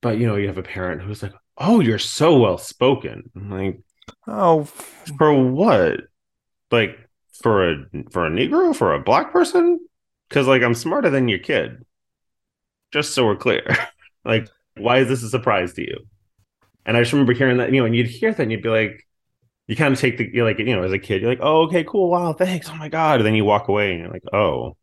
but 0.00 0.18
you 0.18 0.26
know, 0.26 0.36
you 0.36 0.46
have 0.46 0.58
a 0.58 0.62
parent 0.62 1.02
who's 1.02 1.22
like, 1.22 1.34
oh, 1.58 1.80
you're 1.80 1.98
so 1.98 2.38
well 2.38 2.56
spoken. 2.56 3.30
I'm 3.34 3.50
like, 3.50 3.80
oh, 4.26 4.64
for 5.18 5.34
what? 5.34 6.00
Like 6.70 6.98
for 7.42 7.70
a 7.70 7.84
for 8.10 8.26
a 8.26 8.30
Negro, 8.30 8.74
for 8.74 8.94
a 8.94 9.00
black 9.00 9.32
person? 9.32 9.80
Because 10.28 10.46
like 10.46 10.62
I'm 10.62 10.74
smarter 10.74 11.10
than 11.10 11.28
your 11.28 11.38
kid. 11.38 11.84
Just 12.92 13.14
so 13.14 13.26
we're 13.26 13.36
clear. 13.36 13.64
like, 14.24 14.48
why 14.76 14.98
is 14.98 15.08
this 15.08 15.22
a 15.22 15.28
surprise 15.28 15.74
to 15.74 15.82
you? 15.82 15.98
And 16.86 16.96
I 16.96 17.00
just 17.00 17.12
remember 17.12 17.34
hearing 17.34 17.58
that, 17.58 17.72
you 17.72 17.80
know, 17.80 17.86
and 17.86 17.94
you'd 17.94 18.06
hear 18.06 18.32
that 18.32 18.42
and 18.42 18.50
you'd 18.50 18.62
be 18.62 18.68
like, 18.68 19.06
you 19.68 19.76
kind 19.76 19.94
of 19.94 20.00
take 20.00 20.18
the 20.18 20.28
you're 20.32 20.46
like, 20.46 20.58
you 20.58 20.74
know, 20.74 20.82
as 20.82 20.92
a 20.92 20.98
kid, 20.98 21.20
you're 21.22 21.30
like, 21.30 21.40
oh, 21.42 21.62
okay, 21.62 21.84
cool, 21.84 22.10
wow, 22.10 22.32
thanks. 22.32 22.68
Oh 22.68 22.74
my 22.76 22.88
God. 22.88 23.20
And 23.20 23.26
then 23.26 23.34
you 23.34 23.44
walk 23.44 23.68
away 23.68 23.92
and 23.92 24.00
you're 24.00 24.12
like, 24.12 24.24
oh, 24.32 24.76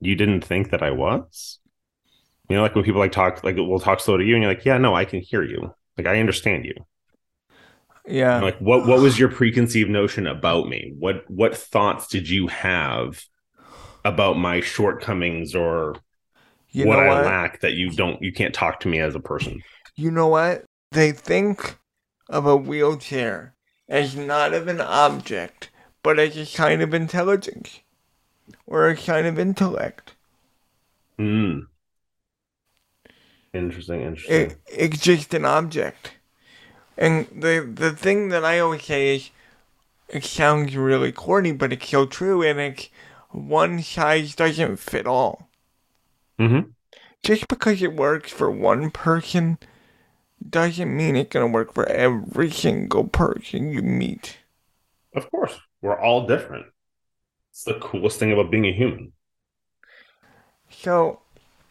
you 0.00 0.14
didn't 0.16 0.42
think 0.42 0.70
that 0.70 0.82
I 0.82 0.90
was? 0.90 1.58
You 2.48 2.56
know, 2.56 2.62
like 2.62 2.74
when 2.74 2.84
people 2.84 3.00
like 3.00 3.12
talk, 3.12 3.42
like 3.44 3.56
we'll 3.56 3.78
talk 3.80 4.00
slow 4.00 4.16
to 4.16 4.24
you, 4.24 4.34
and 4.34 4.42
you're 4.42 4.52
like, 4.52 4.64
yeah, 4.64 4.78
no, 4.78 4.94
I 4.94 5.04
can 5.04 5.20
hear 5.20 5.42
you. 5.42 5.74
Like 5.96 6.06
I 6.06 6.20
understand 6.20 6.64
you. 6.64 6.74
Yeah. 8.06 8.40
Like 8.40 8.58
what 8.58 8.86
what 8.86 9.00
was 9.00 9.18
your 9.18 9.28
preconceived 9.28 9.90
notion 9.90 10.26
about 10.26 10.68
me? 10.68 10.94
What 10.98 11.24
what 11.30 11.56
thoughts 11.56 12.08
did 12.08 12.28
you 12.28 12.48
have 12.48 13.24
about 14.04 14.38
my 14.38 14.60
shortcomings 14.60 15.54
or 15.54 15.96
You 16.70 16.86
what 16.86 16.98
know 16.98 17.00
I 17.00 17.08
what? 17.08 17.24
lack 17.24 17.60
that 17.60 17.74
you 17.74 17.90
don't 17.92 18.22
you 18.22 18.32
can't 18.32 18.54
talk 18.54 18.80
to 18.80 18.88
me 18.88 19.00
as 19.00 19.14
a 19.14 19.20
person? 19.20 19.64
You 19.96 20.10
know 20.10 20.28
what? 20.28 20.66
They 20.90 21.12
think 21.12 21.78
of 22.28 22.44
a 22.46 22.56
wheelchair 22.56 23.54
as 23.88 24.14
not 24.16 24.52
of 24.52 24.68
an 24.68 24.80
object, 24.82 25.70
but 26.02 26.18
as 26.18 26.36
a 26.36 26.46
kind 26.56 26.82
of 26.82 26.92
intelligence 26.92 27.80
or 28.66 28.88
a 28.88 28.96
kind 28.96 29.26
of 29.26 29.38
intellect. 29.38 30.16
Mm. 31.18 31.68
Interesting, 33.54 34.02
interesting. 34.02 34.56
It, 34.56 34.58
it's 34.66 35.00
just 35.00 35.32
an 35.34 35.44
object. 35.44 36.12
And 36.96 37.26
the 37.26 37.60
the 37.70 37.92
thing 37.94 38.28
that 38.28 38.44
I 38.46 38.58
always 38.58 38.84
say 38.84 39.16
is, 39.16 39.30
it 40.08 40.24
sounds 40.24 40.76
really 40.76 41.12
corny, 41.12 41.52
but 41.52 41.72
it's 41.72 41.88
so 41.88 42.06
true, 42.06 42.42
and 42.42 42.60
it's 42.60 42.90
one 43.30 43.82
size 43.82 44.34
doesn't 44.36 44.78
fit 44.78 45.06
all. 45.06 45.50
mm-hmm. 46.38 46.70
Just 47.24 47.48
because 47.48 47.82
it 47.82 47.94
works 47.94 48.30
for 48.30 48.48
one 48.48 48.90
person 48.92 49.58
doesn't 50.48 50.96
mean 50.96 51.16
it's 51.16 51.30
gonna 51.30 51.48
work 51.48 51.72
for 51.74 51.86
every 51.88 52.50
single 52.50 53.08
person 53.08 53.72
you 53.72 53.82
meet. 53.82 54.38
Of 55.14 55.30
course. 55.30 55.58
We're 55.80 55.98
all 55.98 56.26
different. 56.26 56.66
It's 57.50 57.64
the 57.64 57.78
coolest 57.80 58.18
thing 58.18 58.30
about 58.32 58.50
being 58.50 58.66
a 58.66 58.72
human. 58.72 59.14
So, 60.70 61.20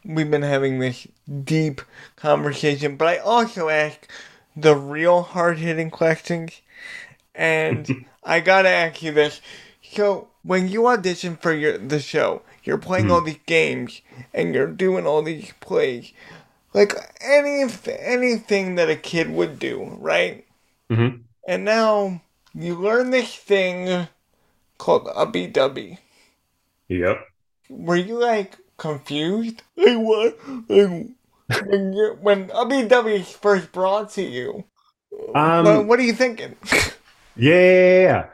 we've 0.05 0.29
been 0.31 0.41
having 0.43 0.79
this 0.79 1.07
deep 1.43 1.81
conversation, 2.15 2.97
but 2.97 3.07
I 3.07 3.17
also 3.17 3.69
ask 3.69 4.07
the 4.55 4.75
real 4.75 5.21
hard 5.23 5.57
hitting 5.59 5.89
questions. 5.89 6.61
And 7.35 8.05
I 8.23 8.39
gotta 8.39 8.69
ask 8.69 9.01
you 9.01 9.11
this. 9.11 9.41
So, 9.83 10.29
when 10.43 10.67
you 10.69 10.87
audition 10.87 11.35
for 11.37 11.53
your 11.53 11.77
the 11.77 11.99
show, 11.99 12.41
you're 12.63 12.77
playing 12.77 13.05
Hmm. 13.05 13.11
all 13.11 13.21
these 13.21 13.39
games 13.45 14.01
and 14.33 14.53
you're 14.53 14.67
doing 14.67 15.05
all 15.05 15.21
these 15.21 15.51
plays, 15.59 16.13
like 16.73 16.93
any 17.21 17.65
anything 17.87 18.75
that 18.75 18.89
a 18.89 18.95
kid 18.95 19.29
would 19.31 19.59
do, 19.59 19.95
right? 19.99 20.45
Mm-hmm. 20.89 21.17
And 21.47 21.65
now 21.65 22.21
you 22.53 22.75
learn 22.75 23.09
this 23.11 23.35
thing 23.35 24.07
called 24.77 25.05
Ubbi 25.07 25.51
Dubbi. 25.51 25.97
Yep. 26.89 27.21
Were 27.69 27.95
you 27.95 28.17
like 28.19 28.57
confused? 28.77 29.63
Like 29.77 29.97
what? 29.97 30.37
Like, 30.69 31.07
when 31.59 31.93
you 31.93 32.17
when 32.21 32.47
Ubbi 32.49 33.23
first 33.25 33.71
brought 33.71 34.11
to 34.11 34.21
you, 34.21 34.65
Um, 35.33 35.65
what, 35.65 35.87
what 35.87 35.99
are 35.99 36.03
you 36.03 36.13
thinking? 36.13 36.55
Yeah. 37.35 38.29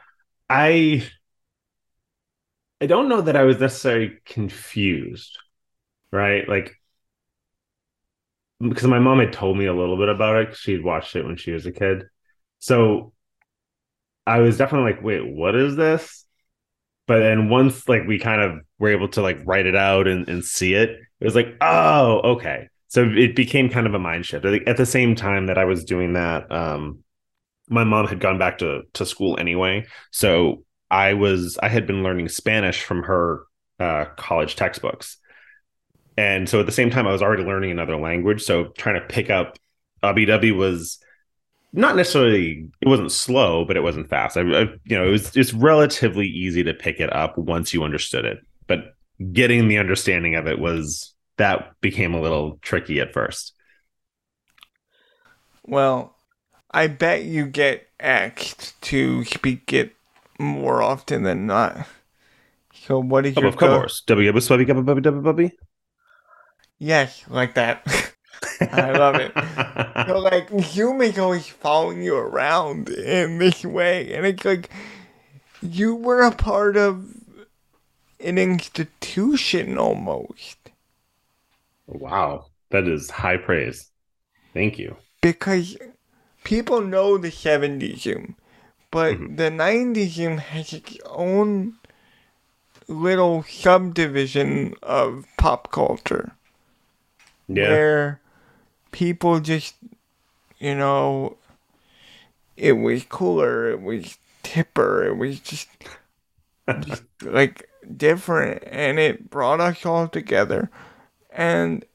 I 0.50 1.08
I 2.82 2.86
don't 2.86 3.10
know 3.10 3.22
that 3.22 3.36
I 3.36 3.44
was 3.44 3.60
necessarily 3.60 4.18
confused, 4.26 5.38
right? 6.12 6.48
Like 6.50 6.76
because 8.60 8.88
my 8.88 9.00
mom 9.00 9.20
had 9.20 9.34
told 9.34 9.58
me 9.58 9.66
a 9.66 9.74
little 9.74 9.98
bit 9.98 10.10
about 10.10 10.38
it. 10.38 10.56
she'd 10.56 10.84
watched 10.84 11.16
it 11.16 11.26
when 11.26 11.38
she 11.38 11.52
was 11.52 11.66
a 11.66 11.72
kid. 11.72 12.04
So 12.60 13.14
I 14.26 14.40
was 14.40 14.58
definitely 14.58 14.92
like, 14.94 15.04
wait, 15.04 15.26
what 15.26 15.56
is 15.56 15.76
this? 15.76 16.26
But 17.08 17.20
then 17.20 17.50
once 17.50 17.88
like 17.90 18.08
we 18.08 18.20
kind 18.20 18.42
of 18.42 18.62
were 18.80 18.90
able 18.92 19.10
to 19.10 19.22
like 19.24 19.40
write 19.46 19.66
it 19.66 19.76
out 19.76 20.08
and, 20.08 20.28
and 20.30 20.44
see 20.46 20.74
it, 20.76 20.92
it 20.92 21.26
was 21.26 21.36
like, 21.36 21.58
oh, 21.62 22.34
okay. 22.36 22.70
So 22.90 23.04
it 23.04 23.36
became 23.36 23.70
kind 23.70 23.86
of 23.86 23.94
a 23.94 24.00
mind 24.00 24.26
shift. 24.26 24.46
At 24.46 24.78
the 24.78 24.86
same 24.86 25.16
time 25.16 25.48
that 25.48 25.58
I 25.58 25.66
was 25.66 25.84
doing 25.84 26.14
that, 26.14 26.50
um, 26.52 27.04
my 27.70 27.84
mom 27.84 28.08
had 28.08 28.20
gone 28.20 28.38
back 28.38 28.60
to 28.60 28.84
to 28.94 29.06
school 29.06 29.38
anyway. 29.40 29.86
So 30.12 30.64
i 30.90 31.14
was 31.14 31.58
i 31.62 31.68
had 31.68 31.86
been 31.86 32.02
learning 32.02 32.30
spanish 32.30 32.82
from 32.82 33.04
her 33.04 33.44
uh, 33.80 34.06
college 34.16 34.56
textbooks. 34.56 35.18
And 36.18 36.50
so 36.50 36.60
at 36.60 36.66
the 36.66 36.72
same 36.72 36.90
time 36.90 37.08
i 37.08 37.12
was 37.12 37.22
already 37.22 37.44
learning 37.44 37.72
another 37.72 37.98
language. 37.98 38.44
So 38.44 38.66
trying 38.78 39.00
to 39.00 39.08
pick 39.08 39.30
up 39.30 39.58
abw 40.04 40.56
was 40.56 41.00
not 41.74 41.96
necessarily 41.96 42.70
it 42.82 42.88
wasn't 42.88 43.12
slow 43.12 43.66
but 43.66 43.78
it 43.78 43.84
wasn't 43.84 44.10
fast. 44.10 44.38
I, 44.38 44.42
I 44.42 44.62
you 44.86 44.98
know 44.98 45.08
it 45.08 45.12
was 45.12 45.36
it's 45.36 45.54
relatively 45.54 46.28
easy 46.28 46.64
to 46.64 46.74
pick 46.74 47.00
it 47.00 47.12
up 47.14 47.38
once 47.38 47.74
you 47.74 47.84
understood 47.84 48.26
it. 48.26 48.40
But 48.68 48.94
getting 49.32 49.68
the 49.68 49.78
understanding 49.78 50.36
of 50.36 50.48
it 50.48 50.60
was 50.60 51.14
that 51.38 51.80
became 51.82 52.14
a 52.14 52.22
little 52.22 52.60
tricky 52.62 53.00
at 53.00 53.14
first 53.14 53.54
well, 55.68 56.16
I 56.72 56.88
bet 56.88 57.26
you 57.26 57.46
get 57.46 57.88
asked 58.00 58.82
to 58.84 59.26
speak 59.26 59.74
it 59.74 59.94
more 60.40 60.82
often 60.82 61.24
than 61.24 61.46
not. 61.46 61.88
So 62.74 63.00
what 63.02 63.26
is 63.26 63.38
oh, 63.38 63.42
your 63.42 63.50
of 63.50 63.58
course 63.58 64.02
www 64.08 65.52
Yes, 66.80 67.24
like 67.28 67.56
that. 67.56 68.14
I 68.62 68.92
love 68.92 69.16
it. 69.16 69.32
So 70.08 70.20
like 70.20 70.50
humans 70.52 71.18
always 71.18 71.48
following 71.48 72.02
you 72.02 72.16
around 72.16 72.90
in 72.90 73.40
this 73.40 73.66
way, 73.66 74.14
and 74.14 74.26
it's 74.26 74.46
like 74.46 74.70
you 75.62 75.96
were 75.96 76.22
a 76.22 76.32
part 76.32 76.78
of 76.78 77.14
an 78.20 78.38
institution 78.38 79.78
almost 79.78 80.67
Wow, 81.88 82.48
that 82.72 82.88
is 82.88 83.10
high 83.10 83.38
praise. 83.38 83.90
Thank 84.54 84.78
you. 84.78 84.96
because 85.22 85.78
people 86.44 86.82
know 86.82 87.18
the 87.18 87.32
'70s 87.32 88.02
Zoom, 88.02 88.36
but 88.92 89.18
Mhm. 89.18 89.38
the 89.38 89.50
'90s 89.50 90.12
Zoom 90.14 90.38
has 90.38 90.74
its 90.74 90.98
own 91.06 91.74
little 92.88 93.44
subdivision 93.44 94.76
of 94.84 95.26
pop 95.38 95.72
culture. 95.72 96.34
Yeah. 97.50 97.70
where 97.70 98.22
people 98.92 99.40
just, 99.40 99.76
you 100.60 100.76
know, 100.76 101.38
it 102.58 102.74
was 102.74 103.06
cooler, 103.06 103.72
it 103.72 103.82
was 103.82 104.18
tipper, 104.44 105.06
it 105.06 105.16
was 105.18 105.40
just, 105.40 105.70
just 106.82 107.04
like 107.22 107.70
different, 107.96 108.64
and 108.68 109.00
it 109.00 109.30
brought 109.30 109.62
us 109.62 109.86
all 109.86 110.08
together. 110.10 110.70
And 111.38 111.86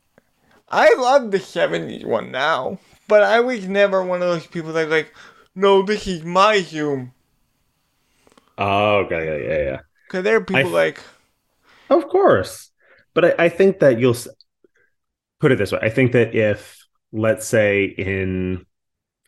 I 0.70 0.94
love 0.94 1.30
the 1.32 1.40
70s 1.40 2.04
one 2.04 2.30
now, 2.32 2.78
but 3.08 3.22
I 3.22 3.40
was 3.40 3.68
never 3.68 4.02
one 4.04 4.22
of 4.22 4.28
those 4.28 4.46
people 4.46 4.72
that 4.74 4.90
like, 4.90 5.14
no, 5.54 5.82
this 5.82 6.06
is 6.08 6.24
my 6.24 6.62
Zoom. 6.62 7.12
Oh, 8.58 8.98
okay. 9.06 9.26
Yeah, 9.26 9.48
yeah, 9.54 9.62
yeah. 9.64 9.80
Because 10.06 10.24
there 10.24 10.36
are 10.36 10.44
people 10.44 10.70
f- 10.70 10.70
like, 10.70 11.00
Of 11.90 12.08
course. 12.08 12.70
But 13.14 13.24
I, 13.40 13.44
I 13.44 13.48
think 13.48 13.80
that 13.80 13.98
you'll 13.98 14.14
s- 14.14 14.28
put 15.40 15.52
it 15.52 15.58
this 15.58 15.72
way. 15.72 15.78
I 15.82 15.88
think 15.90 16.12
that 16.12 16.34
if, 16.34 16.78
let's 17.12 17.46
say, 17.46 17.84
in 17.84 18.64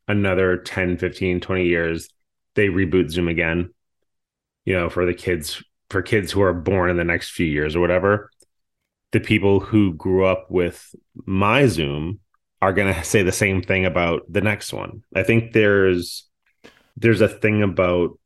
another 0.09 0.59
10, 0.59 0.99
15, 0.99 1.41
20 1.41 1.67
years, 1.67 2.09
they 2.55 2.69
reboot 2.69 3.11
Zoom 3.11 3.29
again, 3.29 3.71
you 4.65 4.75
know, 4.75 4.91
for 4.91 5.07
the 5.07 5.15
kids, 5.15 5.63
for 5.91 6.03
kids 6.03 6.33
who 6.33 6.43
are 6.43 6.55
born 6.55 6.91
in 6.91 6.97
the 6.97 7.05
next 7.05 7.33
few 7.33 7.47
years 7.47 7.77
or 7.77 7.81
whatever, 7.81 8.31
the 9.15 9.21
people 9.21 9.61
who 9.61 9.95
grew 9.95 10.25
up 10.27 10.51
with 10.51 10.93
my 11.25 11.69
Zoom 11.69 12.19
are 12.61 12.73
going 12.73 12.93
to 12.95 13.05
say 13.05 13.23
the 13.23 13.33
same 13.33 13.63
thing 13.63 13.87
about 13.87 14.23
the 14.29 14.43
next 14.43 14.73
one. 14.73 15.05
I 15.15 15.23
think 15.23 15.53
there's 15.53 16.29
there's 16.97 17.21
a 17.21 17.29
thing 17.29 17.63
about 17.63 18.19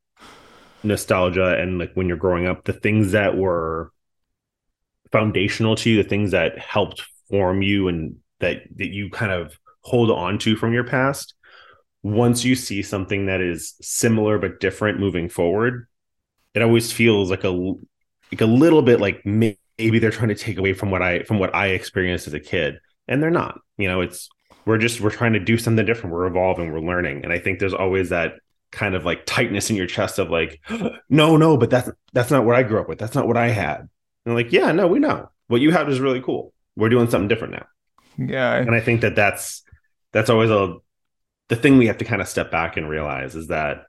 nostalgia 0.82 1.58
and 1.58 1.78
like 1.78 1.92
when 1.94 2.08
you're 2.08 2.16
growing 2.16 2.46
up, 2.46 2.64
the 2.64 2.72
things 2.72 3.12
that 3.12 3.36
were 3.36 3.92
foundational 5.12 5.76
to 5.76 5.90
you, 5.90 6.02
the 6.02 6.08
things 6.08 6.30
that 6.30 6.58
helped 6.58 7.02
form 7.28 7.60
you 7.62 7.88
and 7.88 8.16
that 8.40 8.62
that 8.76 8.88
you 8.88 9.10
kind 9.10 9.32
of 9.32 9.58
hold 9.82 10.10
on 10.10 10.38
to 10.38 10.56
from 10.56 10.72
your 10.72 10.84
past. 10.84 11.34
Once 12.02 12.44
you 12.44 12.54
see 12.54 12.82
something 12.82 13.26
that 13.26 13.42
is 13.42 13.74
similar 13.82 14.38
but 14.38 14.60
different 14.60 15.00
moving 15.00 15.28
forward, 15.28 15.86
it 16.54 16.62
always 16.62 16.90
feels 16.92 17.28
like 17.28 17.44
a 17.44 17.50
like 17.50 18.40
a 18.40 18.46
little 18.46 18.82
bit 18.82 19.00
like 19.00 19.20
maybe 19.78 19.98
they're 19.98 20.10
trying 20.10 20.28
to 20.28 20.34
take 20.34 20.58
away 20.58 20.72
from 20.72 20.90
what 20.90 21.02
I 21.02 21.22
from 21.22 21.38
what 21.38 21.54
I 21.54 21.68
experienced 21.68 22.26
as 22.26 22.34
a 22.34 22.40
kid, 22.40 22.80
and 23.06 23.22
they're 23.22 23.30
not. 23.30 23.60
You 23.76 23.88
know, 23.88 24.00
it's 24.00 24.28
we're 24.64 24.78
just 24.78 25.00
we're 25.00 25.10
trying 25.10 25.32
to 25.34 25.40
do 25.40 25.56
something 25.56 25.86
different. 25.86 26.14
We're 26.14 26.26
evolving. 26.26 26.72
We're 26.72 26.80
learning, 26.80 27.24
and 27.24 27.32
I 27.32 27.38
think 27.38 27.58
there's 27.58 27.74
always 27.74 28.10
that 28.10 28.34
kind 28.70 28.94
of 28.94 29.04
like 29.04 29.24
tightness 29.24 29.70
in 29.70 29.76
your 29.76 29.86
chest 29.86 30.18
of 30.18 30.30
like, 30.30 30.60
no, 31.08 31.36
no, 31.36 31.56
but 31.56 31.70
that's 31.70 31.90
that's 32.12 32.30
not 32.30 32.44
what 32.44 32.56
I 32.56 32.62
grew 32.62 32.80
up 32.80 32.88
with. 32.88 32.98
That's 32.98 33.14
not 33.14 33.26
what 33.26 33.36
I 33.36 33.48
had. 33.48 33.88
And 34.26 34.34
like, 34.34 34.52
yeah, 34.52 34.72
no, 34.72 34.86
we 34.86 34.98
know 34.98 35.30
what 35.46 35.60
you 35.60 35.70
have 35.70 35.88
is 35.88 36.00
really 36.00 36.20
cool. 36.20 36.52
We're 36.76 36.90
doing 36.90 37.08
something 37.10 37.28
different 37.28 37.54
now, 37.54 37.66
yeah, 38.18 38.54
and 38.56 38.74
I 38.74 38.80
think 38.80 39.00
that 39.00 39.16
that's 39.16 39.62
that's 40.12 40.30
always 40.30 40.50
a 40.50 40.76
the 41.48 41.56
thing 41.56 41.78
we 41.78 41.86
have 41.86 41.98
to 41.98 42.04
kind 42.04 42.20
of 42.20 42.28
step 42.28 42.50
back 42.50 42.76
and 42.76 42.88
realize 42.88 43.34
is 43.34 43.48
that 43.48 43.86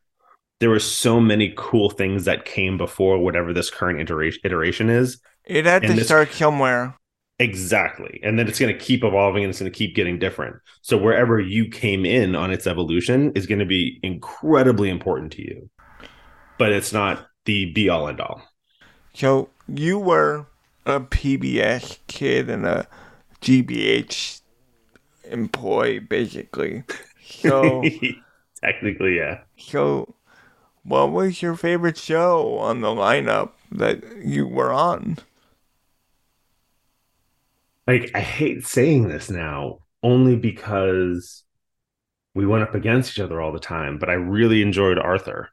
there 0.60 0.70
were 0.70 0.80
so 0.80 1.20
many 1.20 1.54
cool 1.58 1.90
things 1.90 2.26
that 2.26 2.46
came 2.46 2.78
before 2.78 3.18
whatever 3.18 3.54
this 3.54 3.70
current 3.70 4.00
iteration 4.00 4.42
iteration 4.44 4.90
is. 4.90 5.20
it 5.46 5.66
had 5.66 5.84
and 5.84 5.92
to 5.92 5.98
this- 5.98 6.08
start 6.08 6.32
somewhere. 6.32 6.96
Exactly. 7.42 8.20
And 8.22 8.38
then 8.38 8.50
it's 8.50 8.60
going 8.60 8.74
to 8.74 8.78
keep 8.78 9.02
evolving 9.02 9.46
and 9.46 9.50
it's 9.50 9.60
going 9.60 9.72
to 9.72 9.78
keep 9.78 9.96
getting 9.96 10.20
different. 10.20 10.58
So 10.82 10.98
wherever 10.98 11.40
you 11.40 11.70
came 11.70 12.06
in 12.06 12.36
on 12.36 12.52
its 12.52 12.68
evolution 12.68 13.32
is 13.34 13.48
going 13.48 13.60
to 13.60 13.66
be 13.66 13.98
incredibly 14.04 14.90
important 14.90 15.32
to 15.34 15.42
you. 15.42 15.70
But 16.58 16.74
it's 16.74 16.92
not 16.92 17.26
the 17.46 17.72
be 17.72 17.88
all 17.88 18.08
and 18.08 18.20
all. 18.20 18.42
So 19.14 19.50
you 19.70 19.98
were 20.00 20.48
a 20.86 21.00
PBS 21.00 22.00
kid 22.08 22.50
and 22.50 22.66
a 22.66 22.88
GBH 23.42 24.42
employee, 25.26 26.00
basically. 26.00 26.84
So, 27.24 27.84
technically, 28.62 29.16
yeah. 29.18 29.40
So, 29.58 30.14
what 30.84 31.12
was 31.12 31.42
your 31.42 31.56
favorite 31.56 31.98
show 31.98 32.58
on 32.58 32.82
the 32.82 32.88
lineup 32.88 33.52
that 33.72 34.04
you 34.24 34.48
were 34.48 34.72
on? 34.72 35.18
Like, 37.88 38.12
I 38.14 38.20
hate 38.20 38.66
saying 38.68 39.08
this 39.08 39.30
now, 39.30 39.80
only 40.04 40.36
because 40.36 41.44
we 42.36 42.46
went 42.46 42.64
up 42.64 42.76
against 42.76 43.12
each 43.12 43.20
other 43.20 43.42
all 43.42 43.52
the 43.52 43.60
time, 43.60 43.98
but 43.98 44.10
I 44.10 44.14
really 44.14 44.62
enjoyed 44.62 45.00
Arthur. 45.00 45.50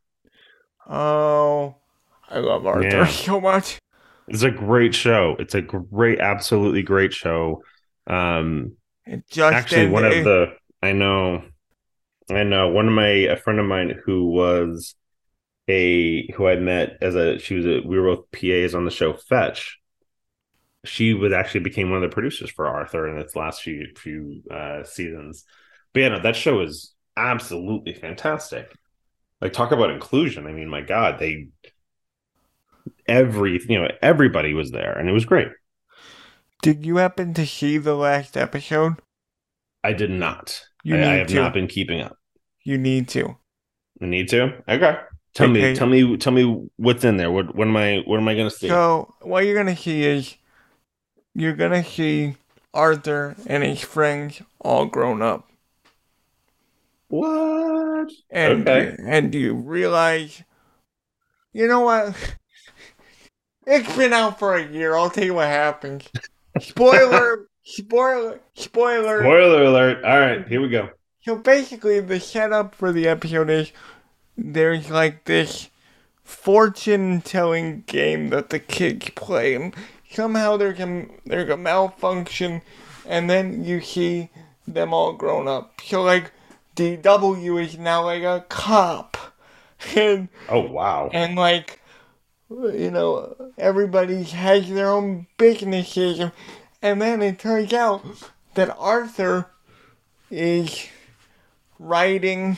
Oh, 0.88 1.76
I 2.28 2.38
love 2.38 2.66
Arthur 2.66 2.88
yeah. 2.88 3.06
so 3.06 3.40
much. 3.40 3.78
It's 4.28 4.42
a 4.42 4.50
great 4.50 4.94
show. 4.94 5.36
It's 5.38 5.54
a 5.54 5.62
great, 5.62 6.20
absolutely 6.20 6.82
great 6.82 7.14
show. 7.14 7.62
Um, 8.06 8.76
Just 9.30 9.54
actually, 9.54 9.88
one 9.88 10.04
of 10.04 10.24
the 10.24 10.56
I 10.82 10.92
know, 10.92 11.42
I 12.28 12.42
know 12.42 12.68
one 12.68 12.88
of 12.88 12.92
my 12.92 13.08
a 13.08 13.36
friend 13.36 13.60
of 13.60 13.66
mine 13.66 13.98
who 14.04 14.30
was 14.30 14.94
a 15.68 16.30
who 16.32 16.46
I 16.46 16.56
met 16.56 16.98
as 17.00 17.14
a 17.14 17.38
she 17.38 17.54
was 17.54 17.66
a 17.66 17.80
we 17.84 17.98
were 17.98 18.14
both 18.14 18.30
PAs 18.30 18.74
on 18.74 18.84
the 18.84 18.90
show 18.90 19.12
Fetch. 19.12 19.78
She 20.84 21.14
was 21.14 21.32
actually 21.32 21.60
became 21.60 21.90
one 21.90 22.02
of 22.02 22.08
the 22.08 22.14
producers 22.14 22.50
for 22.50 22.68
Arthur 22.68 23.08
in 23.08 23.18
its 23.18 23.34
last 23.34 23.62
few 23.62 23.88
few 23.96 24.42
uh, 24.50 24.84
seasons. 24.84 25.44
But 25.92 26.00
yeah, 26.00 26.08
no, 26.10 26.20
that 26.20 26.36
show 26.36 26.60
is 26.60 26.94
absolutely 27.16 27.94
fantastic. 27.94 28.72
Like 29.40 29.52
talk 29.52 29.72
about 29.72 29.90
inclusion. 29.90 30.46
I 30.46 30.52
mean, 30.52 30.68
my 30.68 30.80
God, 30.80 31.18
they 31.18 31.48
every 33.08 33.60
you 33.68 33.80
know 33.80 33.88
everybody 34.00 34.54
was 34.54 34.70
there, 34.70 34.92
and 34.96 35.08
it 35.08 35.12
was 35.12 35.24
great. 35.24 35.48
Did 36.62 36.86
you 36.86 36.96
happen 36.96 37.34
to 37.34 37.46
see 37.46 37.78
the 37.78 37.94
last 37.94 38.36
episode? 38.36 38.94
I 39.84 39.92
did 39.92 40.10
not. 40.10 40.62
You 40.84 40.96
I, 40.96 41.00
I 41.00 41.14
have 41.16 41.26
to. 41.28 41.34
not 41.34 41.54
been 41.54 41.66
keeping 41.66 42.00
up. 42.00 42.16
You 42.64 42.78
need 42.78 43.08
to. 43.10 43.36
I 44.00 44.06
need 44.06 44.28
to. 44.28 44.62
Okay. 44.68 44.96
Tell 45.36 45.48
me. 45.48 45.74
Tell 45.74 45.86
me. 45.86 46.16
Tell 46.16 46.32
me 46.32 46.66
what's 46.76 47.04
in 47.04 47.18
there. 47.18 47.30
What? 47.30 47.54
What 47.54 47.68
am 47.68 47.76
I? 47.76 48.02
What 48.06 48.18
am 48.18 48.26
I 48.26 48.34
going 48.34 48.48
to 48.48 48.56
see? 48.56 48.68
So 48.68 49.14
what 49.20 49.44
you're 49.44 49.54
going 49.54 49.74
to 49.74 49.80
see 49.80 50.02
is 50.02 50.34
you're 51.34 51.52
going 51.52 51.72
to 51.72 51.84
see 51.88 52.36
Arthur 52.72 53.36
and 53.46 53.62
his 53.62 53.82
friends 53.82 54.40
all 54.62 54.86
grown 54.86 55.20
up. 55.20 55.50
What? 57.08 58.10
And 58.30 58.66
okay. 58.66 58.96
and 59.04 59.30
do 59.30 59.38
you 59.38 59.54
realize, 59.54 60.42
you 61.52 61.66
know 61.68 61.80
what? 61.80 62.14
It's 63.68 63.96
been 63.96 64.12
out 64.12 64.38
for 64.38 64.54
a 64.54 64.64
year. 64.64 64.94
I'll 64.94 65.10
tell 65.10 65.24
you 65.24 65.34
what 65.34 65.48
happens. 65.48 66.04
Spoiler, 66.60 67.48
spoiler, 67.64 68.38
spoiler. 68.54 69.22
Spoiler 69.22 69.64
alert. 69.64 70.04
All 70.04 70.20
right, 70.20 70.46
here 70.46 70.60
we 70.60 70.68
go. 70.68 70.90
So 71.22 71.34
basically, 71.34 71.98
the 71.98 72.20
setup 72.20 72.76
for 72.76 72.92
the 72.92 73.08
episode 73.08 73.50
is 73.50 73.72
there's 74.36 74.90
like 74.90 75.24
this 75.24 75.70
fortune 76.24 77.20
telling 77.20 77.82
game 77.86 78.30
that 78.30 78.50
the 78.50 78.58
kids 78.58 79.10
play, 79.14 79.54
and 79.54 79.74
somehow 80.10 80.56
there's 80.56 80.80
a, 80.80 81.06
there's 81.24 81.50
a 81.50 81.56
malfunction, 81.56 82.62
and 83.06 83.30
then 83.30 83.64
you 83.64 83.80
see 83.80 84.28
them 84.66 84.92
all 84.92 85.12
grown 85.12 85.46
up. 85.46 85.80
So, 85.84 86.02
like, 86.02 86.32
DW 86.74 87.62
is 87.62 87.78
now 87.78 88.04
like 88.04 88.22
a 88.22 88.44
cop. 88.48 89.16
And, 89.94 90.28
oh, 90.48 90.60
wow. 90.60 91.10
And, 91.12 91.36
like, 91.36 91.80
you 92.50 92.90
know, 92.90 93.52
everybody 93.58 94.22
has 94.24 94.68
their 94.68 94.90
own 94.90 95.26
businesses. 95.36 96.30
And 96.82 97.00
then 97.00 97.22
it 97.22 97.38
turns 97.38 97.72
out 97.72 98.04
that 98.54 98.74
Arthur 98.78 99.50
is 100.30 100.88
writing 101.78 102.56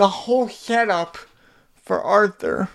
the 0.00 0.08
whole 0.08 0.48
setup 0.48 1.18
for 1.74 2.00
Arthur 2.00 2.70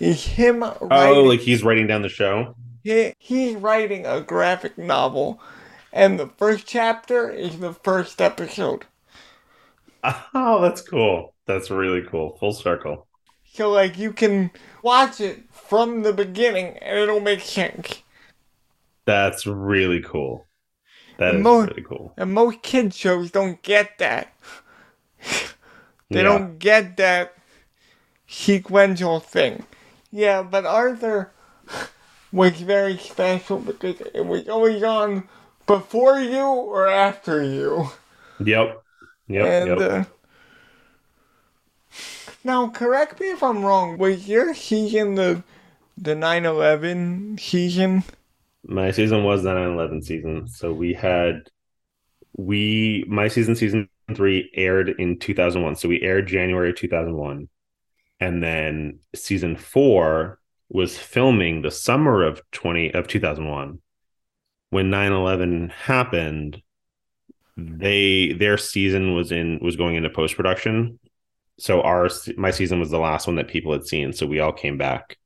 is 0.00 0.26
him 0.26 0.64
oh, 0.64 0.76
writing. 0.80 1.16
Oh, 1.16 1.22
like 1.22 1.38
he's 1.38 1.62
writing 1.62 1.86
down 1.86 2.02
the 2.02 2.08
show? 2.08 2.56
He, 2.82 3.14
he's 3.16 3.54
writing 3.54 4.06
a 4.06 4.20
graphic 4.20 4.76
novel, 4.76 5.40
and 5.92 6.18
the 6.18 6.26
first 6.26 6.66
chapter 6.66 7.30
is 7.30 7.60
the 7.60 7.72
first 7.72 8.20
episode. 8.20 8.86
Oh, 10.34 10.60
that's 10.60 10.82
cool. 10.82 11.32
That's 11.46 11.70
really 11.70 12.02
cool. 12.02 12.36
Full 12.38 12.54
circle. 12.54 13.06
So, 13.52 13.70
like, 13.70 13.96
you 13.96 14.12
can 14.12 14.50
watch 14.82 15.20
it 15.20 15.44
from 15.52 16.02
the 16.02 16.12
beginning 16.12 16.76
and 16.78 16.98
it'll 16.98 17.20
make 17.20 17.38
sense. 17.38 18.02
That's 19.04 19.46
really 19.46 20.02
cool. 20.02 20.48
That 21.18 21.36
and 21.36 21.38
is 21.38 21.44
most, 21.44 21.68
really 21.68 21.82
cool. 21.82 22.14
And 22.16 22.34
most 22.34 22.62
kid 22.62 22.92
shows 22.92 23.30
don't 23.30 23.62
get 23.62 23.98
that. 23.98 24.34
they 26.12 26.22
yeah. 26.22 26.24
don't 26.24 26.58
get 26.58 26.96
that 26.98 27.34
sequential 28.26 29.20
thing. 29.20 29.64
Yeah, 30.10 30.42
but 30.42 30.66
Arthur 30.66 31.30
was 32.32 32.60
very 32.60 32.98
special 32.98 33.58
because 33.58 34.00
it 34.14 34.26
was 34.26 34.48
always 34.48 34.82
on 34.82 35.28
before 35.66 36.20
you 36.20 36.44
or 36.44 36.86
after 36.88 37.42
you. 37.42 37.88
Yep. 38.44 38.82
Yep. 39.28 39.46
And, 39.46 39.80
yep. 39.80 39.90
Uh, 39.90 40.04
now, 42.44 42.68
correct 42.68 43.20
me 43.20 43.30
if 43.30 43.42
I'm 43.42 43.64
wrong. 43.64 43.98
Was 43.98 44.28
your 44.28 44.54
season 44.54 45.14
the 45.14 45.42
the 45.96 46.14
9/11 46.14 47.38
season? 47.38 48.02
My 48.64 48.90
season 48.90 49.24
was 49.24 49.42
the 49.42 49.50
9/11 49.50 50.04
season. 50.04 50.48
So 50.48 50.72
we 50.72 50.92
had 50.92 51.48
we 52.36 53.04
my 53.08 53.28
season 53.28 53.54
season 53.54 53.88
three 54.14 54.50
aired 54.54 54.88
in 54.88 55.18
2001. 55.18 55.76
So 55.76 55.88
we 55.88 56.00
aired 56.02 56.26
January 56.26 56.72
2001, 56.72 57.48
and 58.20 58.42
then 58.42 58.98
season 59.14 59.56
four 59.56 60.38
was 60.68 60.96
filming 60.96 61.62
the 61.62 61.70
summer 61.70 62.24
of 62.24 62.40
20 62.52 62.94
of 62.94 63.08
2001. 63.08 63.80
When 64.70 64.90
9/11 64.90 65.70
happened, 65.70 66.62
they 67.56 68.32
their 68.32 68.56
season 68.56 69.14
was 69.14 69.32
in 69.32 69.58
was 69.60 69.76
going 69.76 69.96
into 69.96 70.08
post 70.10 70.36
production 70.36 70.98
so 71.58 71.82
our 71.82 72.08
my 72.36 72.50
season 72.50 72.80
was 72.80 72.90
the 72.90 72.98
last 72.98 73.26
one 73.26 73.36
that 73.36 73.48
people 73.48 73.72
had 73.72 73.86
seen. 73.86 74.12
So 74.12 74.26
we 74.26 74.40
all 74.40 74.52
came 74.52 74.78
back 74.78 75.16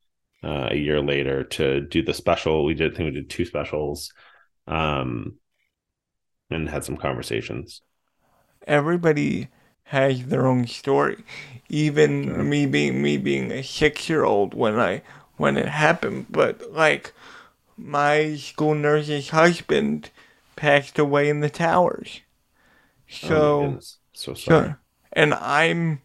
uh, 0.45 0.69
a 0.71 0.77
year 0.77 1.01
later 1.01 1.45
to 1.45 1.81
do 1.81 2.03
the 2.03 2.15
special. 2.15 2.65
We 2.65 2.75
did 2.75 2.93
I 2.93 2.97
think 2.97 3.15
we 3.15 3.21
did 3.21 3.31
two 3.31 3.45
specials 3.45 4.13
um 4.69 5.37
and 6.51 6.69
had 6.69 6.85
some 6.85 6.97
conversations 6.97 7.83
everybody 8.67 9.49
has 9.85 10.27
their 10.27 10.47
own 10.47 10.67
story. 10.67 11.25
Even 11.69 12.49
me 12.49 12.67
being 12.67 13.03
me 13.03 13.17
being 13.17 13.51
a 13.51 13.63
six 13.63 14.09
year 14.09 14.25
old 14.25 14.55
when 14.55 14.79
i 14.79 15.03
when 15.37 15.57
it 15.57 15.69
happened. 15.69 16.27
But 16.31 16.73
like 16.73 17.13
my 17.77 18.37
school 18.37 18.75
nurse's 18.75 19.31
husband 19.31 20.11
passed 20.55 20.99
away 20.99 21.29
in 21.29 21.41
the 21.41 21.51
towers. 21.51 22.21
So 23.09 23.79
oh 23.79 23.81
so 24.13 24.35
sorry. 24.35 24.69
So, 24.71 24.77
and 25.13 25.35
i'm 25.35 26.01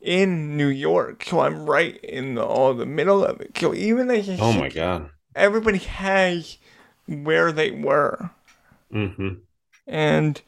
in 0.00 0.56
New 0.56 0.68
York, 0.68 1.24
so 1.24 1.40
I'm 1.40 1.68
right 1.68 1.96
in 2.02 2.34
the 2.34 2.44
all 2.44 2.74
the 2.74 2.86
middle 2.86 3.24
of 3.24 3.40
it. 3.40 3.56
So 3.58 3.74
even 3.74 4.10
as 4.10 4.28
oh 4.40 4.52
my 4.52 4.68
god, 4.68 5.10
everybody 5.34 5.78
has 5.78 6.56
where 7.06 7.52
they 7.52 7.70
were, 7.70 8.30
mm-hmm. 8.92 9.34
and 9.86 10.40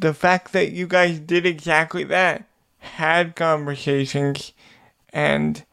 the 0.00 0.14
fact 0.14 0.52
that 0.52 0.72
you 0.72 0.86
guys 0.86 1.18
did 1.18 1.46
exactly 1.46 2.04
that, 2.04 2.44
had 2.78 3.36
conversations, 3.36 4.52
and 5.12 5.64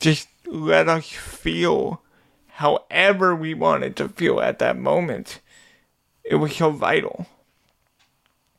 just 0.00 0.28
let 0.46 0.88
us 0.88 1.08
feel 1.10 2.02
however 2.48 3.34
we 3.34 3.54
wanted 3.54 3.96
to 3.96 4.08
feel 4.08 4.40
at 4.40 4.58
that 4.60 4.76
moment. 4.78 5.40
It 6.24 6.36
was 6.36 6.56
so 6.56 6.70
vital. 6.70 7.26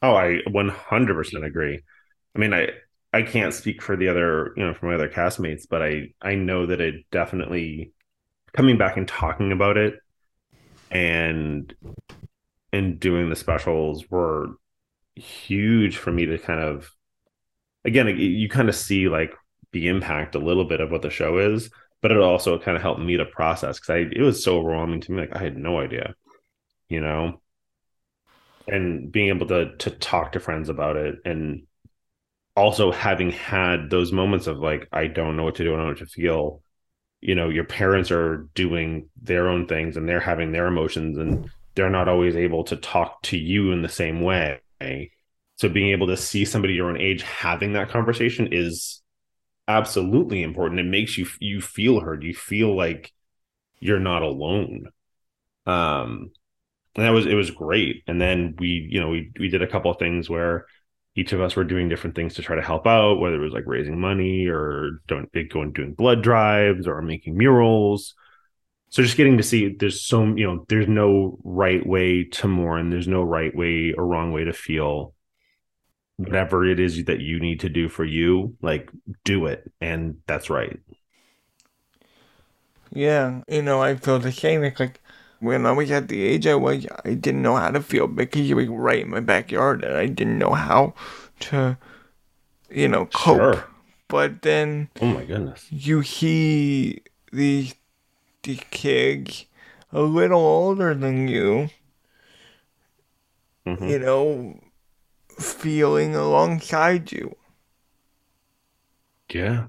Oh, 0.01 0.15
I 0.15 0.39
100% 0.47 1.45
agree. 1.45 1.81
I 2.35 2.39
mean, 2.39 2.53
I 2.53 2.69
I 3.13 3.23
can't 3.23 3.53
speak 3.53 3.81
for 3.81 3.95
the 3.95 4.07
other, 4.07 4.53
you 4.57 4.65
know, 4.65 4.73
for 4.73 4.87
my 4.87 4.95
other 4.95 5.09
castmates, 5.09 5.67
but 5.69 5.81
I 5.83 6.13
I 6.21 6.35
know 6.35 6.65
that 6.65 6.81
it 6.81 7.05
definitely 7.11 7.93
coming 8.53 8.77
back 8.77 8.97
and 8.97 9.07
talking 9.07 9.51
about 9.51 9.77
it 9.77 9.95
and 10.91 11.73
and 12.73 12.99
doing 12.99 13.29
the 13.29 13.35
specials 13.35 14.09
were 14.09 14.49
huge 15.21 15.97
for 15.97 16.11
me 16.11 16.25
to 16.25 16.37
kind 16.37 16.59
of 16.59 16.91
again 17.85 18.07
you 18.17 18.49
kind 18.49 18.69
of 18.69 18.75
see 18.75 19.07
like 19.07 19.33
the 19.71 19.87
impact 19.87 20.35
a 20.35 20.39
little 20.39 20.65
bit 20.65 20.81
of 20.81 20.91
what 20.91 21.01
the 21.01 21.09
show 21.09 21.37
is 21.37 21.69
but 22.01 22.11
it 22.11 22.17
also 22.17 22.57
kind 22.59 22.75
of 22.75 22.81
helped 22.81 22.99
me 22.99 23.17
to 23.17 23.25
process 23.25 23.79
because 23.79 23.89
i 23.89 23.97
it 23.97 24.21
was 24.21 24.43
so 24.43 24.57
overwhelming 24.57 25.01
to 25.01 25.11
me 25.11 25.21
like 25.21 25.35
i 25.35 25.43
had 25.43 25.57
no 25.57 25.79
idea 25.79 26.13
you 26.91 26.99
know, 26.99 27.39
and 28.67 29.11
being 29.11 29.29
able 29.29 29.47
to 29.47 29.75
to 29.77 29.89
talk 29.89 30.33
to 30.33 30.39
friends 30.41 30.67
about 30.67 30.97
it 30.97 31.15
and 31.23 31.63
also 32.55 32.91
having 32.91 33.31
had 33.31 33.89
those 33.89 34.11
moments 34.11 34.45
of 34.45 34.59
like 34.59 34.89
I 34.91 35.07
don't 35.07 35.37
know 35.37 35.43
what 35.43 35.55
to 35.55 35.63
do, 35.63 35.73
I 35.73 35.77
don't 35.77 35.85
know 35.85 35.91
what 35.91 35.99
to 35.99 36.05
feel. 36.05 36.61
You 37.21 37.35
know, 37.35 37.49
your 37.49 37.63
parents 37.63 38.11
are 38.11 38.49
doing 38.55 39.09
their 39.21 39.47
own 39.47 39.67
things 39.67 39.95
and 39.95 40.07
they're 40.07 40.19
having 40.19 40.51
their 40.51 40.67
emotions 40.67 41.17
and 41.17 41.49
they're 41.75 41.89
not 41.89 42.09
always 42.09 42.35
able 42.35 42.65
to 42.65 42.75
talk 42.75 43.21
to 43.23 43.37
you 43.37 43.71
in 43.71 43.83
the 43.83 43.89
same 43.89 44.21
way. 44.21 44.59
So 45.55 45.69
being 45.69 45.91
able 45.91 46.07
to 46.07 46.17
see 46.17 46.45
somebody 46.45 46.73
your 46.73 46.89
own 46.89 46.99
age 46.99 47.21
having 47.21 47.73
that 47.73 47.89
conversation 47.89 48.49
is 48.51 49.01
absolutely 49.67 50.41
important. 50.43 50.79
It 50.79 50.85
makes 50.85 51.17
you 51.17 51.27
you 51.39 51.61
feel 51.61 51.99
heard. 51.99 52.23
You 52.23 52.33
feel 52.33 52.75
like 52.75 53.11
you're 53.79 53.99
not 53.99 54.21
alone. 54.21 54.85
Um 55.65 56.31
and 56.95 57.05
that 57.05 57.11
was 57.11 57.25
it 57.25 57.35
was 57.35 57.51
great. 57.51 58.03
And 58.07 58.19
then 58.19 58.55
we, 58.59 58.87
you 58.89 58.99
know, 58.99 59.09
we 59.09 59.31
we 59.39 59.49
did 59.49 59.61
a 59.61 59.67
couple 59.67 59.91
of 59.91 59.97
things 59.97 60.29
where 60.29 60.65
each 61.15 61.33
of 61.33 61.41
us 61.41 61.55
were 61.55 61.63
doing 61.63 61.89
different 61.89 62.15
things 62.15 62.35
to 62.35 62.41
try 62.41 62.55
to 62.55 62.61
help 62.61 62.87
out, 62.87 63.19
whether 63.19 63.35
it 63.35 63.43
was 63.43 63.53
like 63.53 63.65
raising 63.67 63.99
money 63.99 64.47
or 64.47 65.01
don't 65.07 65.29
going 65.49 65.73
doing 65.73 65.93
blood 65.93 66.23
drives 66.23 66.87
or 66.87 67.01
making 67.01 67.37
murals. 67.37 68.13
So 68.91 69.01
just 69.01 69.15
getting 69.15 69.37
to 69.37 69.43
see 69.43 69.69
there's 69.69 70.01
so 70.01 70.25
you 70.35 70.45
know 70.45 70.65
there's 70.67 70.89
no 70.89 71.39
right 71.45 71.85
way 71.85 72.25
to 72.25 72.47
mourn, 72.47 72.89
there's 72.89 73.07
no 73.07 73.23
right 73.23 73.55
way 73.55 73.93
or 73.97 74.05
wrong 74.05 74.33
way 74.33 74.43
to 74.43 74.53
feel. 74.53 75.15
Whatever 76.17 76.65
it 76.65 76.79
is 76.79 77.05
that 77.05 77.21
you 77.21 77.39
need 77.39 77.61
to 77.61 77.69
do 77.69 77.87
for 77.87 78.03
you, 78.03 78.55
like 78.61 78.91
do 79.23 79.45
it, 79.47 79.71
and 79.79 80.17
that's 80.27 80.49
right. 80.49 80.77
Yeah, 82.91 83.41
you 83.47 83.61
know 83.61 83.81
I 83.81 83.95
feel 83.95 84.19
the 84.19 84.31
same. 84.31 84.61
It's 84.65 84.79
like 84.79 84.99
when 85.39 85.65
I 85.65 85.71
was 85.71 85.89
at 85.89 86.09
the 86.09 86.21
age 86.21 86.45
I 86.45 86.55
was, 86.55 86.85
I 87.05 87.13
didn't 87.13 87.41
know 87.41 87.55
how 87.55 87.71
to 87.71 87.81
feel 87.81 88.07
because 88.07 88.51
it 88.51 88.55
was 88.55 88.67
right 88.67 89.03
in 89.03 89.09
my 89.09 89.21
backyard, 89.21 89.85
and 89.85 89.95
I 89.95 90.07
didn't 90.07 90.37
know 90.37 90.51
how 90.51 90.93
to, 91.39 91.77
you 92.69 92.89
know, 92.89 93.05
cope. 93.05 93.37
Sure. 93.37 93.63
But 94.09 94.41
then, 94.41 94.89
oh 95.01 95.07
my 95.07 95.23
goodness, 95.23 95.65
you 95.71 96.03
see 96.03 97.01
these 97.31 97.73
these 98.43 98.61
kids 98.71 99.45
a 99.91 100.01
little 100.01 100.39
older 100.39 100.93
than 100.93 101.27
you, 101.27 101.69
mm-hmm. 103.65 103.87
you 103.87 103.99
know, 103.99 104.59
feeling 105.39 106.15
alongside 106.15 107.11
you. 107.11 107.35
Yeah. 109.29 109.67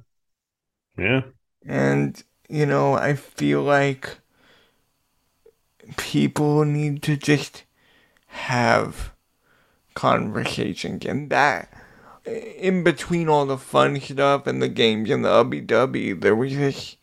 Yeah. 0.96 1.22
And, 1.66 2.22
you 2.48 2.66
know, 2.66 2.94
I 2.94 3.14
feel 3.14 3.62
like 3.62 4.18
people 5.96 6.64
need 6.64 7.02
to 7.02 7.16
just 7.16 7.64
have 8.26 9.12
conversations 9.94 11.04
and 11.04 11.28
that 11.28 11.70
in 12.24 12.82
between 12.82 13.28
all 13.28 13.44
the 13.44 13.58
fun 13.58 14.00
stuff 14.00 14.46
and 14.46 14.62
the 14.62 14.68
games 14.68 15.10
and 15.10 15.24
the 15.24 15.28
ubbi 15.28 15.64
dubbi 15.64 16.18
there 16.18 16.34
was 16.34 16.56
this 16.56 16.96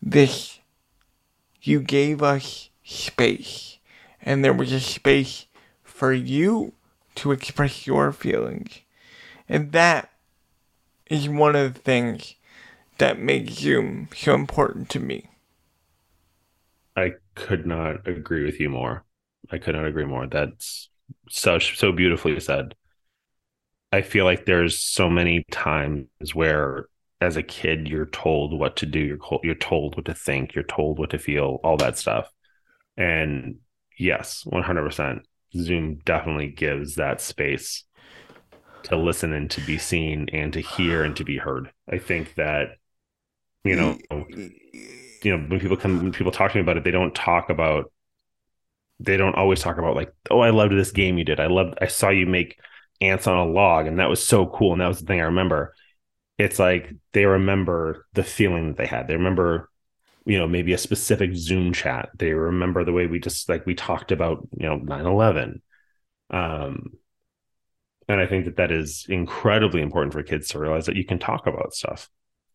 this 0.00 0.59
you 1.62 1.80
gave 1.80 2.22
us 2.22 2.70
space 2.84 3.78
and 4.22 4.44
there 4.44 4.52
was 4.52 4.72
a 4.72 4.80
space 4.80 5.46
for 5.82 6.12
you 6.12 6.72
to 7.14 7.32
express 7.32 7.86
your 7.86 8.12
feelings 8.12 8.80
and 9.48 9.72
that 9.72 10.10
is 11.06 11.28
one 11.28 11.56
of 11.56 11.74
the 11.74 11.80
things 11.80 12.34
that 12.98 13.18
makes 13.18 13.54
Zoom 13.54 14.08
so 14.14 14.34
important 14.34 14.88
to 14.90 15.00
me 15.00 15.28
I 16.96 17.12
could 17.34 17.66
not 17.66 18.06
agree 18.06 18.44
with 18.44 18.60
you 18.60 18.68
more. 18.68 19.04
I 19.50 19.58
could 19.58 19.74
not 19.74 19.86
agree 19.86 20.04
more. 20.04 20.26
That's 20.26 20.88
such 21.28 21.78
so 21.78 21.92
beautifully 21.92 22.38
said. 22.40 22.74
I 23.92 24.02
feel 24.02 24.24
like 24.24 24.44
there's 24.44 24.78
so 24.78 25.10
many 25.10 25.44
times 25.50 26.06
where 26.34 26.86
as 27.20 27.36
a 27.36 27.42
kid 27.42 27.88
you're 27.88 28.06
told 28.06 28.58
what 28.58 28.76
to 28.76 28.86
do, 28.86 29.00
you're 29.00 29.18
you're 29.42 29.54
told 29.54 29.96
what 29.96 30.06
to 30.06 30.14
think, 30.14 30.54
you're 30.54 30.64
told 30.64 30.98
what 30.98 31.10
to 31.10 31.18
feel, 31.18 31.60
all 31.62 31.76
that 31.76 31.98
stuff. 31.98 32.30
And 32.96 33.56
yes, 33.98 34.44
100% 34.46 35.20
Zoom 35.54 35.96
definitely 36.04 36.48
gives 36.48 36.94
that 36.94 37.20
space 37.20 37.84
to 38.84 38.96
listen 38.96 39.32
and 39.32 39.50
to 39.50 39.60
be 39.60 39.78
seen 39.78 40.28
and 40.32 40.52
to 40.52 40.60
hear 40.60 41.04
and 41.04 41.14
to 41.16 41.24
be 41.24 41.36
heard. 41.36 41.70
I 41.90 41.98
think 41.98 42.34
that 42.36 42.76
you 43.64 43.76
know 43.76 43.98
you 44.10 45.36
know 45.36 45.44
when 45.48 45.60
people 45.60 45.76
come 45.76 46.02
when 46.02 46.12
people 46.12 46.32
talk 46.32 46.52
to 46.52 46.58
me 46.58 46.62
about 46.62 46.76
it 46.76 46.84
they 46.84 46.90
don't 46.90 47.14
talk 47.14 47.50
about 47.50 47.92
they 48.98 49.16
don't 49.16 49.34
always 49.34 49.60
talk 49.60 49.78
about 49.78 49.96
like 49.96 50.12
oh 50.30 50.40
i 50.40 50.50
loved 50.50 50.72
this 50.72 50.92
game 50.92 51.18
you 51.18 51.24
did 51.24 51.40
i 51.40 51.46
loved 51.46 51.74
i 51.80 51.86
saw 51.86 52.08
you 52.08 52.26
make 52.26 52.58
ants 53.00 53.26
on 53.26 53.36
a 53.36 53.44
log 53.44 53.86
and 53.86 53.98
that 53.98 54.08
was 54.08 54.24
so 54.24 54.46
cool 54.46 54.72
and 54.72 54.80
that 54.80 54.88
was 54.88 55.00
the 55.00 55.06
thing 55.06 55.20
i 55.20 55.24
remember 55.24 55.74
it's 56.40 56.58
like 56.58 56.92
they 57.12 57.26
remember 57.26 58.06
the 58.14 58.24
feeling 58.24 58.68
that 58.68 58.76
they 58.76 58.86
had. 58.86 59.08
They 59.08 59.16
remember 59.16 59.70
you 60.26 60.38
know 60.38 60.46
maybe 60.46 60.72
a 60.72 60.78
specific 60.78 61.34
zoom 61.34 61.72
chat. 61.72 62.10
They 62.14 62.32
remember 62.32 62.84
the 62.84 62.92
way 62.92 63.06
we 63.06 63.18
just 63.20 63.48
like 63.48 63.66
we 63.66 63.74
talked 63.74 64.12
about 64.12 64.46
you 64.56 64.66
know 64.68 64.78
9-11 64.78 65.60
um 66.32 66.92
and 68.06 68.20
i 68.20 68.26
think 68.26 68.44
that 68.44 68.54
that 68.54 68.70
is 68.70 69.04
incredibly 69.08 69.82
important 69.82 70.12
for 70.12 70.22
kids 70.22 70.46
to 70.46 70.60
realize 70.60 70.86
that 70.86 70.94
you 70.94 71.04
can 71.04 71.18
talk 71.18 71.46
about 71.48 71.74
stuff. 71.74 72.08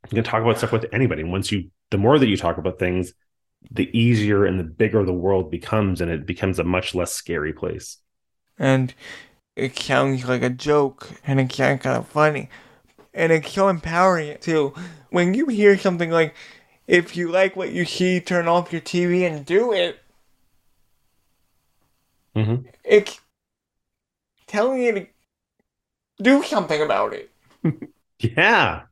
You 0.09 0.15
can 0.15 0.23
talk 0.23 0.41
about 0.41 0.57
stuff 0.57 0.71
with 0.71 0.85
anybody. 0.93 1.23
Once 1.23 1.51
you 1.51 1.71
the 1.91 1.97
more 1.97 2.17
that 2.19 2.27
you 2.27 2.37
talk 2.37 2.57
about 2.57 2.79
things, 2.79 3.13
the 3.71 3.89
easier 3.97 4.45
and 4.45 4.59
the 4.59 4.63
bigger 4.63 5.03
the 5.03 5.13
world 5.13 5.51
becomes, 5.51 6.01
and 6.01 6.11
it 6.11 6.25
becomes 6.25 6.59
a 6.59 6.63
much 6.63 6.95
less 6.95 7.13
scary 7.13 7.53
place. 7.53 7.97
And 8.57 8.93
it 9.55 9.77
sounds 9.77 10.27
like 10.27 10.41
a 10.43 10.49
joke, 10.49 11.09
and 11.25 11.39
it 11.39 11.51
sounds 11.51 11.81
kind 11.81 11.97
of 11.97 12.07
funny, 12.07 12.49
and 13.15 13.31
it's 13.31 13.51
so 13.51 13.67
empowering 13.67 14.37
too. 14.39 14.73
When 15.09 15.33
you 15.33 15.47
hear 15.47 15.77
something 15.77 16.11
like, 16.11 16.35
"If 16.87 17.17
you 17.17 17.31
like 17.31 17.55
what 17.55 17.71
you 17.71 17.85
see, 17.85 18.19
turn 18.19 18.47
off 18.47 18.71
your 18.71 18.81
TV 18.81 19.25
and 19.25 19.45
do 19.45 19.73
it," 19.73 19.99
mm-hmm. 22.35 22.67
it's 22.83 23.19
telling 24.45 24.83
you 24.83 24.91
to 24.93 25.07
do 26.21 26.43
something 26.43 26.81
about 26.81 27.13
it. 27.13 27.31
yeah, 28.19 28.83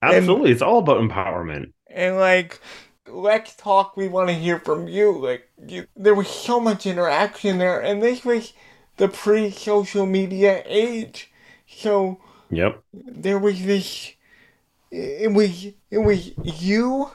absolutely. 0.00 0.46
And, 0.46 0.52
it's 0.52 0.62
all 0.62 0.78
about 0.78 1.00
empowerment 1.00 1.74
and 1.94 2.16
like 2.16 2.60
let's 3.06 3.54
talk 3.54 3.96
we 3.96 4.08
want 4.08 4.28
to 4.28 4.34
hear 4.34 4.58
from 4.58 4.88
you 4.88 5.12
like 5.18 5.48
you, 5.66 5.86
there 5.96 6.14
was 6.14 6.28
so 6.28 6.58
much 6.58 6.86
interaction 6.86 7.58
there 7.58 7.80
and 7.80 8.02
this 8.02 8.24
was 8.24 8.52
the 8.96 9.08
pre-social 9.08 10.04
media 10.04 10.62
age 10.66 11.30
so 11.66 12.20
yep 12.50 12.82
there 12.92 13.38
was 13.38 13.64
this 13.64 14.12
it 14.90 15.32
was 15.32 15.66
it 15.90 15.98
was 15.98 16.30
you 16.42 17.10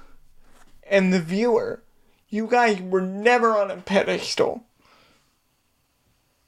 and 0.90 1.14
the 1.14 1.22
viewer 1.22 1.82
you 2.30 2.48
guys 2.48 2.82
were 2.82 3.02
never 3.02 3.58
on 3.58 3.72
a 3.72 3.78
pedestal 3.78 4.64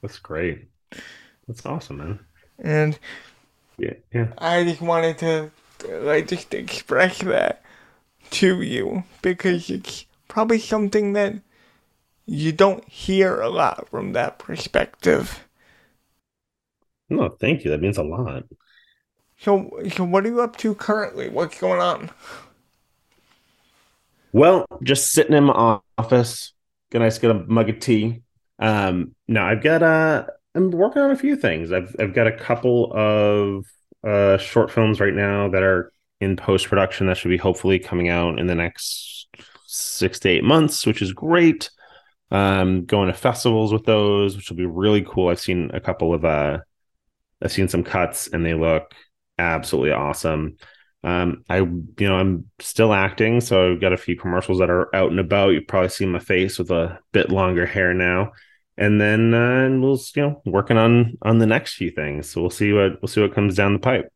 that's 0.00 0.18
great 0.18 0.68
that's 1.46 1.64
awesome 1.64 1.98
man 1.98 2.18
and 2.58 2.98
yeah 3.78 3.94
yeah 4.12 4.28
i 4.38 4.62
just 4.64 4.80
wanted 4.80 5.18
to 5.18 5.50
like 5.88 6.28
just 6.28 6.52
express 6.54 7.18
that 7.18 7.62
to 8.30 8.62
you 8.62 9.04
because 9.20 9.70
it's 9.70 10.06
probably 10.28 10.58
something 10.58 11.12
that 11.12 11.34
you 12.26 12.52
don't 12.52 12.88
hear 12.88 13.40
a 13.40 13.48
lot 13.48 13.88
from 13.90 14.12
that 14.12 14.38
perspective. 14.38 15.46
No, 17.08 17.28
thank 17.28 17.64
you. 17.64 17.70
That 17.70 17.80
means 17.80 17.98
a 17.98 18.02
lot. 18.02 18.44
So, 19.42 19.70
so 19.96 20.04
what 20.04 20.24
are 20.24 20.28
you 20.28 20.40
up 20.40 20.56
to 20.58 20.72
currently? 20.76 21.28
What's 21.28 21.58
going 21.58 21.80
on? 21.80 22.10
Well, 24.32 24.66
just 24.82 25.12
sitting 25.12 25.34
in 25.34 25.44
my 25.44 25.80
office, 25.98 26.52
gonna 26.90 27.06
nice 27.06 27.18
get 27.18 27.32
a 27.32 27.34
mug 27.34 27.68
of 27.68 27.80
tea. 27.80 28.22
Um, 28.58 29.14
no, 29.26 29.42
I've 29.42 29.62
got 29.62 29.82
uh 29.82 30.26
I'm 30.54 30.70
working 30.70 31.02
on 31.02 31.10
a 31.10 31.16
few 31.16 31.34
things. 31.36 31.72
I've 31.72 31.94
I've 31.98 32.14
got 32.14 32.28
a 32.28 32.36
couple 32.36 32.92
of 32.94 33.66
uh 34.06 34.38
short 34.38 34.70
films 34.70 35.00
right 35.00 35.12
now 35.14 35.48
that 35.48 35.62
are 35.62 35.92
in 36.20 36.36
post 36.36 36.68
production 36.68 37.08
that 37.08 37.16
should 37.16 37.28
be 37.30 37.36
hopefully 37.36 37.80
coming 37.80 38.08
out 38.08 38.38
in 38.38 38.46
the 38.46 38.54
next 38.54 39.26
six 39.66 40.20
to 40.20 40.28
eight 40.28 40.44
months, 40.44 40.86
which 40.86 41.02
is 41.02 41.12
great. 41.12 41.68
Um, 42.30 42.86
going 42.86 43.08
to 43.08 43.14
festivals 43.14 43.72
with 43.72 43.84
those, 43.84 44.36
which 44.36 44.48
will 44.48 44.56
be 44.56 44.66
really 44.66 45.02
cool. 45.02 45.28
I've 45.28 45.40
seen 45.40 45.70
a 45.74 45.80
couple 45.80 46.14
of 46.14 46.24
uh, 46.24 46.60
I've 47.42 47.52
seen 47.52 47.68
some 47.68 47.84
cuts 47.84 48.28
and 48.28 48.46
they 48.46 48.54
look 48.54 48.94
absolutely 49.42 49.92
awesome. 49.92 50.56
Um, 51.04 51.44
I 51.48 51.58
you 51.58 51.86
know 51.98 52.16
I'm 52.16 52.50
still 52.60 52.92
acting, 52.92 53.40
so 53.40 53.72
I've 53.72 53.80
got 53.80 53.92
a 53.92 53.96
few 53.96 54.16
commercials 54.16 54.58
that 54.60 54.70
are 54.70 54.94
out 54.94 55.10
and 55.10 55.20
about. 55.20 55.50
You've 55.50 55.66
probably 55.66 55.88
seen 55.88 56.12
my 56.12 56.20
face 56.20 56.58
with 56.58 56.70
a 56.70 56.98
bit 57.12 57.30
longer 57.30 57.66
hair 57.66 57.92
now, 57.94 58.32
and 58.76 59.00
then 59.00 59.34
uh, 59.34 59.68
we'll 59.80 60.00
you 60.14 60.22
know 60.22 60.42
working 60.44 60.76
on 60.78 61.18
on 61.22 61.38
the 61.38 61.46
next 61.46 61.74
few 61.74 61.90
things. 61.90 62.30
So 62.30 62.40
we'll 62.40 62.50
see 62.50 62.72
what 62.72 63.00
we'll 63.02 63.08
see 63.08 63.20
what 63.20 63.34
comes 63.34 63.56
down 63.56 63.72
the 63.74 63.80
pipe. 63.80 64.12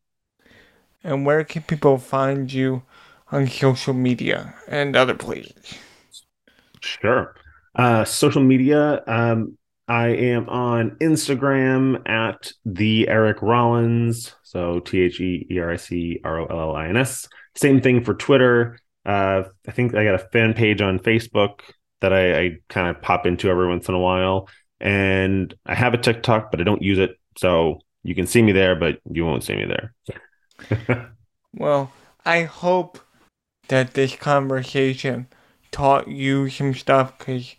And 1.03 1.25
where 1.25 1.43
can 1.43 1.63
people 1.63 1.97
find 1.97 2.51
you 2.51 2.83
on 3.31 3.47
social 3.47 3.93
media 3.93 4.55
and 4.67 4.95
other 4.95 5.13
places? 5.13 5.75
Sure. 6.81 7.35
Uh, 7.75 8.05
social 8.05 8.41
media, 8.41 9.03
um, 9.07 9.57
I 9.87 10.07
am 10.07 10.49
on 10.49 10.91
Instagram 11.01 12.07
at 12.09 12.51
the 12.65 13.07
Eric 13.07 13.41
Rollins. 13.41 14.33
So 14.47 14.79
T 14.79 15.01
H 15.01 15.19
E 15.19 15.45
E 15.51 15.59
R 15.59 15.71
I 15.71 15.75
C 15.75 16.21
R 16.23 16.39
O 16.39 16.45
L 16.45 16.59
L 16.69 16.75
I 16.77 16.87
N 16.87 16.95
S. 16.95 17.27
Same 17.55 17.81
thing 17.81 18.01
for 18.01 18.13
Twitter. 18.13 18.79
Uh, 19.05 19.43
I 19.67 19.71
think 19.71 19.93
I 19.93 20.05
got 20.05 20.15
a 20.15 20.29
fan 20.31 20.53
page 20.53 20.79
on 20.79 20.99
Facebook 20.99 21.59
that 21.99 22.13
I, 22.13 22.39
I 22.39 22.57
kind 22.69 22.87
of 22.87 23.01
pop 23.01 23.25
into 23.25 23.49
every 23.49 23.67
once 23.67 23.89
in 23.89 23.93
a 23.93 23.99
while. 23.99 24.47
And 24.79 25.53
I 25.65 25.75
have 25.75 25.93
a 25.93 25.97
TikTok, 25.97 26.49
but 26.49 26.61
I 26.61 26.63
don't 26.63 26.81
use 26.81 26.97
it. 26.97 27.19
So 27.37 27.81
you 28.03 28.15
can 28.15 28.25
see 28.25 28.41
me 28.41 28.53
there, 28.53 28.73
but 28.73 29.01
you 29.11 29.25
won't 29.25 29.43
see 29.43 29.53
me 29.53 29.65
there. 29.65 31.11
well, 31.53 31.91
I 32.25 32.43
hope 32.43 32.99
that 33.67 33.95
this 33.95 34.15
conversation 34.15 35.27
taught 35.71 36.07
you 36.07 36.49
some 36.49 36.73
stuff 36.73 37.17
because 37.17 37.53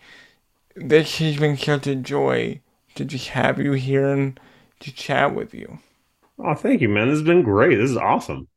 this 0.74 1.18
has 1.18 1.36
been 1.36 1.58
such 1.58 1.86
a 1.86 1.96
joy 1.96 2.62
to 2.94 3.04
just 3.04 3.28
have 3.28 3.58
you 3.58 3.72
here 3.72 4.08
and 4.08 4.40
to 4.80 4.90
chat 4.90 5.34
with 5.34 5.52
you. 5.52 5.80
Oh, 6.38 6.54
thank 6.54 6.80
you, 6.80 6.88
man. 6.88 7.08
This 7.08 7.18
has 7.18 7.26
been 7.26 7.42
great. 7.42 7.76
This 7.76 7.90
is 7.90 7.96
awesome. 7.96 8.48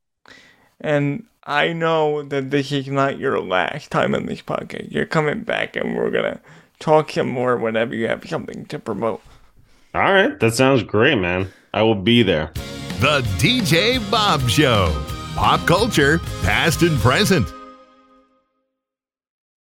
And 0.79 1.25
I 1.43 1.73
know 1.73 2.23
that 2.23 2.51
this 2.51 2.71
is 2.71 2.87
not 2.87 3.17
your 3.17 3.39
last 3.41 3.91
time 3.91 4.13
on 4.13 4.25
this 4.25 4.41
podcast. 4.41 4.91
You're 4.91 5.05
coming 5.05 5.41
back 5.41 5.75
and 5.75 5.95
we're 5.95 6.11
going 6.11 6.33
to 6.35 6.41
talk 6.79 7.11
some 7.11 7.29
more 7.29 7.57
whenever 7.57 7.95
you 7.95 8.07
have 8.07 8.27
something 8.27 8.65
to 8.65 8.79
promote. 8.79 9.21
All 9.93 10.01
right. 10.01 10.39
That 10.39 10.53
sounds 10.53 10.83
great, 10.83 11.17
man. 11.17 11.51
I 11.73 11.81
will 11.81 11.95
be 11.95 12.23
there. 12.23 12.51
The 12.99 13.21
DJ 13.37 13.99
Bob 14.11 14.47
Show. 14.49 14.93
Pop 15.35 15.65
culture, 15.65 16.19
past 16.43 16.83
and 16.83 16.97
present. 16.99 17.51